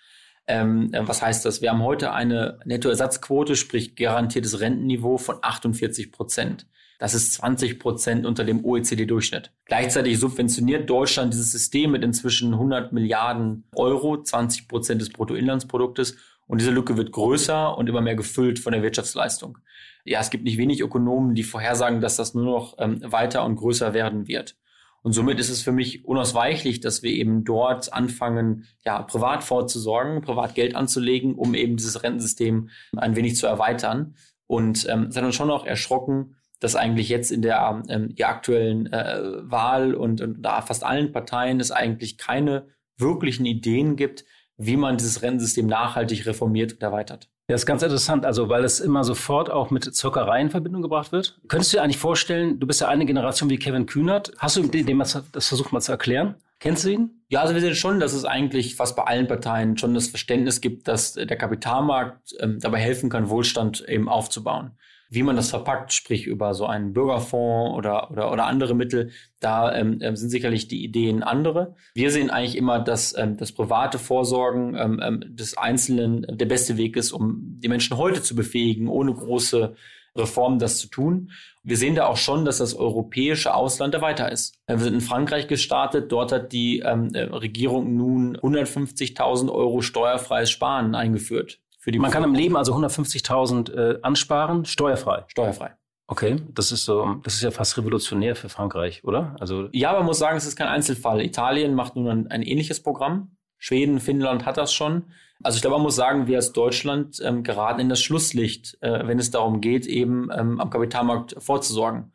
Ähm, 0.50 0.92
äh, 0.94 1.08
was 1.08 1.22
heißt 1.22 1.46
das? 1.46 1.62
Wir 1.62 1.70
haben 1.70 1.84
heute 1.84 2.12
eine 2.12 2.60
Nettoersatzquote, 2.66 3.56
sprich 3.56 3.96
garantiertes 3.96 4.60
Rentenniveau 4.60 5.20
von 5.20 5.38
48 5.42 6.12
Prozent. 6.12 6.66
Das 6.98 7.14
ist 7.14 7.34
20 7.36 7.80
Prozent 7.80 8.26
unter 8.26 8.44
dem 8.44 8.66
OECD-Durchschnitt. 8.66 9.52
Gleichzeitig 9.66 10.20
subventioniert 10.20 10.90
Deutschland 10.90 11.34
dieses 11.34 11.52
System 11.52 11.92
mit 11.92 12.04
inzwischen 12.04 12.54
100 12.54 12.92
Milliarden 12.92 13.64
Euro, 13.76 14.22
20 14.22 14.68
Prozent 14.68 15.00
des 15.00 15.12
Bruttoinlandsproduktes. 15.12 16.18
Und 16.48 16.60
diese 16.60 16.72
Lücke 16.72 16.98
wird 16.98 17.12
größer 17.12 17.78
und 17.78 17.88
immer 17.88 18.02
mehr 18.02 18.16
gefüllt 18.16 18.58
von 18.58 18.74
der 18.74 18.82
Wirtschaftsleistung. 18.82 19.60
Ja, 20.04 20.20
es 20.20 20.32
gibt 20.32 20.46
nicht 20.46 20.58
wenig 20.58 20.82
Ökonomen, 20.82 21.36
die 21.36 21.44
vorhersagen, 21.44 22.02
dass 22.02 22.16
das 22.16 22.34
nur 22.34 22.46
noch 22.46 22.76
ähm, 22.80 23.00
weiter 23.04 23.46
und 23.46 23.56
größer 23.56 23.94
werden 23.94 24.28
wird. 24.28 24.56
Und 25.02 25.14
somit 25.14 25.40
ist 25.40 25.50
es 25.50 25.62
für 25.62 25.72
mich 25.72 26.06
unausweichlich, 26.06 26.82
dass 26.82 27.04
wir 27.04 27.12
eben 27.12 27.44
dort 27.44 27.94
anfangen, 27.94 28.66
ja, 28.86 29.02
privat 29.02 29.44
vorzusorgen, 29.44 30.22
privat 30.22 30.56
Geld 30.56 30.76
anzulegen, 30.76 31.36
um 31.36 31.54
eben 31.54 31.78
dieses 31.78 32.04
Rentensystem 32.04 32.70
ein 32.98 33.16
wenig 33.16 33.38
zu 33.38 33.48
erweitern. 33.48 34.16
Und 34.48 34.88
ähm, 34.90 35.04
es 35.04 35.16
hat 35.16 35.24
uns 35.24 35.36
schon 35.36 35.52
auch 35.52 35.66
erschrocken, 35.66 36.36
dass 36.60 36.76
eigentlich 36.76 37.08
jetzt 37.08 37.32
in 37.32 37.42
der, 37.42 37.84
ähm, 37.88 38.16
der 38.16 38.30
aktuellen 38.30 38.92
äh, 38.92 39.22
Wahl 39.44 39.94
und, 39.94 40.22
und 40.22 40.42
da 40.42 40.62
fast 40.62 40.84
allen 40.84 41.12
Parteien 41.12 41.60
es 41.60 41.72
eigentlich 41.72 42.18
keine 42.18 42.68
wirklichen 42.98 43.46
Ideen 43.46 43.96
gibt, 43.96 44.26
wie 44.58 44.76
man 44.76 44.98
dieses 44.98 45.22
Rentensystem 45.22 45.68
nachhaltig 45.68 46.26
reformiert 46.26 46.74
und 46.74 46.84
erweitert. 46.84 47.30
Ja, 47.50 47.56
ist 47.56 47.66
ganz 47.66 47.82
interessant, 47.82 48.28
also 48.28 48.48
weil 48.48 48.64
es 48.64 48.80
immer 48.80 49.04
sofort 49.04 49.50
auch 49.50 49.72
mit 49.72 49.84
Zockerei 49.84 50.40
in 50.40 50.52
Verbindung 50.52 50.84
gebracht 50.84 51.12
wird. 51.12 51.40
Könntest 51.48 51.74
du 51.74 51.78
dir 51.78 51.84
eigentlich 51.84 51.98
vorstellen, 51.98 52.60
du 52.60 52.68
bist 52.68 52.80
ja 52.80 52.90
eine 52.90 53.08
Generation 53.08 53.50
wie 53.50 53.58
Kevin 53.58 53.88
Kühnert. 53.88 54.32
Hast 54.38 54.58
du 54.58 54.62
dem 54.68 55.00
das 55.00 55.48
versucht 55.48 55.74
mal 55.74 55.82
zu 55.82 55.92
erklären? 55.92 56.36
Kennst 56.60 56.86
du 56.86 56.90
ihn? 56.90 57.10
Ja, 57.28 57.42
also 57.42 57.56
wir 57.56 57.62
sehen 57.62 57.74
schon, 57.74 58.00
dass 58.00 58.14
es 58.14 58.24
eigentlich 58.24 58.76
fast 58.76 58.96
bei 58.96 59.04
allen 59.04 59.28
Parteien 59.28 59.80
schon 59.80 59.96
das 59.96 60.10
Verständnis 60.10 60.62
gibt, 60.62 60.88
dass 60.88 61.14
der 61.14 61.38
Kapitalmarkt 61.38 62.36
ähm, 62.40 62.60
dabei 62.60 62.82
helfen 62.82 63.10
kann, 63.10 63.30
Wohlstand 63.30 63.84
eben 63.88 64.10
aufzubauen 64.10 64.78
wie 65.10 65.24
man 65.24 65.36
das 65.36 65.50
verpackt, 65.50 65.92
sprich 65.92 66.28
über 66.28 66.54
so 66.54 66.68
einen 66.68 66.94
Bürgerfonds 66.94 67.76
oder, 67.76 68.12
oder, 68.12 68.32
oder 68.32 68.46
andere 68.46 68.76
Mittel, 68.76 69.12
da 69.40 69.74
ähm, 69.76 70.00
ähm, 70.02 70.16
sind 70.16 70.30
sicherlich 70.30 70.68
die 70.68 70.84
Ideen 70.84 71.24
andere. 71.24 71.76
Wir 71.96 72.12
sehen 72.12 72.30
eigentlich 72.30 72.56
immer, 72.56 72.80
dass 72.80 73.18
ähm, 73.18 73.36
das 73.36 73.52
private 73.52 73.98
Vorsorgen 73.98 74.76
ähm, 74.76 75.00
ähm 75.04 75.36
des 75.36 75.58
Einzelnen 75.58 76.26
der 76.30 76.46
beste 76.46 76.78
Weg 76.78 76.96
ist, 76.96 77.12
um 77.12 77.60
die 77.60 77.68
Menschen 77.68 77.98
heute 77.98 78.22
zu 78.22 78.36
befähigen, 78.36 78.88
ohne 78.88 79.14
große 79.14 79.76
Reformen 80.16 80.60
das 80.60 80.78
zu 80.78 80.88
tun. 80.88 81.32
Wir 81.64 81.78
sehen 81.78 81.96
da 81.96 82.08
auch 82.08 82.18
schon, 82.18 82.46
dass 82.46 82.58
das 82.58 82.76
europäische 82.76 83.54
Ausland 83.54 83.94
da 83.94 84.02
weiter 84.02 84.32
ist. 84.32 84.56
Wir 84.68 84.80
sind 84.80 84.94
in 84.94 85.02
Frankreich 85.02 85.48
gestartet. 85.48 86.12
Dort 86.12 86.32
hat 86.32 86.52
die 86.52 86.80
ähm, 86.80 87.10
äh, 87.14 87.24
Regierung 87.24 87.96
nun 87.96 88.38
150.000 88.38 89.52
Euro 89.52 89.82
steuerfreies 89.82 90.50
Sparen 90.50 90.96
eingeführt. 90.96 91.60
Für 91.80 91.92
die 91.92 92.00
Man 92.00 92.12
kann 92.12 92.24
im 92.26 92.36
Leben 92.36 92.58
also 92.58 92.76
150.000 92.76 93.74
äh, 93.74 94.00
ansparen, 94.02 94.66
steuerfrei. 94.66 95.24
Steuerfrei. 95.28 95.76
Okay, 96.08 96.42
das 96.54 96.72
ist 96.72 96.86
so, 96.86 97.16
das 97.24 97.36
ist 97.36 97.42
ja 97.42 97.52
fast 97.52 97.78
revolutionär 97.78 98.36
für 98.36 98.50
Frankreich, 98.50 99.04
oder? 99.04 99.36
Also 99.40 99.70
ja, 99.72 99.94
man 99.94 100.06
muss 100.06 100.20
sagen, 100.20 100.38
es 100.38 100.46
ist 100.46 100.56
kein 100.56 100.68
Einzelfall. 100.68 101.22
Italien 101.22 101.76
macht 101.76 101.96
nun 101.96 102.08
ein, 102.10 102.28
ein 102.28 102.42
ähnliches 102.42 102.84
Programm. 102.84 103.38
Schweden, 103.58 104.00
Finnland 104.00 104.46
hat 104.46 104.58
das 104.58 104.74
schon. 104.74 105.12
Also 105.42 105.56
ich 105.56 105.62
glaube, 105.62 105.78
man 105.78 105.84
muss 105.84 105.96
sagen, 105.96 106.28
wir 106.28 106.38
als 106.38 106.52
Deutschland 106.52 107.22
ähm, 107.24 107.44
geraten 107.44 107.80
in 107.80 107.90
das 107.90 108.02
Schlusslicht, 108.02 108.78
äh, 108.82 109.08
wenn 109.08 109.20
es 109.20 109.32
darum 109.32 109.62
geht, 109.62 109.86
eben 109.86 110.30
ähm, 110.36 110.60
am 110.60 110.70
Kapitalmarkt 110.70 111.36
vorzusorgen. 111.38 112.12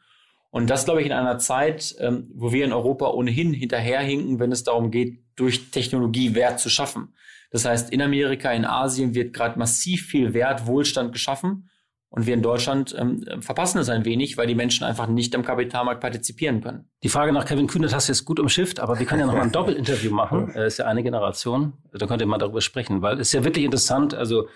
Und 0.54 0.70
das, 0.70 0.84
glaube 0.84 1.00
ich, 1.00 1.06
in 1.06 1.12
einer 1.12 1.38
Zeit, 1.38 1.96
ähm, 1.98 2.30
wo 2.32 2.52
wir 2.52 2.64
in 2.64 2.72
Europa 2.72 3.10
ohnehin 3.10 3.52
hinterherhinken, 3.52 4.38
wenn 4.38 4.52
es 4.52 4.62
darum 4.62 4.92
geht, 4.92 5.18
durch 5.34 5.72
Technologie 5.72 6.36
Wert 6.36 6.60
zu 6.60 6.70
schaffen. 6.70 7.12
Das 7.50 7.64
heißt, 7.64 7.90
in 7.92 8.00
Amerika, 8.00 8.52
in 8.52 8.64
Asien 8.64 9.16
wird 9.16 9.32
gerade 9.32 9.58
massiv 9.58 10.06
viel 10.06 10.32
Wert, 10.32 10.68
Wohlstand 10.68 11.12
geschaffen. 11.12 11.70
Und 12.08 12.26
wir 12.26 12.34
in 12.34 12.42
Deutschland 12.42 12.94
ähm, 12.96 13.24
verpassen 13.40 13.78
es 13.78 13.88
ein 13.88 14.04
wenig, 14.04 14.36
weil 14.36 14.46
die 14.46 14.54
Menschen 14.54 14.84
einfach 14.84 15.08
nicht 15.08 15.34
am 15.34 15.42
Kapitalmarkt 15.42 16.00
partizipieren 16.00 16.60
können. 16.60 16.88
Die 17.02 17.08
Frage 17.08 17.32
nach 17.32 17.46
Kevin 17.46 17.66
Kühnert 17.66 17.92
hast 17.92 18.08
du 18.08 18.12
jetzt 18.12 18.24
gut 18.24 18.38
umschifft, 18.38 18.78
aber 18.78 19.00
wir 19.00 19.06
können 19.06 19.22
ja 19.22 19.26
noch 19.26 19.34
mal 19.34 19.42
ein 19.42 19.50
Doppelinterview 19.50 20.12
machen. 20.12 20.50
Er 20.54 20.66
ist 20.66 20.78
ja 20.78 20.86
eine 20.86 21.02
Generation. 21.02 21.72
Da 21.92 22.06
könnt 22.06 22.22
ihr 22.22 22.28
mal 22.28 22.38
darüber 22.38 22.60
sprechen, 22.60 23.02
weil 23.02 23.14
es 23.14 23.26
ist 23.26 23.32
ja 23.32 23.42
wirklich 23.42 23.64
interessant. 23.64 24.14
Also 24.14 24.46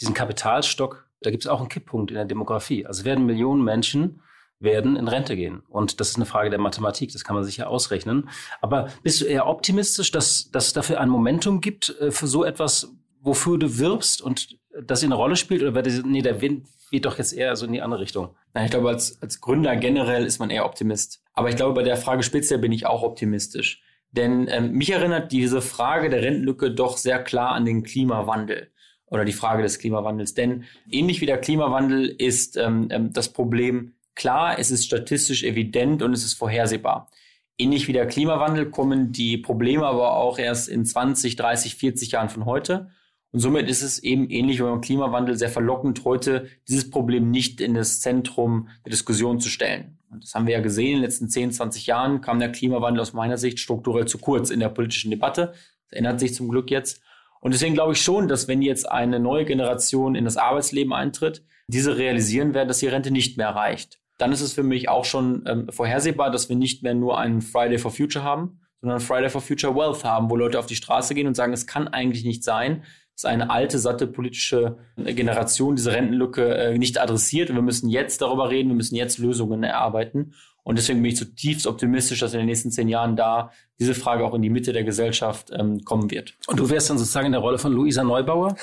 diesen 0.00 0.14
Kapitalstock, 0.14 1.10
da 1.22 1.32
gibt 1.32 1.42
es 1.42 1.50
auch 1.50 1.58
einen 1.58 1.68
Kipppunkt 1.68 2.12
in 2.12 2.14
der 2.14 2.24
Demografie. 2.24 2.86
Also 2.86 3.04
werden 3.04 3.26
Millionen 3.26 3.64
Menschen 3.64 4.20
werden 4.60 4.96
in 4.96 5.08
Rente 5.08 5.36
gehen. 5.36 5.62
Und 5.68 6.00
das 6.00 6.10
ist 6.10 6.16
eine 6.16 6.26
Frage 6.26 6.50
der 6.50 6.60
Mathematik, 6.60 7.12
das 7.12 7.24
kann 7.24 7.34
man 7.34 7.44
sicher 7.44 7.68
ausrechnen. 7.68 8.28
Aber 8.60 8.88
bist 9.02 9.20
du 9.20 9.24
eher 9.24 9.46
optimistisch, 9.46 10.12
dass, 10.12 10.50
dass 10.50 10.68
es 10.68 10.72
dafür 10.74 11.00
ein 11.00 11.08
Momentum 11.08 11.60
gibt 11.60 11.96
äh, 12.00 12.10
für 12.10 12.26
so 12.26 12.44
etwas, 12.44 12.94
wofür 13.22 13.58
du 13.58 13.78
wirbst 13.78 14.22
und 14.22 14.58
das 14.80 15.02
in 15.02 15.08
eine 15.08 15.16
Rolle 15.16 15.36
spielt? 15.36 15.62
Oder 15.62 15.74
wird 15.74 16.06
nee, 16.06 16.22
der 16.22 16.40
Wind 16.40 16.66
geht 16.90 17.06
doch 17.06 17.18
jetzt 17.18 17.32
eher 17.32 17.56
so 17.56 17.66
in 17.66 17.72
die 17.72 17.82
andere 17.82 18.00
Richtung? 18.00 18.36
Nein, 18.52 18.66
ich 18.66 18.70
glaube, 18.70 18.88
als, 18.88 19.20
als 19.22 19.40
Gründer 19.40 19.74
generell 19.76 20.26
ist 20.26 20.38
man 20.38 20.50
eher 20.50 20.66
Optimist. 20.66 21.22
Aber 21.32 21.48
ich 21.48 21.56
glaube, 21.56 21.74
bei 21.74 21.82
der 21.82 21.96
Frage 21.96 22.22
speziell 22.22 22.58
bin 22.58 22.72
ich 22.72 22.86
auch 22.86 23.02
optimistisch. 23.02 23.82
Denn 24.12 24.48
ähm, 24.50 24.72
mich 24.72 24.90
erinnert 24.90 25.32
diese 25.32 25.62
Frage 25.62 26.10
der 26.10 26.22
Rentenlücke 26.22 26.70
doch 26.70 26.96
sehr 26.96 27.22
klar 27.22 27.52
an 27.52 27.64
den 27.64 27.82
Klimawandel 27.82 28.72
oder 29.06 29.24
die 29.24 29.32
Frage 29.32 29.62
des 29.62 29.78
Klimawandels. 29.78 30.34
Denn 30.34 30.64
ähnlich 30.90 31.20
wie 31.20 31.26
der 31.26 31.38
Klimawandel 31.38 32.08
ist 32.08 32.56
ähm, 32.56 32.88
ähm 32.90 33.12
das 33.12 33.32
Problem 33.32 33.94
Klar, 34.20 34.58
es 34.58 34.70
ist 34.70 34.84
statistisch 34.84 35.44
evident 35.44 36.02
und 36.02 36.12
es 36.12 36.24
ist 36.24 36.34
vorhersehbar. 36.34 37.08
Ähnlich 37.56 37.88
wie 37.88 37.94
der 37.94 38.06
Klimawandel 38.06 38.68
kommen 38.68 39.12
die 39.12 39.38
Probleme 39.38 39.86
aber 39.86 40.14
auch 40.14 40.38
erst 40.38 40.68
in 40.68 40.84
20, 40.84 41.36
30, 41.36 41.76
40 41.76 42.10
Jahren 42.10 42.28
von 42.28 42.44
heute. 42.44 42.90
Und 43.32 43.40
somit 43.40 43.66
ist 43.66 43.80
es 43.80 43.98
eben 43.98 44.28
ähnlich 44.28 44.58
wie 44.58 44.64
beim 44.64 44.82
Klimawandel 44.82 45.38
sehr 45.38 45.48
verlockend, 45.48 46.04
heute 46.04 46.48
dieses 46.68 46.90
Problem 46.90 47.30
nicht 47.30 47.62
in 47.62 47.72
das 47.72 48.02
Zentrum 48.02 48.68
der 48.84 48.90
Diskussion 48.90 49.40
zu 49.40 49.48
stellen. 49.48 49.96
Und 50.10 50.22
das 50.22 50.34
haben 50.34 50.46
wir 50.46 50.52
ja 50.52 50.60
gesehen, 50.60 50.88
in 50.88 50.96
den 50.96 51.04
letzten 51.04 51.30
10, 51.30 51.52
20 51.52 51.86
Jahren 51.86 52.20
kam 52.20 52.40
der 52.40 52.52
Klimawandel 52.52 53.00
aus 53.00 53.14
meiner 53.14 53.38
Sicht 53.38 53.58
strukturell 53.58 54.04
zu 54.04 54.18
kurz 54.18 54.50
in 54.50 54.60
der 54.60 54.68
politischen 54.68 55.10
Debatte. 55.10 55.54
Das 55.88 55.98
ändert 55.98 56.20
sich 56.20 56.34
zum 56.34 56.50
Glück 56.50 56.70
jetzt. 56.70 57.00
Und 57.40 57.54
deswegen 57.54 57.72
glaube 57.72 57.94
ich 57.94 58.02
schon, 58.02 58.28
dass 58.28 58.48
wenn 58.48 58.60
jetzt 58.60 58.86
eine 58.86 59.18
neue 59.18 59.46
Generation 59.46 60.14
in 60.14 60.26
das 60.26 60.36
Arbeitsleben 60.36 60.92
eintritt, 60.92 61.42
diese 61.68 61.96
realisieren 61.96 62.52
werden, 62.52 62.68
dass 62.68 62.80
die 62.80 62.88
Rente 62.88 63.10
nicht 63.10 63.38
mehr 63.38 63.48
reicht 63.48 63.99
dann 64.20 64.32
ist 64.32 64.42
es 64.42 64.52
für 64.52 64.62
mich 64.62 64.88
auch 64.88 65.04
schon 65.04 65.44
ähm, 65.46 65.68
vorhersehbar, 65.70 66.30
dass 66.30 66.48
wir 66.48 66.56
nicht 66.56 66.82
mehr 66.82 66.94
nur 66.94 67.18
einen 67.18 67.40
Friday 67.40 67.78
for 67.78 67.90
Future 67.90 68.24
haben, 68.24 68.60
sondern 68.80 69.00
Friday 69.00 69.30
for 69.30 69.40
Future 69.40 69.74
Wealth 69.74 70.04
haben, 70.04 70.30
wo 70.30 70.36
Leute 70.36 70.58
auf 70.58 70.66
die 70.66 70.76
Straße 70.76 71.14
gehen 71.14 71.26
und 71.26 71.34
sagen, 71.34 71.52
es 71.52 71.66
kann 71.66 71.88
eigentlich 71.88 72.24
nicht 72.24 72.44
sein, 72.44 72.84
dass 73.14 73.24
eine 73.24 73.50
alte, 73.50 73.78
satte 73.78 74.06
politische 74.06 74.78
Generation 74.96 75.76
diese 75.76 75.92
Rentenlücke 75.92 76.54
äh, 76.54 76.78
nicht 76.78 77.00
adressiert. 77.00 77.50
Und 77.50 77.56
wir 77.56 77.62
müssen 77.62 77.88
jetzt 77.88 78.22
darüber 78.22 78.50
reden, 78.50 78.68
wir 78.68 78.76
müssen 78.76 78.94
jetzt 78.94 79.18
Lösungen 79.18 79.62
erarbeiten. 79.62 80.34
Und 80.62 80.76
deswegen 80.76 81.02
bin 81.02 81.12
ich 81.12 81.16
zutiefst 81.16 81.66
optimistisch, 81.66 82.20
dass 82.20 82.32
in 82.32 82.38
den 82.38 82.46
nächsten 82.46 82.70
zehn 82.70 82.88
Jahren 82.88 83.16
da 83.16 83.50
diese 83.78 83.94
Frage 83.94 84.24
auch 84.24 84.34
in 84.34 84.42
die 84.42 84.50
Mitte 84.50 84.72
der 84.72 84.84
Gesellschaft 84.84 85.50
ähm, 85.52 85.84
kommen 85.84 86.10
wird. 86.10 86.34
Und 86.46 86.60
du 86.60 86.68
wärst 86.68 86.90
dann 86.90 86.98
sozusagen 86.98 87.26
in 87.26 87.32
der 87.32 87.40
Rolle 87.40 87.58
von 87.58 87.72
Luisa 87.72 88.04
Neubauer? 88.04 88.56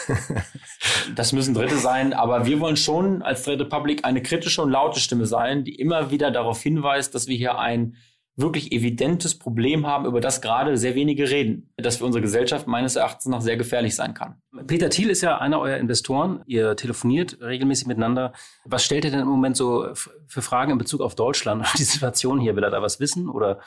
das 1.15 1.33
müssen 1.33 1.53
Dritte 1.53 1.77
sein, 1.77 2.13
aber 2.13 2.45
wir 2.45 2.59
wollen 2.59 2.77
schon 2.77 3.21
als 3.23 3.43
Dritte 3.43 3.65
Public 3.65 4.05
eine 4.05 4.21
kritische 4.21 4.61
und 4.61 4.69
laute 4.69 4.99
Stimme 4.99 5.25
sein, 5.25 5.63
die 5.63 5.75
immer 5.75 6.11
wieder 6.11 6.29
darauf 6.29 6.61
hinweist, 6.61 7.15
dass 7.15 7.27
wir 7.27 7.35
hier 7.35 7.57
ein 7.57 7.95
wirklich 8.37 8.71
evidentes 8.71 9.37
Problem 9.37 9.87
haben, 9.87 10.05
über 10.05 10.21
das 10.21 10.41
gerade 10.41 10.77
sehr 10.77 10.93
wenige 10.93 11.29
reden, 11.29 11.73
das 11.75 11.97
für 11.97 12.05
unsere 12.05 12.21
Gesellschaft 12.21 12.67
meines 12.67 12.95
Erachtens 12.95 13.25
noch 13.25 13.41
sehr 13.41 13.57
gefährlich 13.57 13.95
sein 13.95 14.13
kann. 14.13 14.35
Peter 14.67 14.89
Thiel 14.89 15.09
ist 15.09 15.21
ja 15.21 15.39
einer 15.39 15.59
eurer 15.59 15.77
Investoren. 15.77 16.43
Ihr 16.45 16.75
telefoniert 16.75 17.41
regelmäßig 17.41 17.87
miteinander. 17.87 18.33
Was 18.63 18.85
stellt 18.85 19.05
ihr 19.05 19.11
denn 19.11 19.21
im 19.21 19.27
Moment 19.27 19.57
so 19.57 19.87
für 20.27 20.43
Fragen 20.43 20.71
in 20.71 20.77
Bezug 20.77 21.01
auf 21.01 21.15
Deutschland 21.15 21.65
und 21.67 21.79
die 21.79 21.83
Situation 21.83 22.39
hier? 22.39 22.55
Will 22.55 22.63
er 22.63 22.69
da 22.69 22.81
was 22.81 22.99
wissen 22.99 23.27
oder? 23.27 23.59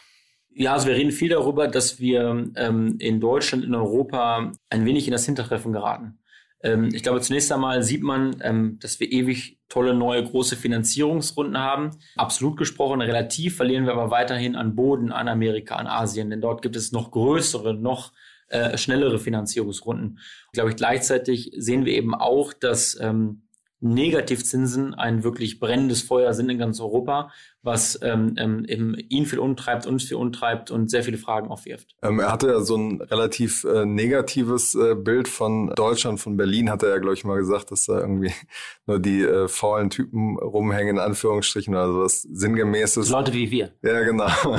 Ja, 0.53 0.73
also 0.73 0.87
wir 0.87 0.95
reden 0.95 1.13
viel 1.13 1.29
darüber, 1.29 1.67
dass 1.69 1.99
wir 1.99 2.51
ähm, 2.55 2.97
in 2.99 3.21
Deutschland, 3.21 3.65
in 3.65 3.75
Europa 3.75 4.53
ein 4.69 4.85
wenig 4.85 5.07
in 5.07 5.13
das 5.13 5.27
Hintertreffen 5.27 5.73
geraten. 5.73 6.21
Ähm, 6.63 6.91
ich 6.93 7.03
glaube, 7.03 7.21
zunächst 7.21 7.51
einmal 7.53 7.83
sieht 7.83 8.03
man, 8.03 8.37
ähm, 8.43 8.79
dass 8.81 9.01
wir 9.01 9.11
ewig 9.11 9.59
tolle 9.69 9.95
neue 9.95 10.25
große 10.25 10.57
Finanzierungsrunden 10.57 11.59
haben. 11.59 11.91
Absolut 12.17 12.57
gesprochen, 12.57 13.01
relativ 13.01 13.57
verlieren 13.57 13.87
wir 13.87 13.93
aber 13.93 14.11
weiterhin 14.11 14.57
an 14.57 14.75
Boden, 14.75 15.13
an 15.13 15.29
Amerika, 15.29 15.77
an 15.77 15.87
Asien, 15.87 16.31
denn 16.31 16.41
dort 16.41 16.63
gibt 16.63 16.77
es 16.77 16.93
noch 16.93 17.11
größere, 17.11 17.75
noch 17.75 18.13
äh, 18.49 18.77
schnellere 18.77 19.19
Finanzierungsrunden. 19.19 20.19
Ich 20.47 20.53
glaube, 20.53 20.75
gleichzeitig 20.75 21.53
sehen 21.57 21.85
wir 21.85 21.93
eben 21.93 22.15
auch, 22.15 22.53
dass 22.53 22.99
ähm, 23.01 23.43
Negativzinsen 23.81 24.95
ein 24.95 25.25
wirklich 25.25 25.59
brennendes 25.59 26.03
Feuer 26.03 26.35
sind 26.35 26.51
in 26.51 26.59
ganz 26.59 26.81
Europa, 26.81 27.33
was 27.63 27.99
ähm, 28.03 28.35
ähm, 28.39 28.97
ihn 29.09 29.27
viel 29.27 29.39
untreibt, 29.39 29.87
uns 29.87 30.05
viel 30.05 30.17
untreibt 30.17 30.71
und 30.71 30.91
sehr 30.91 31.03
viele 31.03 31.19
Fragen 31.19 31.49
aufwirft. 31.49 31.95
Ähm, 32.03 32.19
er 32.19 32.33
hatte 32.33 32.49
ja 32.49 32.61
so 32.61 32.77
ein 32.77 33.03
relativ 33.03 33.65
äh, 33.65 33.85
negatives 33.85 34.75
äh, 34.75 34.95
Bild 34.95 35.29
von 35.29 35.69
Deutschland, 35.77 36.21
von 36.21 36.39
Berlin, 36.39 36.71
hat 36.71 36.83
er 36.83 36.91
ja, 36.91 36.99
glaube 36.99 37.15
ich, 37.15 37.25
mal 37.25 37.39
gesagt, 37.39 37.71
dass 37.71 37.85
da 37.85 38.01
irgendwie 38.01 38.33
nur 38.87 38.99
die 38.99 39.21
äh, 39.21 39.47
faulen 39.49 39.91
Typen 39.91 40.39
rumhängen, 40.39 40.97
in 40.97 41.03
Anführungsstrichen, 41.03 41.75
oder 41.75 41.93
sowas 41.93 42.23
sinngemäßes. 42.23 43.11
Leute 43.11 43.35
wie 43.35 43.51
wir. 43.51 43.73
Ja, 43.83 44.03
genau. 44.03 44.31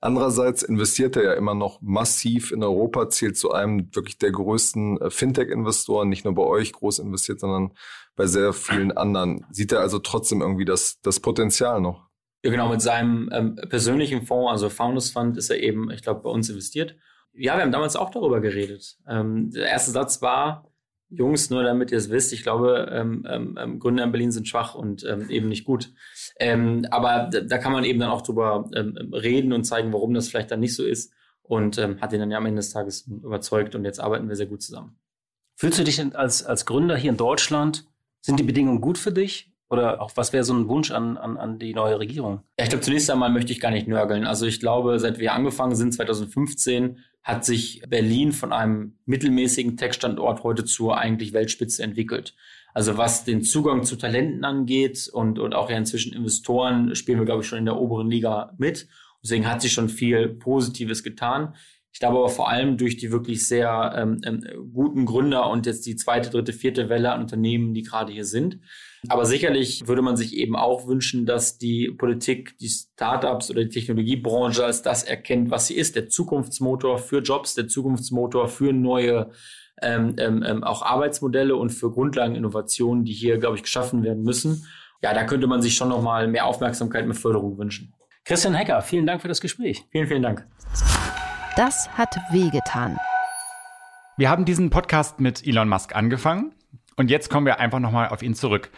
Andererseits 0.00 0.62
investiert 0.62 1.16
er 1.16 1.22
ja 1.22 1.32
immer 1.32 1.54
noch 1.54 1.80
massiv 1.80 2.50
in 2.50 2.62
Europa, 2.62 3.08
zählt 3.08 3.38
zu 3.38 3.52
einem 3.52 3.88
wirklich 3.94 4.18
der 4.18 4.32
größten 4.32 5.00
äh, 5.00 5.10
Fintech-Investoren, 5.10 6.08
nicht 6.08 6.24
nur 6.24 6.34
bei 6.34 6.42
euch 6.42 6.72
groß 6.72 6.98
investiert, 6.98 7.40
sondern 7.40 7.72
bei 8.16 8.26
sehr 8.26 8.52
vielen 8.52 8.92
anderen. 8.92 9.46
Sieht 9.50 9.72
er 9.72 9.80
also 9.80 10.00
trotzdem 10.00 10.40
irgendwie 10.40 10.64
das, 10.64 11.00
das 11.02 11.20
Potenzial 11.20 11.80
noch? 11.80 12.08
Ja, 12.44 12.50
genau, 12.50 12.68
mit 12.68 12.82
seinem 12.82 13.30
ähm, 13.32 13.56
persönlichen 13.56 14.26
Fonds, 14.26 14.50
also 14.50 14.68
Founders 14.68 15.10
Fund, 15.10 15.38
ist 15.38 15.48
er 15.48 15.62
eben, 15.62 15.90
ich 15.90 16.02
glaube, 16.02 16.20
bei 16.20 16.28
uns 16.28 16.50
investiert. 16.50 16.94
Ja, 17.32 17.56
wir 17.56 17.62
haben 17.62 17.72
damals 17.72 17.96
auch 17.96 18.10
darüber 18.10 18.40
geredet. 18.42 18.98
Ähm, 19.08 19.50
der 19.50 19.66
erste 19.66 19.92
Satz 19.92 20.20
war, 20.20 20.70
Jungs, 21.08 21.48
nur 21.48 21.62
damit 21.62 21.90
ihr 21.90 21.96
es 21.96 22.10
wisst, 22.10 22.34
ich 22.34 22.42
glaube, 22.42 22.90
ähm, 22.92 23.26
ähm, 23.26 23.58
ähm, 23.58 23.78
Gründer 23.78 24.04
in 24.04 24.12
Berlin 24.12 24.30
sind 24.30 24.46
schwach 24.46 24.74
und 24.74 25.04
ähm, 25.04 25.30
eben 25.30 25.48
nicht 25.48 25.64
gut. 25.64 25.94
Ähm, 26.38 26.86
aber 26.90 27.30
da, 27.30 27.56
kann 27.56 27.72
man 27.72 27.84
eben 27.84 27.98
dann 27.98 28.10
auch 28.10 28.20
drüber 28.20 28.68
ähm, 28.74 29.14
reden 29.14 29.54
und 29.54 29.64
zeigen, 29.64 29.94
warum 29.94 30.12
das 30.12 30.28
vielleicht 30.28 30.50
dann 30.50 30.60
nicht 30.60 30.76
so 30.76 30.84
ist. 30.84 31.14
Und 31.40 31.78
ähm, 31.78 32.02
hat 32.02 32.12
ihn 32.12 32.20
dann 32.20 32.30
ja 32.30 32.36
am 32.36 32.46
Ende 32.46 32.60
des 32.60 32.70
Tages 32.70 33.06
überzeugt 33.06 33.74
und 33.74 33.86
jetzt 33.86 34.00
arbeiten 34.00 34.28
wir 34.28 34.36
sehr 34.36 34.46
gut 34.46 34.60
zusammen. 34.60 34.98
Fühlst 35.56 35.78
du 35.78 35.84
dich 35.84 36.14
als, 36.14 36.44
als 36.44 36.66
Gründer 36.66 36.96
hier 36.96 37.10
in 37.10 37.16
Deutschland, 37.16 37.86
sind 38.20 38.38
die 38.38 38.44
Bedingungen 38.44 38.82
gut 38.82 38.98
für 38.98 39.12
dich? 39.12 39.53
Oder 39.74 40.00
auch 40.00 40.12
was 40.14 40.32
wäre 40.32 40.44
so 40.44 40.54
ein 40.54 40.68
Wunsch 40.68 40.92
an, 40.92 41.16
an, 41.16 41.36
an 41.36 41.58
die 41.58 41.74
neue 41.74 41.98
Regierung? 41.98 42.42
Ja, 42.58 42.64
ich 42.64 42.70
glaube, 42.70 42.84
zunächst 42.84 43.10
einmal 43.10 43.30
möchte 43.30 43.52
ich 43.52 43.58
gar 43.58 43.72
nicht 43.72 43.88
nörgeln. 43.88 44.24
Also 44.24 44.46
ich 44.46 44.60
glaube, 44.60 44.98
seit 45.00 45.18
wir 45.18 45.32
angefangen 45.32 45.74
sind, 45.74 45.92
2015, 45.92 46.98
hat 47.24 47.44
sich 47.44 47.82
Berlin 47.88 48.32
von 48.32 48.52
einem 48.52 48.98
mittelmäßigen 49.06 49.76
Tech-Standort 49.76 50.44
heute 50.44 50.64
zur 50.64 50.96
eigentlich 50.96 51.32
Weltspitze 51.32 51.82
entwickelt. 51.82 52.34
Also 52.72 52.96
was 52.96 53.24
den 53.24 53.42
Zugang 53.42 53.82
zu 53.82 53.96
Talenten 53.96 54.44
angeht 54.44 55.10
und, 55.12 55.38
und 55.40 55.54
auch 55.54 55.70
ja 55.70 55.76
inzwischen 55.76 56.12
Investoren, 56.12 56.94
spielen 56.94 57.18
wir, 57.18 57.26
glaube 57.26 57.42
ich, 57.42 57.48
schon 57.48 57.58
in 57.58 57.64
der 57.64 57.80
oberen 57.80 58.10
Liga 58.10 58.54
mit. 58.58 58.86
Deswegen 59.22 59.48
hat 59.50 59.60
sich 59.60 59.72
schon 59.72 59.88
viel 59.88 60.28
Positives 60.28 61.02
getan. 61.02 61.54
Ich 61.92 62.00
glaube 62.00 62.18
aber 62.18 62.28
vor 62.28 62.48
allem 62.48 62.76
durch 62.76 62.96
die 62.96 63.10
wirklich 63.12 63.46
sehr 63.46 63.94
ähm, 63.96 64.20
ähm, 64.24 64.44
guten 64.72 65.06
Gründer 65.06 65.48
und 65.48 65.66
jetzt 65.66 65.86
die 65.86 65.96
zweite, 65.96 66.28
dritte, 66.28 66.52
vierte 66.52 66.88
Welle 66.88 67.12
an 67.12 67.22
Unternehmen, 67.22 67.72
die 67.72 67.82
gerade 67.82 68.12
hier 68.12 68.24
sind. 68.24 68.58
Aber 69.08 69.24
sicherlich 69.24 69.86
würde 69.86 70.02
man 70.02 70.16
sich 70.16 70.36
eben 70.36 70.56
auch 70.56 70.86
wünschen, 70.86 71.26
dass 71.26 71.58
die 71.58 71.90
Politik, 71.90 72.56
die 72.58 72.68
Startups 72.68 73.50
oder 73.50 73.64
die 73.64 73.70
Technologiebranche 73.70 74.64
als 74.64 74.82
das 74.82 75.02
erkennt, 75.02 75.50
was 75.50 75.66
sie 75.66 75.74
ist, 75.74 75.96
der 75.96 76.08
Zukunftsmotor 76.08 76.98
für 76.98 77.20
Jobs, 77.20 77.54
der 77.54 77.68
Zukunftsmotor 77.68 78.48
für 78.48 78.72
neue 78.72 79.30
ähm, 79.82 80.14
ähm, 80.18 80.42
ähm 80.46 80.64
auch 80.64 80.82
Arbeitsmodelle 80.82 81.56
und 81.56 81.70
für 81.70 81.90
Grundlageninnovationen, 81.90 83.04
die 83.04 83.12
hier, 83.12 83.38
glaube 83.38 83.56
ich, 83.56 83.62
geschaffen 83.62 84.02
werden 84.02 84.22
müssen. 84.22 84.66
Ja, 85.02 85.12
da 85.12 85.24
könnte 85.24 85.46
man 85.46 85.60
sich 85.60 85.74
schon 85.74 85.88
noch 85.88 86.02
mal 86.02 86.28
mehr 86.28 86.46
Aufmerksamkeit, 86.46 87.06
mehr 87.06 87.14
Förderung 87.14 87.58
wünschen. 87.58 87.92
Christian 88.24 88.54
Hecker, 88.54 88.80
vielen 88.80 89.04
Dank 89.04 89.20
für 89.20 89.28
das 89.28 89.40
Gespräch. 89.40 89.84
Vielen, 89.90 90.06
vielen 90.06 90.22
Dank. 90.22 90.46
Das 91.56 91.90
hat 91.90 92.16
wehgetan. 92.32 92.96
Wir 94.16 94.30
haben 94.30 94.44
diesen 94.44 94.70
Podcast 94.70 95.20
mit 95.20 95.46
Elon 95.46 95.68
Musk 95.68 95.94
angefangen 95.94 96.54
und 96.96 97.10
jetzt 97.10 97.30
kommen 97.30 97.46
wir 97.46 97.60
einfach 97.60 97.80
nochmal 97.80 98.08
auf 98.08 98.22
ihn 98.22 98.34
zurück. 98.34 98.70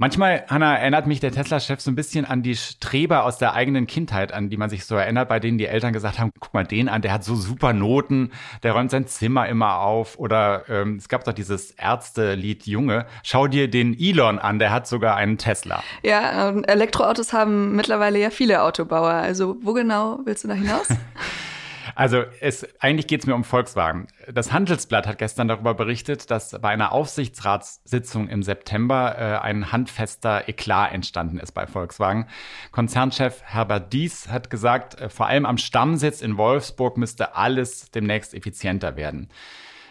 Manchmal, 0.00 0.46
Hanna, 0.48 0.78
erinnert 0.78 1.06
mich 1.06 1.20
der 1.20 1.30
Tesla-Chef 1.30 1.78
so 1.78 1.90
ein 1.90 1.94
bisschen 1.94 2.24
an 2.24 2.42
die 2.42 2.56
Streber 2.56 3.24
aus 3.24 3.36
der 3.36 3.52
eigenen 3.52 3.86
Kindheit, 3.86 4.32
an 4.32 4.48
die 4.48 4.56
man 4.56 4.70
sich 4.70 4.86
so 4.86 4.94
erinnert, 4.94 5.28
bei 5.28 5.40
denen 5.40 5.58
die 5.58 5.66
Eltern 5.66 5.92
gesagt 5.92 6.18
haben, 6.18 6.30
guck 6.40 6.54
mal 6.54 6.64
den 6.64 6.88
an, 6.88 7.02
der 7.02 7.12
hat 7.12 7.22
so 7.22 7.34
super 7.34 7.74
Noten, 7.74 8.30
der 8.62 8.72
räumt 8.72 8.90
sein 8.90 9.06
Zimmer 9.06 9.46
immer 9.46 9.80
auf. 9.80 10.18
Oder 10.18 10.64
ähm, 10.70 10.96
es 10.96 11.10
gab 11.10 11.24
doch 11.24 11.34
dieses 11.34 11.72
Ärzte-Lied 11.72 12.66
Junge, 12.66 13.04
schau 13.22 13.46
dir 13.46 13.68
den 13.68 13.94
Elon 13.94 14.38
an, 14.38 14.58
der 14.58 14.72
hat 14.72 14.86
sogar 14.86 15.16
einen 15.16 15.36
Tesla. 15.36 15.82
Ja, 16.02 16.48
ähm, 16.48 16.64
Elektroautos 16.64 17.34
haben 17.34 17.76
mittlerweile 17.76 18.18
ja 18.18 18.30
viele 18.30 18.62
Autobauer. 18.62 19.10
Also 19.10 19.58
wo 19.60 19.74
genau 19.74 20.20
willst 20.24 20.44
du 20.44 20.48
da 20.48 20.54
hinaus? 20.54 20.88
Also 21.94 22.24
es, 22.40 22.66
eigentlich 22.80 23.06
geht 23.06 23.20
es 23.20 23.26
mir 23.26 23.34
um 23.34 23.44
Volkswagen. 23.44 24.06
Das 24.32 24.52
Handelsblatt 24.52 25.06
hat 25.06 25.18
gestern 25.18 25.48
darüber 25.48 25.74
berichtet, 25.74 26.30
dass 26.30 26.58
bei 26.60 26.68
einer 26.68 26.92
Aufsichtsratssitzung 26.92 28.28
im 28.28 28.42
September 28.42 29.16
äh, 29.18 29.44
ein 29.44 29.72
handfester 29.72 30.48
Eklat 30.48 30.92
entstanden 30.92 31.38
ist 31.38 31.52
bei 31.52 31.66
Volkswagen. 31.66 32.26
Konzernchef 32.72 33.42
Herbert 33.44 33.92
Dies 33.92 34.28
hat 34.28 34.50
gesagt, 34.50 35.00
äh, 35.00 35.08
vor 35.08 35.26
allem 35.26 35.46
am 35.46 35.58
Stammsitz 35.58 36.22
in 36.22 36.36
Wolfsburg 36.36 36.96
müsste 36.96 37.34
alles 37.36 37.90
demnächst 37.90 38.34
effizienter 38.34 38.96
werden. 38.96 39.28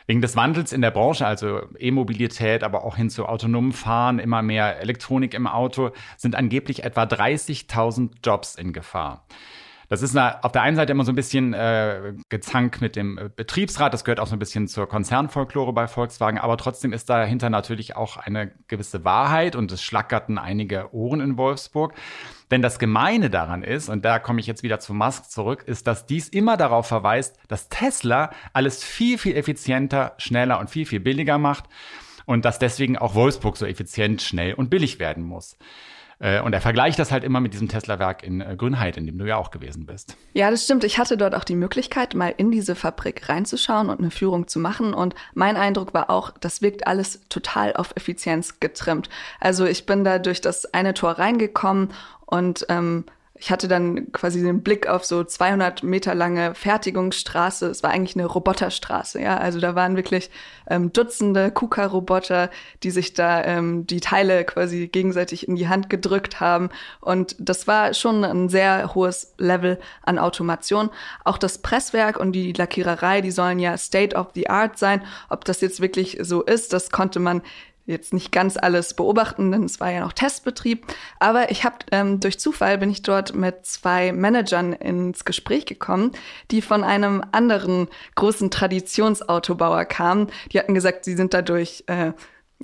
Wegen 0.09 0.21
des 0.21 0.35
Wandels 0.35 0.73
in 0.73 0.81
der 0.81 0.89
Branche, 0.89 1.27
also 1.27 1.61
E-Mobilität, 1.77 2.63
aber 2.63 2.83
auch 2.83 2.95
hin 2.95 3.11
zu 3.11 3.27
autonomem 3.27 3.73
Fahren, 3.73 4.17
immer 4.17 4.41
mehr 4.41 4.79
Elektronik 4.79 5.35
im 5.35 5.45
Auto, 5.45 5.91
sind 6.17 6.33
angeblich 6.33 6.83
etwa 6.83 7.03
30.000 7.03 8.13
Jobs 8.23 8.55
in 8.55 8.73
Gefahr. 8.73 9.23
Das 9.89 10.03
ist 10.03 10.15
auf 10.15 10.51
der 10.51 10.61
einen 10.61 10.75
Seite 10.75 10.91
immer 10.91 11.03
so 11.03 11.11
ein 11.11 11.15
bisschen 11.15 11.53
äh, 11.53 12.13
gezankt 12.29 12.79
mit 12.79 12.95
dem 12.95 13.17
äh, 13.17 13.29
Betriebsrat, 13.35 13.91
das 13.91 14.03
gehört 14.03 14.19
auch 14.19 14.27
so 14.27 14.35
ein 14.35 14.39
bisschen 14.39 14.67
zur 14.67 14.87
Konzernfolklore 14.87 15.73
bei 15.73 15.87
Volkswagen, 15.87 16.37
aber 16.37 16.57
trotzdem 16.57 16.93
ist 16.93 17.09
dahinter 17.09 17.49
natürlich 17.49 17.95
auch 17.95 18.17
eine 18.17 18.51
gewisse 18.67 19.03
Wahrheit 19.03 19.55
und 19.55 19.71
es 19.71 19.81
schlackerten 19.81 20.37
einige 20.37 20.93
Ohren 20.93 21.21
in 21.21 21.37
Wolfsburg. 21.37 21.95
Denn 22.51 22.61
das 22.61 22.77
Gemeine 22.77 23.31
daran 23.31 23.63
ist, 23.63 23.89
und 23.89 24.05
da 24.05 24.19
komme 24.19 24.39
ich 24.39 24.47
jetzt 24.47 24.61
wieder 24.61 24.79
zu 24.79 24.93
Musk 24.93 25.31
zurück, 25.31 25.63
ist, 25.65 25.87
dass 25.87 26.05
dies 26.05 26.29
immer 26.29 26.55
darauf 26.55 26.87
verweist, 26.87 27.37
dass 27.47 27.69
Tesla 27.69 28.31
alles 28.53 28.83
viel, 28.83 29.17
viel 29.17 29.35
effizienter, 29.35 30.13
schneller 30.17 30.59
und 30.59 30.69
viel, 30.69 30.85
viel 30.85 30.99
billiger 30.99 31.39
macht 31.39 31.65
und 32.25 32.45
dass 32.45 32.59
deswegen 32.59 32.95
auch 32.95 33.15
Wolfsburg 33.15 33.57
so 33.57 33.65
effizient, 33.65 34.21
schnell 34.21 34.53
und 34.53 34.69
billig 34.69 34.99
werden 34.99 35.23
muss. 35.23 35.57
Äh, 36.19 36.41
und 36.41 36.53
er 36.53 36.61
vergleicht 36.61 36.99
das 36.99 37.11
halt 37.11 37.23
immer 37.23 37.39
mit 37.39 37.53
diesem 37.53 37.69
Tesla-Werk 37.69 38.23
in 38.23 38.41
äh, 38.41 38.55
Grünheit, 38.57 38.97
in 38.97 39.05
dem 39.05 39.17
du 39.17 39.25
ja 39.25 39.37
auch 39.37 39.51
gewesen 39.51 39.85
bist. 39.85 40.17
Ja, 40.33 40.51
das 40.51 40.65
stimmt. 40.65 40.83
Ich 40.83 40.97
hatte 40.97 41.17
dort 41.17 41.33
auch 41.33 41.45
die 41.45 41.55
Möglichkeit, 41.55 42.13
mal 42.13 42.33
in 42.35 42.51
diese 42.51 42.75
Fabrik 42.75 43.29
reinzuschauen 43.29 43.89
und 43.89 43.99
eine 43.99 44.11
Führung 44.11 44.47
zu 44.47 44.59
machen. 44.59 44.93
Und 44.93 45.15
mein 45.33 45.55
Eindruck 45.55 45.93
war 45.93 46.09
auch, 46.09 46.31
das 46.39 46.61
wirkt 46.61 46.87
alles 46.87 47.21
total 47.29 47.73
auf 47.73 47.93
Effizienz 47.95 48.59
getrimmt. 48.59 49.09
Also 49.39 49.65
ich 49.65 49.85
bin 49.85 50.03
da 50.03 50.19
durch 50.19 50.41
das 50.41 50.73
eine 50.73 50.93
Tor 50.93 51.11
reingekommen 51.11 51.89
und 52.25 52.65
ähm, 52.69 53.05
ich 53.39 53.51
hatte 53.51 53.69
dann 53.69 54.11
quasi 54.11 54.41
den 54.41 54.61
Blick 54.61 54.87
auf 54.87 55.05
so 55.05 55.23
200 55.23 55.81
Meter 55.81 56.13
lange 56.13 56.53
Fertigungsstraße. 56.55 57.67
Es 57.67 57.83
war 57.83 57.91
eigentlich 57.91 58.17
eine 58.17 58.25
Roboterstraße, 58.25 59.21
ja. 59.21 59.37
Also 59.37 59.61
da 59.61 59.75
waren 59.75 59.95
wirklich 59.95 60.29
ähm, 60.69 60.91
Dutzende 60.91 61.49
KUKA-Roboter, 61.49 62.49
die 62.83 62.91
sich 62.91 63.13
da 63.13 63.41
ähm, 63.45 63.87
die 63.87 64.01
Teile 64.01 64.43
quasi 64.43 64.87
gegenseitig 64.87 65.47
in 65.47 65.55
die 65.55 65.69
Hand 65.69 65.89
gedrückt 65.89 66.41
haben. 66.41 66.69
Und 66.99 67.37
das 67.39 67.65
war 67.65 67.93
schon 67.93 68.25
ein 68.25 68.49
sehr 68.49 68.93
hohes 68.93 69.33
Level 69.37 69.79
an 70.03 70.19
Automation. 70.19 70.89
Auch 71.23 71.37
das 71.37 71.59
Presswerk 71.59 72.19
und 72.19 72.33
die 72.33 72.51
Lackiererei, 72.51 73.21
die 73.21 73.31
sollen 73.31 73.59
ja 73.59 73.77
State 73.77 74.17
of 74.17 74.31
the 74.35 74.49
Art 74.49 74.77
sein. 74.77 75.01
Ob 75.29 75.45
das 75.45 75.61
jetzt 75.61 75.79
wirklich 75.79 76.17
so 76.21 76.41
ist, 76.41 76.73
das 76.73 76.91
konnte 76.91 77.19
man 77.19 77.41
jetzt 77.89 78.13
nicht 78.13 78.31
ganz 78.31 78.55
alles 78.55 78.93
beobachten, 78.93 79.51
denn 79.51 79.63
es 79.63 79.79
war 79.79 79.91
ja 79.91 80.01
noch 80.01 80.13
Testbetrieb. 80.13 80.85
Aber 81.19 81.51
ich 81.51 81.63
habe 81.65 81.77
ähm, 81.91 82.19
durch 82.19 82.39
Zufall 82.39 82.77
bin 82.77 82.89
ich 82.89 83.01
dort 83.01 83.33
mit 83.33 83.65
zwei 83.65 84.11
Managern 84.11 84.73
ins 84.73 85.25
Gespräch 85.25 85.65
gekommen, 85.65 86.11
die 86.51 86.61
von 86.61 86.83
einem 86.83 87.23
anderen 87.31 87.87
großen 88.15 88.51
Traditionsautobauer 88.51 89.85
kamen. 89.85 90.27
Die 90.51 90.59
hatten 90.59 90.75
gesagt, 90.75 91.03
sie 91.03 91.15
sind 91.15 91.33
dadurch 91.33 91.83
äh, 91.87 92.13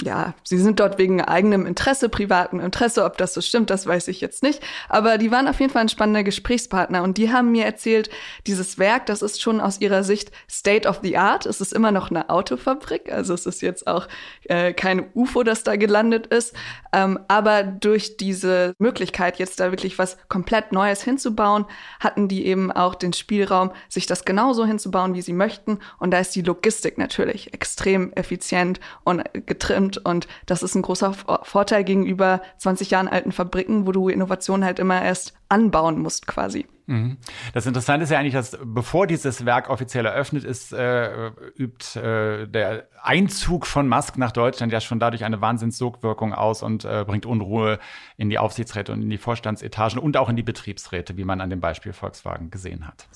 ja, 0.02 0.34
sie 0.43 0.58
sind 0.58 0.82
dort 0.82 0.98
wegen 0.98 1.22
eigenem 1.22 1.66
Interesse, 1.66 2.10
privatem 2.10 2.60
Interesse. 2.60 3.06
Ob 3.06 3.18
das 3.18 3.34
so 3.34 3.39
stimmt, 3.39 3.70
das 3.70 3.88
weiß 3.88 4.10
ich 4.10 4.20
jetzt 4.20 4.43
nicht. 4.43 4.62
Aber 4.89 5.18
die 5.18 5.32
waren 5.32 5.48
auf 5.48 5.62
jeden 5.62 5.72
Fall 5.72 5.84
ein 5.84 5.89
spannender 5.89 6.26
Gesprächspartner 6.26 7.02
und 7.02 7.18
die 7.18 7.32
haben 7.32 7.54
mir 7.54 7.64
erzählt, 7.64 8.10
dieses 8.46 8.78
Werk, 8.78 9.06
das 9.06 9.22
ist 9.22 9.41
schon 9.41 9.62
aus 9.62 9.80
ihrer 9.80 10.04
Sicht 10.04 10.32
State 10.52 10.86
of 10.88 11.00
the 11.02 11.18
Art. 11.18 11.46
Es 11.46 11.62
ist 11.62 11.72
immer 11.72 11.93
noch 11.93 12.10
eine 12.10 12.30
Autofabrik, 12.30 13.10
also 13.10 13.34
es 13.34 13.46
ist 13.46 13.62
jetzt 13.62 13.88
auch 13.88 14.10
äh, 14.43 14.74
kein 14.74 15.06
UFO, 15.14 15.43
das 15.43 15.64
da 15.64 15.78
gelandet 15.78 16.28
ist. 16.28 16.54
Ähm, 16.91 17.18
aber 17.30 17.64
durch 17.64 18.18
diese 18.18 18.74
Möglichkeit, 18.80 19.39
jetzt 19.39 19.62
da 19.62 19.72
wirklich 19.72 19.98
was 19.98 20.18
komplett 20.28 20.74
Neues 20.74 21.04
hinzubauen, 21.04 21.66
hatten 22.02 22.28
die 22.28 22.46
eben 22.46 22.70
auch 22.70 22.96
den 22.96 23.14
Spielraum, 23.14 23.72
sich 23.88 24.08
das 24.08 24.26
genauso 24.26 24.66
hinzubauen, 24.66 25.14
wie 25.14 25.22
sie 25.22 25.34
möchten. 25.34 25.80
Und 26.00 26.12
da 26.12 26.20
ist 26.20 26.36
die 26.36 26.41
Logistik 26.41 26.98
natürlich 26.98 27.54
extrem 27.54 28.12
effizient 28.14 28.82
und 29.06 29.24
getrimmt 29.46 29.85
nimmt. 29.86 29.98
Und 30.06 30.28
das 30.46 30.64
ist 30.64 30.76
ein 30.76 30.82
großer 30.82 31.14
Vorteil 31.44 31.84
gegenüber 31.84 32.42
20 32.58 32.92
Jahren 32.92 33.08
alten 33.08 33.32
Fabriken, 33.32 33.86
wo 33.88 33.92
du 33.92 34.10
Innovationen 34.10 34.66
halt 34.66 34.80
immer 34.80 35.02
erst 35.02 35.34
anbauen 35.50 36.00
musst 36.00 36.28
quasi. 36.28 36.66
Mhm. 36.88 37.18
Das 37.54 37.66
Interessante 37.66 38.04
ist 38.04 38.12
ja 38.12 38.20
eigentlich, 38.20 38.34
dass 38.34 38.58
bevor 38.64 39.08
dieses 39.08 39.46
Werk 39.46 39.70
offiziell 39.70 40.06
eröffnet 40.06 40.44
ist, 40.44 40.72
äh, 40.72 41.32
übt 41.58 42.00
äh, 42.00 42.48
der 42.48 42.88
Einzug 43.02 43.66
von 43.66 43.88
Musk 43.88 44.18
nach 44.18 44.32
Deutschland 44.32 44.72
ja 44.72 44.80
schon 44.80 45.00
dadurch 45.00 45.24
eine 45.24 45.42
Wahnsinnssogwirkung 45.42 46.34
aus 46.34 46.62
und 46.62 46.86
äh, 46.86 47.04
bringt 47.06 47.26
Unruhe 47.26 47.80
in 48.18 48.30
die 48.30 48.38
Aufsichtsräte 48.38 48.92
und 48.92 49.02
in 49.02 49.10
die 49.10 49.18
Vorstandsetagen 49.18 50.00
und 50.00 50.16
auch 50.18 50.30
in 50.30 50.36
die 50.36 50.44
Betriebsräte, 50.44 51.18
wie 51.18 51.24
man 51.24 51.42
an 51.42 51.50
dem 51.50 51.60
Beispiel 51.60 51.94
Volkswagen 51.94 52.52
gesehen 52.52 52.88
hat. 52.88 53.08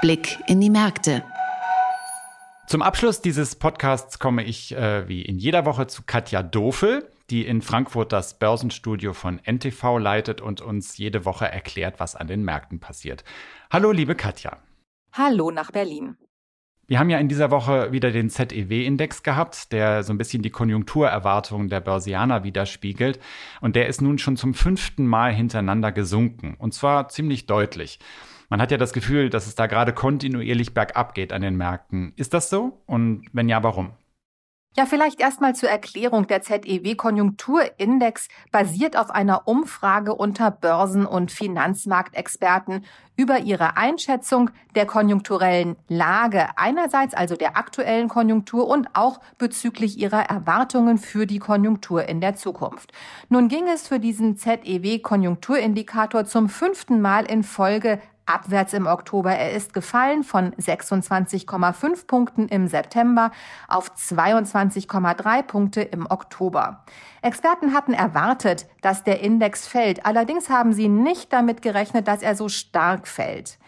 Blick 0.00 0.38
in 0.48 0.60
die 0.60 0.70
Märkte. 0.70 1.22
Zum 2.70 2.82
Abschluss 2.82 3.20
dieses 3.20 3.56
Podcasts 3.56 4.20
komme 4.20 4.44
ich 4.44 4.76
äh, 4.76 5.08
wie 5.08 5.22
in 5.22 5.38
jeder 5.38 5.66
Woche 5.66 5.88
zu 5.88 6.04
Katja 6.06 6.44
Dofel, 6.44 7.10
die 7.28 7.44
in 7.44 7.62
Frankfurt 7.62 8.12
das 8.12 8.38
Börsenstudio 8.38 9.12
von 9.12 9.40
NTV 9.44 9.98
leitet 9.98 10.40
und 10.40 10.60
uns 10.60 10.96
jede 10.96 11.24
Woche 11.24 11.50
erklärt, 11.50 11.98
was 11.98 12.14
an 12.14 12.28
den 12.28 12.44
Märkten 12.44 12.78
passiert. 12.78 13.24
Hallo, 13.72 13.90
liebe 13.90 14.14
Katja. 14.14 14.58
Hallo 15.12 15.50
nach 15.50 15.72
Berlin. 15.72 16.16
Wir 16.86 17.00
haben 17.00 17.10
ja 17.10 17.18
in 17.18 17.26
dieser 17.26 17.50
Woche 17.50 17.90
wieder 17.90 18.12
den 18.12 18.30
ZEW-Index 18.30 19.24
gehabt, 19.24 19.72
der 19.72 20.04
so 20.04 20.12
ein 20.12 20.18
bisschen 20.18 20.42
die 20.42 20.50
Konjunkturerwartungen 20.50 21.70
der 21.70 21.80
Börsianer 21.80 22.44
widerspiegelt. 22.44 23.18
Und 23.60 23.74
der 23.74 23.88
ist 23.88 24.00
nun 24.00 24.18
schon 24.18 24.36
zum 24.36 24.54
fünften 24.54 25.08
Mal 25.08 25.32
hintereinander 25.32 25.90
gesunken. 25.90 26.54
Und 26.56 26.72
zwar 26.72 27.08
ziemlich 27.08 27.46
deutlich. 27.46 27.98
Man 28.50 28.60
hat 28.60 28.72
ja 28.72 28.78
das 28.78 28.92
Gefühl, 28.92 29.30
dass 29.30 29.46
es 29.46 29.54
da 29.54 29.68
gerade 29.68 29.94
kontinuierlich 29.94 30.74
bergab 30.74 31.14
geht 31.14 31.32
an 31.32 31.40
den 31.40 31.56
Märkten. 31.56 32.12
Ist 32.16 32.34
das 32.34 32.50
so? 32.50 32.82
Und 32.84 33.26
wenn 33.32 33.48
ja, 33.48 33.62
warum? 33.62 33.92
Ja, 34.76 34.86
vielleicht 34.86 35.20
erstmal 35.20 35.54
zur 35.54 35.68
Erklärung. 35.68 36.26
Der 36.26 36.42
ZEW-Konjunkturindex 36.42 38.28
basiert 38.50 38.96
auf 38.96 39.10
einer 39.10 39.46
Umfrage 39.46 40.14
unter 40.14 40.50
Börsen- 40.50 41.06
und 41.06 41.30
Finanzmarktexperten 41.30 42.84
über 43.16 43.40
ihre 43.40 43.76
Einschätzung 43.76 44.50
der 44.74 44.86
konjunkturellen 44.86 45.76
Lage 45.88 46.48
einerseits, 46.56 47.14
also 47.14 47.36
der 47.36 47.56
aktuellen 47.56 48.08
Konjunktur 48.08 48.68
und 48.68 48.88
auch 48.94 49.20
bezüglich 49.38 49.98
ihrer 49.98 50.22
Erwartungen 50.22 50.98
für 50.98 51.26
die 51.26 51.40
Konjunktur 51.40 52.08
in 52.08 52.20
der 52.20 52.36
Zukunft. 52.36 52.92
Nun 53.28 53.48
ging 53.48 53.68
es 53.68 53.88
für 53.88 53.98
diesen 53.98 54.36
ZEW-Konjunkturindikator 54.36 56.26
zum 56.26 56.48
fünften 56.48 57.00
Mal 57.00 57.24
in 57.24 57.42
Folge 57.42 58.00
abwärts 58.30 58.72
im 58.72 58.86
Oktober. 58.86 59.32
Er 59.32 59.52
ist 59.52 59.74
gefallen 59.74 60.22
von 60.24 60.52
26,5 60.54 62.06
Punkten 62.06 62.48
im 62.48 62.68
September 62.68 63.30
auf 63.68 63.92
22,3 63.94 65.42
Punkte 65.42 65.82
im 65.82 66.06
Oktober. 66.10 66.84
Experten 67.22 67.74
hatten 67.74 67.92
erwartet, 67.92 68.66
dass 68.80 69.04
der 69.04 69.20
Index 69.20 69.66
fällt. 69.66 70.06
Allerdings 70.06 70.48
haben 70.48 70.72
sie 70.72 70.88
nicht 70.88 71.32
damit 71.32 71.62
gerechnet, 71.62 72.08
dass 72.08 72.22
er 72.22 72.34
so 72.34 72.48
stark 72.48 73.06
fällt. 73.06 73.58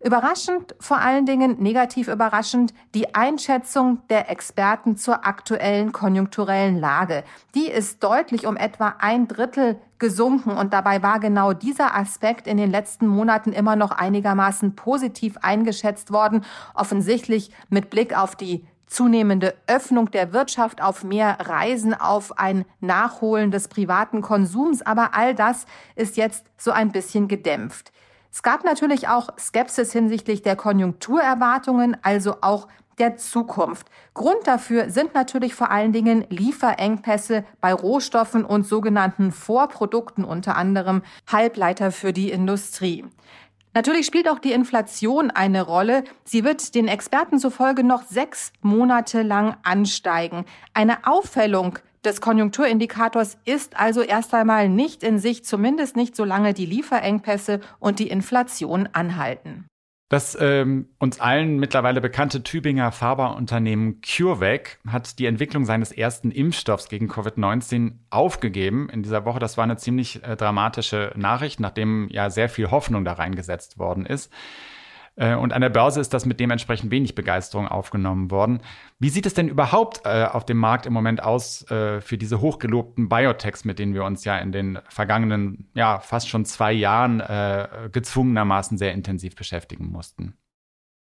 Überraschend, 0.00 0.76
vor 0.78 0.98
allen 0.98 1.26
Dingen 1.26 1.60
negativ 1.60 2.06
überraschend, 2.06 2.72
die 2.94 3.16
Einschätzung 3.16 4.00
der 4.08 4.30
Experten 4.30 4.96
zur 4.96 5.26
aktuellen 5.26 5.90
konjunkturellen 5.90 6.78
Lage. 6.78 7.24
Die 7.56 7.66
ist 7.66 8.04
deutlich 8.04 8.46
um 8.46 8.56
etwa 8.56 8.94
ein 9.00 9.26
Drittel 9.26 9.76
gesunken 9.98 10.50
und 10.52 10.72
dabei 10.72 11.02
war 11.02 11.18
genau 11.18 11.52
dieser 11.52 11.96
Aspekt 11.96 12.46
in 12.46 12.58
den 12.58 12.70
letzten 12.70 13.08
Monaten 13.08 13.52
immer 13.52 13.74
noch 13.74 13.90
einigermaßen 13.90 14.76
positiv 14.76 15.36
eingeschätzt 15.42 16.12
worden, 16.12 16.44
offensichtlich 16.74 17.50
mit 17.68 17.90
Blick 17.90 18.16
auf 18.16 18.36
die 18.36 18.64
zunehmende 18.86 19.54
Öffnung 19.66 20.12
der 20.12 20.32
Wirtschaft, 20.32 20.80
auf 20.80 21.02
mehr 21.02 21.38
Reisen, 21.40 21.92
auf 21.92 22.38
ein 22.38 22.64
Nachholen 22.78 23.50
des 23.50 23.66
privaten 23.66 24.22
Konsums, 24.22 24.80
aber 24.80 25.14
all 25.14 25.34
das 25.34 25.66
ist 25.96 26.16
jetzt 26.16 26.46
so 26.56 26.70
ein 26.70 26.92
bisschen 26.92 27.26
gedämpft. 27.26 27.92
Es 28.30 28.42
gab 28.42 28.64
natürlich 28.64 29.08
auch 29.08 29.30
Skepsis 29.38 29.92
hinsichtlich 29.92 30.42
der 30.42 30.56
Konjunkturerwartungen, 30.56 31.96
also 32.02 32.36
auch 32.40 32.68
der 32.98 33.16
Zukunft. 33.16 33.88
Grund 34.14 34.46
dafür 34.46 34.90
sind 34.90 35.14
natürlich 35.14 35.54
vor 35.54 35.70
allen 35.70 35.92
Dingen 35.92 36.24
Lieferengpässe 36.28 37.44
bei 37.60 37.72
Rohstoffen 37.72 38.44
und 38.44 38.66
sogenannten 38.66 39.32
Vorprodukten, 39.32 40.24
unter 40.24 40.56
anderem 40.56 41.02
Halbleiter 41.30 41.92
für 41.92 42.12
die 42.12 42.30
Industrie. 42.30 43.04
Natürlich 43.74 44.06
spielt 44.06 44.28
auch 44.28 44.40
die 44.40 44.52
Inflation 44.52 45.30
eine 45.30 45.62
Rolle. 45.62 46.02
Sie 46.24 46.42
wird 46.42 46.74
den 46.74 46.88
Experten 46.88 47.38
zufolge 47.38 47.84
noch 47.84 48.02
sechs 48.02 48.52
Monate 48.60 49.22
lang 49.22 49.56
ansteigen. 49.62 50.46
Eine 50.74 51.06
Auffällung 51.06 51.78
des 52.08 52.20
Konjunkturindikators 52.20 53.38
ist 53.44 53.78
also 53.78 54.02
erst 54.02 54.34
einmal 54.34 54.68
nicht 54.68 55.02
in 55.02 55.18
Sicht, 55.18 55.46
zumindest 55.46 55.94
nicht 55.94 56.16
solange 56.16 56.54
die 56.54 56.66
Lieferengpässe 56.66 57.60
und 57.78 57.98
die 57.98 58.08
Inflation 58.08 58.88
anhalten. 58.92 59.66
Das 60.10 60.38
ähm, 60.40 60.88
uns 60.98 61.20
allen 61.20 61.58
mittlerweile 61.58 62.00
bekannte 62.00 62.42
Tübinger 62.42 62.92
Pharmaunternehmen 62.92 64.00
CureVac 64.00 64.78
hat 64.86 65.18
die 65.18 65.26
Entwicklung 65.26 65.66
seines 65.66 65.92
ersten 65.92 66.30
Impfstoffs 66.30 66.88
gegen 66.88 67.10
Covid-19 67.10 67.92
aufgegeben 68.08 68.88
in 68.88 69.02
dieser 69.02 69.26
Woche. 69.26 69.38
Das 69.38 69.58
war 69.58 69.64
eine 69.64 69.76
ziemlich 69.76 70.24
äh, 70.24 70.34
dramatische 70.34 71.12
Nachricht, 71.14 71.60
nachdem 71.60 72.08
ja 72.10 72.30
sehr 72.30 72.48
viel 72.48 72.70
Hoffnung 72.70 73.04
da 73.04 73.12
reingesetzt 73.12 73.78
worden 73.78 74.06
ist. 74.06 74.32
Äh, 75.18 75.34
und 75.34 75.52
an 75.52 75.60
der 75.60 75.68
Börse 75.68 76.00
ist 76.00 76.14
das 76.14 76.24
mit 76.24 76.40
dementsprechend 76.40 76.90
wenig 76.90 77.14
Begeisterung 77.14 77.66
aufgenommen 77.66 78.30
worden. 78.30 78.60
Wie 78.98 79.08
sieht 79.08 79.26
es 79.26 79.34
denn 79.34 79.48
überhaupt 79.48 80.02
äh, 80.04 80.24
auf 80.24 80.46
dem 80.46 80.56
Markt 80.56 80.86
im 80.86 80.92
Moment 80.92 81.22
aus 81.22 81.68
äh, 81.70 82.00
für 82.00 82.16
diese 82.16 82.40
hochgelobten 82.40 83.08
Biotechs, 83.08 83.64
mit 83.64 83.78
denen 83.78 83.94
wir 83.94 84.04
uns 84.04 84.24
ja 84.24 84.38
in 84.38 84.52
den 84.52 84.78
vergangenen, 84.88 85.68
ja, 85.74 85.98
fast 85.98 86.28
schon 86.28 86.44
zwei 86.44 86.72
Jahren 86.72 87.22
gezwungenermaßen 87.92 88.78
sehr 88.78 88.92
intensiv 88.92 89.34
beschäftigen 89.34 89.90
mussten? 89.90 90.34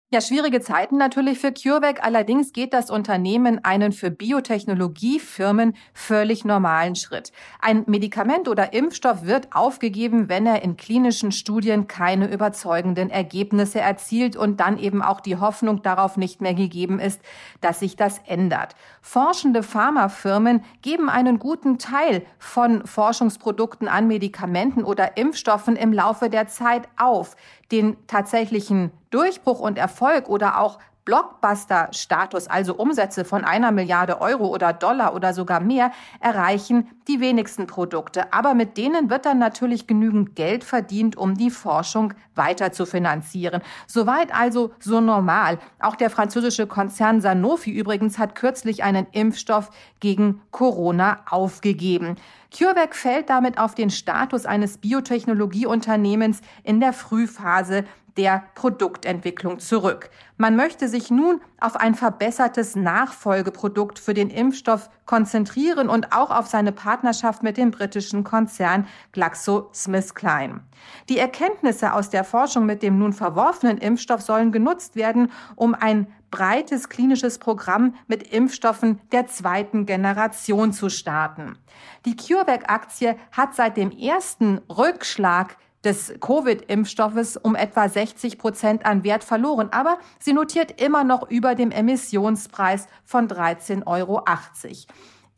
Ja, 0.09 0.21
schwierige 0.21 0.61
Zeiten 0.61 0.95
natürlich 0.95 1.37
für 1.37 1.51
CureVac. 1.51 2.01
Allerdings 2.01 2.53
geht 2.53 2.71
das 2.71 2.89
Unternehmen 2.89 3.65
einen 3.65 3.91
für 3.91 4.09
Biotechnologiefirmen 4.09 5.75
völlig 5.93 6.45
normalen 6.45 6.95
Schritt. 6.95 7.33
Ein 7.59 7.83
Medikament 7.87 8.47
oder 8.47 8.71
Impfstoff 8.71 9.25
wird 9.25 9.49
aufgegeben, 9.53 10.29
wenn 10.29 10.45
er 10.45 10.61
in 10.61 10.77
klinischen 10.77 11.33
Studien 11.33 11.89
keine 11.89 12.31
überzeugenden 12.31 13.09
Ergebnisse 13.09 13.81
erzielt 13.81 14.37
und 14.37 14.61
dann 14.61 14.77
eben 14.77 15.01
auch 15.01 15.19
die 15.19 15.35
Hoffnung 15.35 15.81
darauf 15.81 16.15
nicht 16.15 16.39
mehr 16.39 16.53
gegeben 16.53 17.01
ist, 17.01 17.19
dass 17.59 17.81
sich 17.81 17.97
das 17.97 18.21
ändert. 18.27 18.75
Forschende 19.01 19.61
Pharmafirmen 19.61 20.63
geben 20.81 21.09
einen 21.09 21.37
guten 21.37 21.79
Teil 21.79 22.25
von 22.39 22.87
Forschungsprodukten 22.87 23.89
an 23.89 24.07
Medikamenten 24.07 24.85
oder 24.85 25.17
Impfstoffen 25.17 25.75
im 25.75 25.91
Laufe 25.91 26.29
der 26.29 26.47
Zeit 26.47 26.87
auf. 26.95 27.35
Den 27.73 27.97
tatsächlichen 28.07 28.93
Durchbruch 29.17 29.59
und 29.59 29.79
Erfolg 29.79 30.29
oder 30.29 30.59
auch 30.61 30.77
Blockbuster-Status, 31.03 32.47
also 32.47 32.75
Umsätze 32.75 33.25
von 33.25 33.45
einer 33.45 33.71
Milliarde 33.71 34.21
Euro 34.21 34.45
oder 34.47 34.73
Dollar 34.73 35.15
oder 35.15 35.33
sogar 35.33 35.59
mehr, 35.59 35.91
erreichen 36.19 36.87
die 37.07 37.19
wenigsten 37.19 37.65
Produkte. 37.65 38.31
Aber 38.31 38.53
mit 38.53 38.77
denen 38.77 39.09
wird 39.09 39.25
dann 39.25 39.39
natürlich 39.39 39.87
genügend 39.87 40.35
Geld 40.35 40.63
verdient, 40.63 41.15
um 41.15 41.33
die 41.33 41.49
Forschung 41.49 42.13
weiter 42.35 42.73
zu 42.73 42.85
finanzieren. 42.85 43.63
Soweit 43.87 44.35
also 44.35 44.71
so 44.77 45.01
normal. 45.01 45.57
Auch 45.79 45.95
der 45.95 46.11
französische 46.11 46.67
Konzern 46.67 47.21
Sanofi 47.21 47.71
übrigens 47.71 48.19
hat 48.19 48.35
kürzlich 48.35 48.83
einen 48.83 49.07
Impfstoff 49.13 49.71
gegen 49.99 50.41
Corona 50.51 51.21
aufgegeben. 51.27 52.17
CureVac 52.55 52.95
fällt 52.95 53.29
damit 53.31 53.57
auf 53.57 53.75
den 53.75 53.89
Status 53.89 54.45
eines 54.45 54.77
Biotechnologieunternehmens 54.77 56.41
in 56.63 56.79
der 56.79 56.93
Frühphase 56.93 57.85
der 58.17 58.43
Produktentwicklung 58.55 59.59
zurück. 59.59 60.09
Man 60.37 60.55
möchte 60.55 60.87
sich 60.87 61.09
nun 61.09 61.41
auf 61.59 61.75
ein 61.75 61.95
verbessertes 61.95 62.75
Nachfolgeprodukt 62.75 63.99
für 63.99 64.13
den 64.13 64.29
Impfstoff 64.29 64.89
konzentrieren 65.05 65.89
und 65.89 66.13
auch 66.13 66.31
auf 66.31 66.47
seine 66.47 66.71
Partnerschaft 66.71 67.43
mit 67.43 67.57
dem 67.57 67.71
britischen 67.71 68.23
Konzern 68.23 68.87
GlaxoSmithKline. 69.13 70.61
Die 71.09 71.17
Erkenntnisse 71.17 71.93
aus 71.93 72.09
der 72.09 72.23
Forschung 72.23 72.65
mit 72.65 72.83
dem 72.83 72.99
nun 72.99 73.13
verworfenen 73.13 73.77
Impfstoff 73.77 74.21
sollen 74.21 74.51
genutzt 74.51 74.95
werden, 74.95 75.31
um 75.55 75.73
ein 75.73 76.07
breites 76.29 76.89
klinisches 76.89 77.39
Programm 77.39 77.95
mit 78.07 78.33
Impfstoffen 78.33 78.99
der 79.11 79.27
zweiten 79.27 79.85
Generation 79.85 80.73
zu 80.73 80.89
starten. 80.89 81.57
Die 82.05 82.15
CureVac-Aktie 82.15 83.15
hat 83.31 83.55
seit 83.55 83.77
dem 83.77 83.91
ersten 83.91 84.59
Rückschlag 84.69 85.57
des 85.87 86.13
Covid-Impfstoffes 86.19 87.37
um 87.37 87.55
etwa 87.55 87.87
60 87.87 88.37
Prozent 88.37 88.85
an 88.85 89.05
Wert 89.05 89.23
verloren, 89.23 89.69
aber 89.71 89.99
sie 90.19 90.33
notiert 90.33 90.81
immer 90.81 91.05
noch 91.05 91.29
über 91.29 91.55
dem 91.55 91.71
Emissionspreis 91.71 92.87
von 93.05 93.29
13,80 93.29 93.87
Euro. 93.87 94.21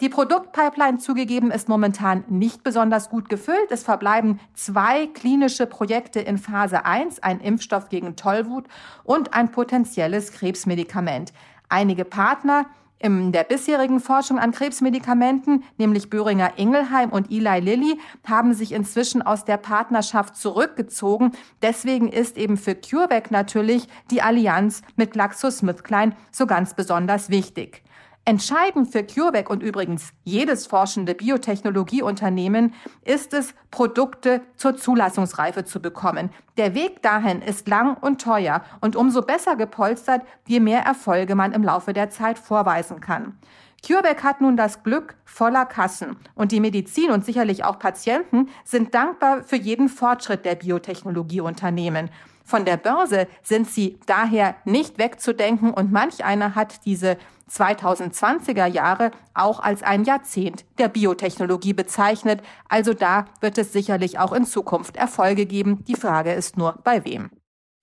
Die 0.02 0.10
Produktpipeline 0.10 0.98
zugegeben 0.98 1.52
ist 1.52 1.70
momentan 1.70 2.24
nicht 2.30 2.64
besonders 2.64 3.10
gut 3.10 3.30
gefüllt. 3.30 3.70
Es 3.70 3.84
verbleiben 3.84 4.40
zwei 4.56 5.06
klinische 5.08 5.68
Projekte 5.68 6.20
in 6.20 6.40
Phase 6.40 6.84
1, 6.84 7.22
ein 7.22 7.42
Impfstoff 7.42 7.90
gegen 7.90 8.16
Tollwut 8.16 8.66
und 9.04 9.36
ein 9.36 9.52
potenzielles 9.52 10.32
Krebsmedikament. 10.32 11.32
Einige 11.68 12.06
Partner 12.06 12.66
in 13.00 13.32
der 13.32 13.46
bisherigen 13.46 14.00
Forschung 14.00 14.40
an 14.40 14.52
Krebsmedikamenten, 14.52 15.64
nämlich 15.78 16.10
Böhringer 16.10 16.54
Ingelheim 16.58 17.10
und 17.10 17.32
Eli 17.32 17.60
Lilly, 17.60 18.00
haben 18.28 18.54
sich 18.54 18.74
inzwischen 18.74 19.22
aus 19.22 19.46
der 19.46 19.58
Partnerschaft 19.58 20.36
zurückgezogen. 20.36 21.32
Deswegen 21.62 22.10
ist 22.10 22.38
eben 22.38 22.58
für 22.58 22.76
CureVac 22.76 23.32
natürlich 23.32 23.88
die 24.12 24.22
Allianz 24.22 24.82
mit 24.98 25.12
GlaxoSmithKline 25.12 26.16
so 26.32 26.46
ganz 26.46 26.74
besonders 26.74 27.30
wichtig. 27.30 27.84
Entscheidend 28.26 28.92
für 28.92 29.04
CureVac 29.04 29.50
und 29.50 29.64
übrigens 29.64 30.14
jedes 30.24 30.68
forschende 30.68 31.16
Biotechnologieunternehmen 31.16 32.76
ist 33.04 33.34
es, 33.34 33.56
Produkte 33.72 34.42
zur 34.56 34.78
Zulassungsreife 34.78 35.66
zu 35.66 35.82
bekommen. 35.82 36.30
Der 36.58 36.76
Weg 36.76 37.02
dahin 37.02 37.42
ist 37.42 37.68
lang 37.68 37.98
und 37.98 38.22
teuer 38.22 38.64
und 38.82 38.96
umso 38.96 39.24
besser 39.24 39.56
gepolstert, 39.56 40.22
je 40.48 40.60
mehr 40.60 40.82
Erfolge 40.82 41.34
man 41.34 41.54
im 41.54 41.64
Laufe 41.64 41.94
der 41.94 42.12
Zeit 42.12 42.38
vorweisen 42.38 43.00
kann. 43.00 43.40
CureVac 43.86 44.24
hat 44.24 44.42
nun 44.42 44.58
das 44.58 44.84
Glück 44.84 45.16
voller 45.26 45.66
Kassen 45.66 46.18
und 46.36 46.52
die 46.52 46.60
Medizin 46.60 47.12
und 47.12 47.26
sicherlich 47.26 47.64
auch 47.64 47.80
Patienten 47.80 48.50
sind 48.64 48.94
dankbar 48.94 49.44
für 49.44 49.56
jeden 49.56 49.90
Fortschritt 49.90 50.46
der 50.46 50.56
Biotechnologieunternehmen. 50.56 52.10
Von 52.44 52.66
der 52.66 52.78
Börse 52.78 53.28
sind 53.44 53.68
sie 53.68 54.00
daher 54.06 54.56
nicht 54.66 54.98
wegzudenken 54.98 55.72
und 55.72 55.92
manch 55.92 56.26
einer 56.26 56.56
hat 56.56 56.86
diese 56.86 57.18
2020er 57.50 58.66
Jahre 58.66 59.12
auch 59.34 59.60
als 59.60 59.84
ein 59.84 60.04
Jahrzehnt 60.04 60.66
der 60.78 60.88
Biotechnologie 60.88 61.74
bezeichnet. 61.74 62.42
Also 62.68 62.94
da 62.94 63.26
wird 63.42 63.58
es 63.58 63.74
sicherlich 63.74 64.20
auch 64.20 64.34
in 64.34 64.46
Zukunft 64.46 64.98
Erfolge 64.98 65.46
geben. 65.46 65.84
Die 65.86 65.96
Frage 65.96 66.34
ist 66.34 66.58
nur, 66.58 66.80
bei 66.84 67.04
wem. 67.06 67.30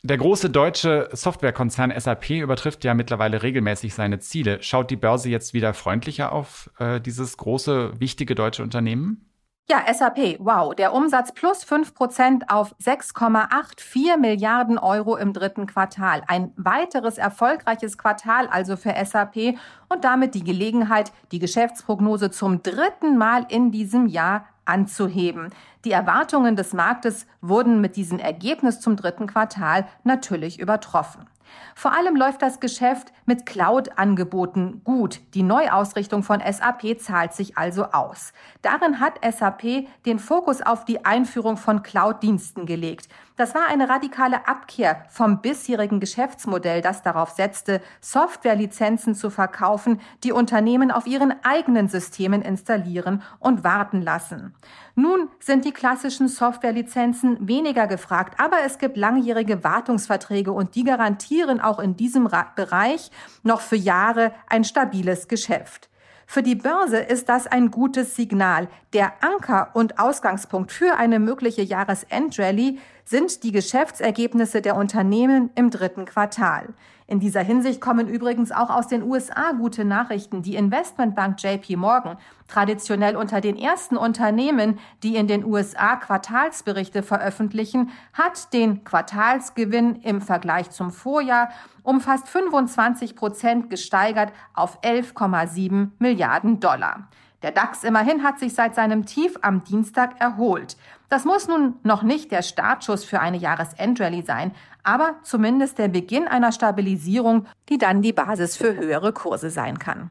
Der 0.03 0.19
große 0.19 0.51
deutsche 0.51 1.09
Softwarekonzern 1.12 1.93
SAP 1.99 2.31
übertrifft 2.31 2.85
ja 2.85 2.95
mittlerweile 2.95 3.43
regelmäßig 3.43 3.93
seine 3.93 4.21
Ziele. 4.21 4.62
Schaut 4.62 4.91
die 4.91 4.97
Börse 4.97 5.29
jetzt 5.31 5.53
wieder 5.53 5.75
freundlicher 5.75 6.31
auf 6.31 6.71
äh, 6.79 7.01
dieses 7.01 7.37
große, 7.37 7.99
wichtige 7.99 8.37
deutsche 8.37 8.62
Unternehmen? 8.62 9.27
Ja, 9.69 9.83
SAP, 9.93 10.37
wow, 10.39 10.77
der 10.77 10.95
Umsatz 10.95 11.33
plus 11.33 11.64
5 11.64 11.93
Prozent 11.93 12.51
auf 12.51 12.73
6,84 12.81 14.17
Milliarden 14.17 14.79
Euro 14.79 15.17
im 15.17 15.33
dritten 15.33 15.67
Quartal. 15.67 16.23
Ein 16.29 16.53
weiteres 16.57 17.19
erfolgreiches 17.19 17.99
Quartal 17.99 18.47
also 18.47 18.77
für 18.77 18.95
SAP 19.05 19.59
und 19.89 20.05
damit 20.05 20.37
die 20.37 20.45
Gelegenheit, 20.45 21.11
die 21.33 21.41
Geschäftsprognose 21.41 22.31
zum 22.31 22.62
dritten 22.62 23.19
Mal 23.19 23.45
in 23.49 23.73
diesem 23.73 24.07
Jahr 24.07 24.47
anzuheben. 24.67 25.51
Die 25.85 25.91
Erwartungen 25.91 26.55
des 26.55 26.73
Marktes 26.73 27.27
wurden 27.41 27.81
mit 27.81 27.97
diesem 27.97 28.21
Ergebnis 28.21 28.79
zum 28.79 28.95
dritten 28.95 29.27
Quartal 29.27 29.89
natürlich 30.05 30.61
übertroffen. 30.61 31.27
Vor 31.74 31.92
allem 31.92 32.16
läuft 32.16 32.42
das 32.42 32.61
Geschäft 32.61 33.12
mit 33.26 33.47
Cloud-Angeboten 33.47 34.82
gut. 34.84 35.20
Die 35.34 35.42
Neuausrichtung 35.42 36.22
von 36.22 36.40
SAP 36.40 36.99
zahlt 36.99 37.32
sich 37.32 37.59
also 37.59 37.84
aus. 37.86 38.32
Darin 38.62 39.01
hat 39.01 39.20
SAP 39.22 39.86
den 40.07 40.18
Fokus 40.18 40.62
auf 40.62 40.84
die 40.84 41.05
Einführung 41.05 41.57
von 41.57 41.82
Cloud-Diensten 41.82 42.66
gelegt. 42.66 43.09
Das 43.37 43.55
war 43.55 43.68
eine 43.68 43.91
radikale 43.91 44.49
Abkehr 44.49 45.05
vom 45.11 45.43
bisherigen 45.43 46.01
Geschäftsmodell, 46.01 46.80
das 46.80 47.03
darauf 47.03 47.30
setzte, 47.30 47.82
Softwarelizenzen 48.01 49.14
zu 49.14 49.28
verkaufen, 49.28 50.01
die 50.24 50.32
Unternehmen 50.32 50.91
auf 50.91 51.07
ihren 51.07 51.34
eigenen 51.45 51.89
Systemen 51.89 52.41
installieren 52.41 53.22
und 53.39 53.62
warten 53.62 54.01
lassen. 54.01 54.55
Nun 54.95 55.28
sind 55.39 55.66
die 55.66 55.72
klassischen 55.72 56.28
Softwarelizenzen 56.28 57.47
weniger 57.47 57.87
gefragt, 57.87 58.41
aber 58.41 58.61
es 58.64 58.78
gibt 58.78 58.97
langjährige 58.97 59.62
Wartungsverträge 59.62 60.53
und 60.53 60.74
die 60.74 60.84
garantieren 60.84 61.61
auch 61.61 61.78
in 61.78 61.95
diesem 61.95 62.30
Bereich 62.57 63.11
noch 63.43 63.61
für 63.61 63.76
Jahre 63.76 64.32
ein 64.49 64.64
stabiles 64.64 65.28
Geschäft. 65.28 65.91
Für 66.27 66.43
die 66.43 66.57
Börse 66.57 66.99
ist 66.99 67.29
das 67.29 67.47
ein 67.47 67.70
gutes 67.70 68.16
Signal. 68.16 68.68
Der 68.93 69.12
Anker 69.22 69.70
und 69.74 69.99
Ausgangspunkt 70.01 70.72
für 70.72 70.97
eine 70.97 71.20
mögliche 71.20 71.62
Jahresendrallye 71.62 72.79
sind 73.05 73.45
die 73.45 73.53
Geschäftsergebnisse 73.53 74.61
der 74.61 74.77
Unternehmen 74.77 75.51
im 75.55 75.70
dritten 75.70 76.05
Quartal. 76.05 76.74
In 77.09 77.21
dieser 77.21 77.43
Hinsicht 77.43 77.81
kommen 77.81 78.09
übrigens 78.09 78.51
auch 78.51 78.69
aus 78.69 78.89
den 78.89 79.05
USA 79.05 79.53
gute 79.53 79.85
Nachrichten. 79.85 80.43
Die 80.43 80.57
Investmentbank 80.57 81.41
JP 81.41 81.77
Morgan, 81.77 82.19
traditionell 82.49 83.15
unter 83.15 83.41
den 83.41 83.57
ersten 83.57 83.97
Unternehmen, 83.97 84.81
die 85.05 85.15
in 85.15 85.29
den 85.29 85.45
USA 85.45 85.95
Quartalsberichte 85.95 87.05
veröffentlichen, 87.05 87.91
hat 88.13 88.53
den 88.53 88.83
Quartalsgewinn 88.83 89.97
im 90.03 90.21
Vergleich 90.21 90.71
zum 90.71 90.91
Vorjahr 90.91 91.51
um 91.85 92.01
fast 92.01 92.29
25 92.29 93.15
Prozent 93.15 93.71
gesteigert 93.71 94.33
auf 94.55 94.83
11,7 94.83 95.91
Milliarden 96.01 96.59
Dollar. 96.59 97.09
Der 97.43 97.53
DAX 97.53 97.84
immerhin 97.84 98.22
hat 98.22 98.39
sich 98.39 98.55
seit 98.55 98.74
seinem 98.74 99.07
Tief 99.07 99.37
am 99.43 99.62
Dienstag 99.64 100.20
erholt. 100.20 100.76
Das 101.09 101.24
muss 101.24 101.49
nun 101.49 101.74
noch 101.82 102.03
nicht 102.03 102.32
der 102.32 102.43
Startschuss 102.43 103.05
für 103.05 103.20
eine 103.20 103.37
Jahresendrallye 103.37 104.22
sein, 104.22 104.53
aber 104.82 105.16
zumindest 105.22 105.78
der 105.78 105.89
Beginn 105.89 106.28
einer 106.28 106.53
Stabilisierung, 106.53 107.47
die 107.68 107.78
dann 107.78 108.03
die 108.03 108.12
Basis 108.12 108.57
für 108.57 108.74
höhere 108.74 109.12
Kurse 109.12 109.51
sein 109.51 109.78
kann. 109.78 110.11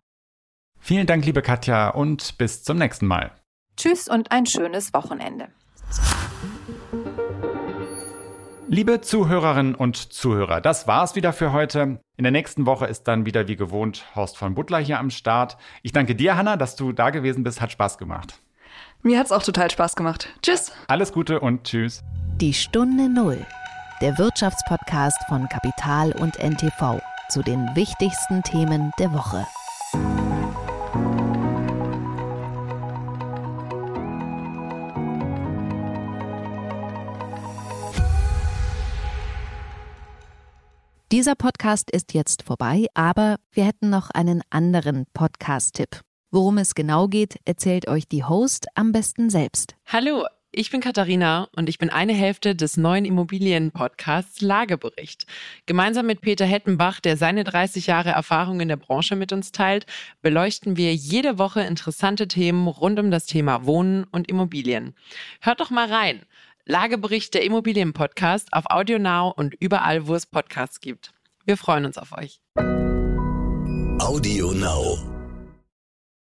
Vielen 0.80 1.08
Dank, 1.08 1.26
liebe 1.26 1.42
Katja, 1.42 1.90
und 1.90 2.38
bis 2.38 2.64
zum 2.64 2.78
nächsten 2.78 3.08
Mal. 3.08 3.32
Tschüss 3.76 4.08
und 4.08 4.32
ein 4.32 4.46
schönes 4.46 4.94
Wochenende. 4.94 5.48
Liebe 8.68 9.00
Zuhörerinnen 9.00 9.76
und 9.76 9.96
Zuhörer, 9.96 10.60
das 10.60 10.88
war's 10.88 11.16
wieder 11.16 11.34
für 11.34 11.54
heute. 11.54 12.00
In 12.18 12.24
der 12.24 12.32
nächsten 12.32 12.66
Woche 12.66 12.88
ist 12.88 13.04
dann 13.04 13.26
wieder 13.26 13.48
wie 13.48 13.56
gewohnt 13.56 14.06
Horst 14.16 14.38
von 14.38 14.56
Butler 14.56 14.80
hier 14.80 14.98
am 14.98 15.12
Start. 15.12 15.58
Ich 15.84 15.92
danke 15.92 16.16
dir, 16.16 16.36
Hanna, 16.36 16.58
dass 16.58 16.76
du 16.76 16.92
da 16.92 17.12
gewesen 17.12 17.44
bist. 17.44 17.62
Hat 17.62 17.72
Spaß 17.72 18.00
gemacht. 18.00 18.40
Mir 19.04 19.20
hat's 19.20 19.32
auch 19.32 19.44
total 19.44 19.70
Spaß 19.70 19.96
gemacht. 19.96 20.30
Tschüss. 20.42 20.72
Alles 20.88 21.14
Gute 21.14 21.40
und 21.42 21.66
tschüss. 21.66 22.04
Die 22.42 22.54
Stunde 22.54 23.08
Null, 23.08 23.46
der 24.02 24.18
Wirtschaftspodcast 24.18 25.20
von 25.30 25.48
Kapital 25.48 26.12
und 26.14 26.40
NTV 26.40 27.00
zu 27.30 27.44
den 27.44 27.70
wichtigsten 27.76 28.42
Themen 28.42 28.92
der 28.98 29.14
Woche. 29.14 29.46
Dieser 41.16 41.36
Podcast 41.36 41.92
ist 41.92 42.14
jetzt 42.14 42.44
vorbei, 42.44 42.88
aber 42.94 43.38
wir 43.54 43.64
hätten 43.64 43.90
noch 43.90 44.10
einen 44.10 44.42
anderen 44.50 45.06
Podcast-Tipp. 45.14 46.02
Worum 46.30 46.58
es 46.58 46.76
genau 46.76 47.08
geht, 47.08 47.40
erzählt 47.46 47.88
euch 47.88 48.06
die 48.10 48.26
Host 48.26 48.68
am 48.76 48.92
besten 48.92 49.30
selbst. 49.30 49.78
Hallo, 49.86 50.26
ich 50.52 50.72
bin 50.72 50.82
Katharina 50.82 51.48
und 51.56 51.70
ich 51.70 51.78
bin 51.78 51.90
eine 51.90 52.12
Hälfte 52.12 52.54
des 52.54 52.76
neuen 52.76 53.06
Immobilien-Podcasts 53.06 54.42
Lagebericht. 54.42 55.26
Gemeinsam 55.66 56.06
mit 56.06 56.20
Peter 56.20 56.46
Hettenbach, 56.46 57.00
der 57.00 57.16
seine 57.16 57.46
30 57.46 57.88
Jahre 57.88 58.10
Erfahrung 58.10 58.60
in 58.60 58.68
der 58.68 58.76
Branche 58.76 59.16
mit 59.16 59.32
uns 59.32 59.54
teilt, 59.54 59.86
beleuchten 60.22 60.76
wir 60.76 60.94
jede 60.96 61.38
Woche 61.38 61.62
interessante 61.62 62.28
Themen 62.28 62.68
rund 62.68 63.00
um 63.00 63.10
das 63.10 63.26
Thema 63.26 63.66
Wohnen 63.66 64.04
und 64.04 64.30
Immobilien. 64.30 64.94
Hört 65.40 65.62
doch 65.62 65.70
mal 65.70 65.88
rein. 65.88 66.26
Lagebericht 66.68 67.36
der 67.36 67.44
Immobilien-Podcast 67.44 68.52
auf 68.52 68.64
AudioNow 68.72 69.34
und 69.38 69.54
überall, 69.60 70.08
wo 70.08 70.16
es 70.16 70.26
Podcasts 70.26 70.80
gibt. 70.80 71.14
Wir 71.46 71.58
freuen 71.58 71.86
uns 71.86 72.00
auf 72.00 72.12
euch. 72.12 72.42
AudioNow. 74.00 75.15